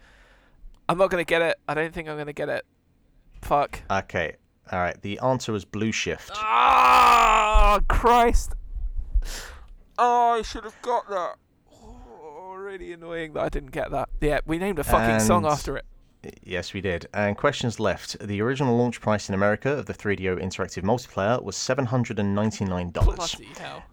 [0.88, 1.56] I'm not gonna get it.
[1.68, 2.64] I don't think I'm gonna get it.
[3.42, 3.82] Fuck.
[3.90, 4.36] Okay.
[4.70, 5.00] All right.
[5.02, 6.30] The answer was Blue Shift.
[6.34, 8.54] Ah, Christ.
[9.98, 11.36] Oh, I should have got that.
[11.72, 14.08] Oh, really annoying that I didn't get that.
[14.20, 15.84] Yeah, we named a fucking song after it.
[16.42, 17.06] Yes, we did.
[17.14, 18.18] And questions left.
[18.18, 22.92] The original launch price in America of the 3DO interactive multiplayer was $799.
[22.92, 23.84] Bloody hell.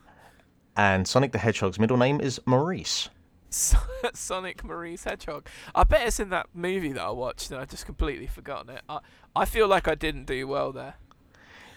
[0.76, 3.10] And Sonic the Hedgehog's middle name is Maurice.
[4.14, 5.48] Sonic Maurice Hedgehog.
[5.76, 8.82] I bet it's in that movie that I watched and I just completely forgotten it.
[8.90, 9.00] I,
[9.36, 10.96] I feel like I didn't do well there.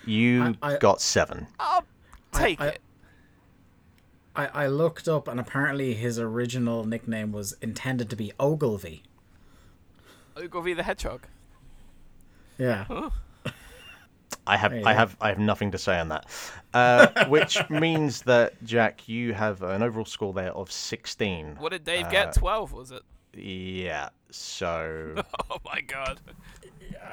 [0.04, 1.46] You I- I- got seven.
[1.60, 1.84] I'll
[2.32, 2.78] take I- it.
[4.34, 9.02] I, I looked up and apparently his original nickname was intended to be Ogilvie.
[10.36, 11.26] Ogilvie the Hedgehog.
[12.58, 13.08] Yeah.
[14.46, 16.26] I have I have I have nothing to say on that.
[16.74, 21.56] Uh, which means that Jack, you have an overall score there of sixteen.
[21.58, 22.34] What did Dave Uh, get?
[22.34, 23.02] 12, was it?
[23.34, 24.10] Yeah.
[24.30, 25.14] So
[25.50, 26.20] Oh my god.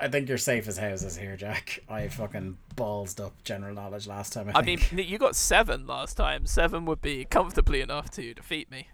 [0.02, 1.80] I think you're safe as houses here, Jack.
[1.90, 4.50] I fucking ballsed up general knowledge last time.
[4.54, 6.46] I, I mean, you got 7 last time.
[6.46, 8.88] 7 would be comfortably enough to defeat me.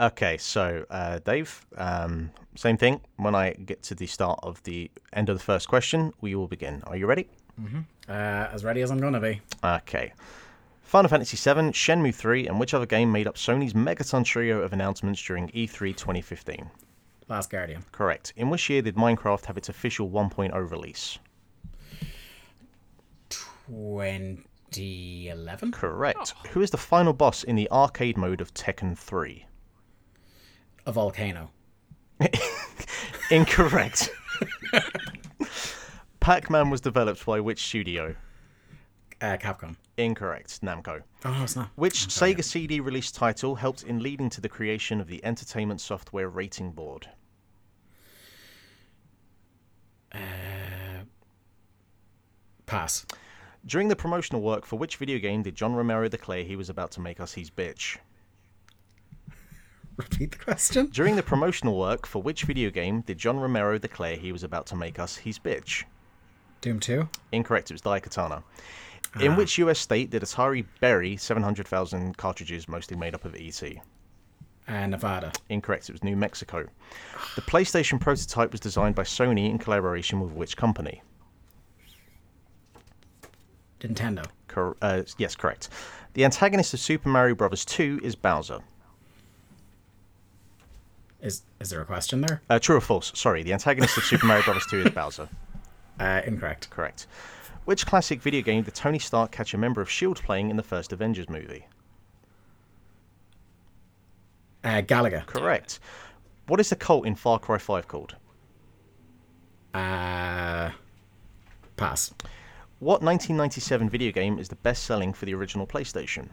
[0.00, 3.00] Okay, so uh, Dave, um, same thing.
[3.16, 6.48] When I get to the start of the end of the first question, we will
[6.48, 6.82] begin.
[6.86, 7.28] Are you ready?
[8.08, 9.40] uh, as ready as I'm gonna be.
[9.62, 10.12] Okay.
[10.82, 14.72] Final Fantasy VII, Shenmue 3, and which other game made up Sony's Megaton trio of
[14.72, 16.68] announcements during E E3 2015?
[17.28, 17.84] Last Guardian.
[17.92, 18.32] Correct.
[18.36, 21.20] In which year did Minecraft have its official 1.0 release?
[23.28, 25.72] 2011.
[25.72, 26.34] Correct.
[26.48, 29.46] Who is the final boss in the arcade mode of Tekken 3?
[30.86, 31.50] A volcano.
[33.30, 34.10] Incorrect.
[36.20, 38.14] Pac Man was developed by which studio?
[39.20, 39.76] Uh, Capcom.
[39.96, 40.62] Incorrect.
[40.62, 41.02] Namco.
[41.24, 41.70] Oh, it's not.
[41.76, 46.28] Which Sega CD release title helped in leading to the creation of the Entertainment Software
[46.28, 47.08] Rating Board?
[52.66, 53.04] Pass.
[53.66, 56.92] During the promotional work for which video game did John Romero declare he was about
[56.92, 57.98] to make us his bitch?
[60.00, 60.86] Repeat the question.
[60.86, 64.66] During the promotional work for which video game did John Romero declare he was about
[64.68, 65.84] to make us his bitch?
[66.62, 67.06] Doom 2.
[67.32, 68.42] Incorrect, it was Daikatana.
[69.20, 73.62] In which US state did Atari bury 700,000 cartridges mostly made up of ET?
[74.68, 75.32] Uh, Nevada.
[75.50, 76.66] Incorrect, it was New Mexico.
[77.34, 81.02] The PlayStation prototype was designed by Sony in collaboration with which company?
[83.80, 84.24] Nintendo.
[84.48, 85.68] Cor- uh, yes, correct.
[86.14, 87.64] The antagonist of Super Mario Bros.
[87.66, 88.60] 2 is Bowser.
[91.22, 92.40] Is is there a question there?
[92.48, 93.12] Uh, true or false?
[93.14, 94.66] Sorry, the antagonist of Super Mario Bros.
[94.66, 95.28] 2 is Bowser.
[95.98, 96.70] Uh, incorrect.
[96.70, 97.06] Correct.
[97.66, 100.22] Which classic video game did Tony Stark catch a member of S.H.I.E.L.D.
[100.22, 101.66] playing in the first Avengers movie?
[104.64, 105.26] Uh, Galaga.
[105.26, 105.78] Correct.
[106.46, 108.16] What is the cult in Far Cry 5 called?
[109.74, 110.70] Uh,
[111.76, 112.14] pass.
[112.78, 116.28] What 1997 video game is the best selling for the original PlayStation?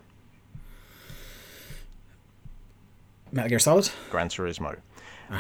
[3.31, 3.89] Metal Gear Solid.
[4.09, 4.77] Gran Turismo.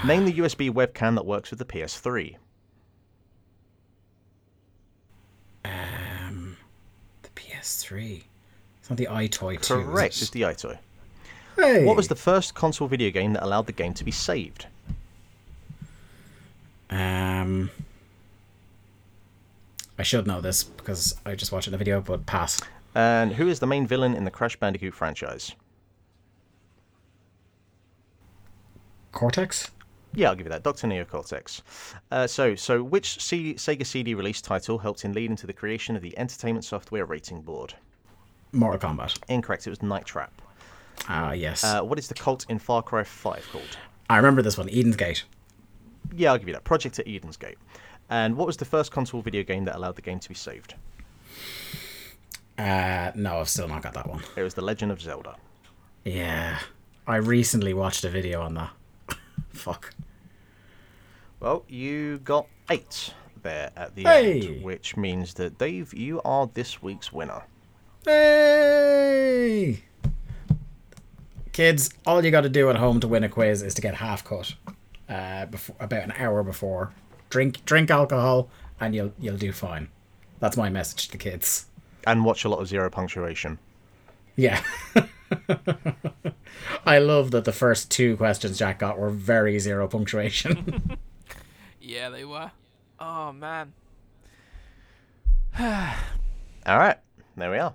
[0.05, 2.35] Name the USB webcam that works with the PS3.
[5.63, 8.23] The PS3.
[8.79, 9.79] It's not the EyeToy 2.
[9.79, 10.21] is Correct, it?
[10.21, 10.77] it's the Ito.
[11.55, 11.83] Hey.
[11.85, 14.67] What was the first console video game that allowed the game to be saved?
[16.89, 17.69] Um.
[19.99, 22.61] I should know this because I just watched the video, but pass.
[22.93, 25.53] And who is the main villain in the Crash Bandicoot franchise?
[29.11, 29.71] Cortex.
[30.13, 30.63] Yeah, I'll give you that.
[30.63, 30.87] Dr.
[30.87, 31.61] Neo Cortex.
[32.11, 35.95] Uh, so, so which CD, Sega CD release title helped in leading to the creation
[35.95, 37.73] of the Entertainment Software Rating Board?
[38.51, 39.19] Mortal Kombat.
[39.27, 39.67] Incorrect.
[39.67, 40.41] It was Night Trap.
[41.07, 41.63] Ah, yes.
[41.63, 43.77] Uh, what is the cult in Far Cry 5 called?
[44.09, 44.69] I remember this one.
[44.69, 45.23] Eden's Gate.
[46.15, 46.63] Yeah, I'll give you that.
[46.63, 47.57] Project at Eden's Gate.
[48.09, 50.75] And what was the first console video game that allowed the game to be saved?
[52.57, 54.23] Uh, no, I've still not got that one.
[54.35, 55.35] It was The Legend of Zelda.
[56.05, 56.57] Yeah.
[57.05, 58.71] I recently watched a video on that.
[59.63, 59.93] Fuck.
[61.39, 63.13] Well, you got eight
[63.43, 64.41] there at the Hey!
[64.47, 67.43] end, which means that Dave, you are this week's winner.
[68.05, 69.83] Hey!
[71.51, 73.95] Kids, all you got to do at home to win a quiz is to get
[73.95, 74.53] half cut
[75.09, 76.91] uh, before, about an hour before.
[77.29, 79.89] Drink drink alcohol and you'll you'll do fine.
[80.39, 81.65] That's my message to the kids.
[82.05, 83.57] And watch a lot of zero punctuation.
[84.35, 84.61] Yeah.
[86.85, 90.97] I love that the first two questions Jack got were very zero punctuation.
[91.79, 92.51] Yeah, they were.
[92.99, 93.71] Oh man.
[95.59, 96.97] All right,
[97.37, 97.73] there we are.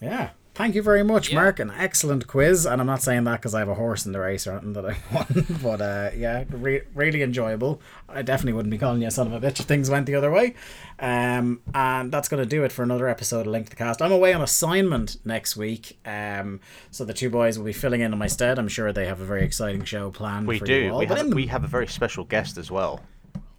[0.00, 0.30] yeah.
[0.56, 1.34] Thank you very much, Yeah.
[1.42, 1.58] Mark.
[1.60, 4.20] An excellent quiz, and I'm not saying that because I have a horse in the
[4.20, 5.46] race or anything that I won.
[5.62, 7.80] but uh, yeah, re- really enjoyable.
[8.08, 10.14] I definitely wouldn't be calling you a son of a bitch if things went the
[10.14, 10.54] other way.
[10.98, 14.00] Um, and that's going to do it for another episode of Link to the Cast.
[14.00, 16.60] I'm away on assignment next week, um,
[16.90, 18.58] so the two boys will be filling in on my stead.
[18.58, 20.46] I'm sure they have a very exciting show planned.
[20.46, 20.92] We for You do.
[20.94, 20.98] all.
[21.00, 23.02] We But have, the- we have a very special guest as well.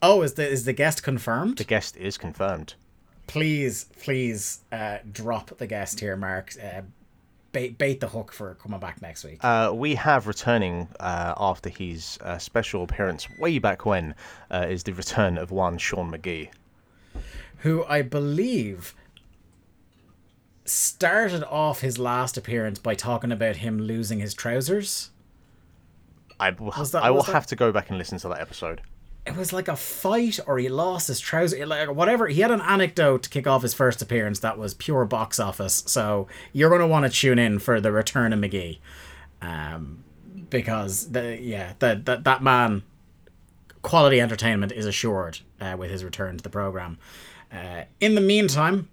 [0.02, 1.58] Oh, is the is the guest confirmed?
[1.60, 2.74] The guest is confirmed.
[3.28, 6.54] Please, please uh, drop the guest here, Mark.
[6.62, 6.82] Uh,
[7.52, 9.40] bait, bait the hook for coming back next week.
[9.44, 14.16] Uh, we have returning uh, after his uh, special appearance way back when
[14.52, 16.50] uh, is the return of one Sean McGee.
[17.60, 18.96] who I believe
[20.66, 25.12] started off his last appearance by talking about him losing his trousers.
[26.40, 28.42] I will, Was that- I will that- have to go back and listen to that
[28.42, 28.82] episode.
[29.28, 32.28] It was like a fight, or he lost his trousers, like whatever.
[32.28, 35.84] He had an anecdote to kick off his first appearance that was pure box office.
[35.86, 38.80] So you're going to want to tune in for the return of McGee,
[39.42, 40.04] um,
[40.50, 42.84] because the yeah that that that man
[43.82, 46.98] quality entertainment is assured uh, with his return to the program.
[47.52, 48.88] Uh, in the meantime,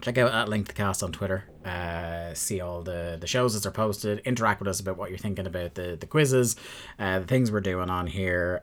[0.00, 1.44] check out at link the cast on Twitter.
[1.64, 4.18] Uh, see all the the shows as they're posted.
[4.20, 6.56] Interact with us about what you're thinking about the the quizzes,
[6.98, 8.62] uh, the things we're doing on here.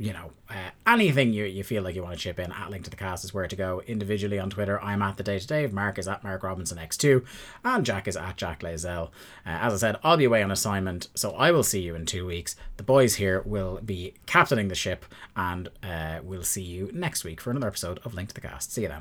[0.00, 2.84] You know, uh, anything you, you feel like you want to chip in, at link
[2.84, 3.82] to the cast is where to go.
[3.86, 5.74] Individually on Twitter, I'm at the day to Dave.
[5.74, 7.22] Mark is at Mark Robinson X2,
[7.66, 9.08] and Jack is at Jack Layzell.
[9.44, 12.06] Uh, as I said, I'll be away on assignment, so I will see you in
[12.06, 12.56] two weeks.
[12.78, 15.04] The boys here will be captaining the ship,
[15.36, 18.72] and uh, we'll see you next week for another episode of Link to the Cast.
[18.72, 18.98] See you then.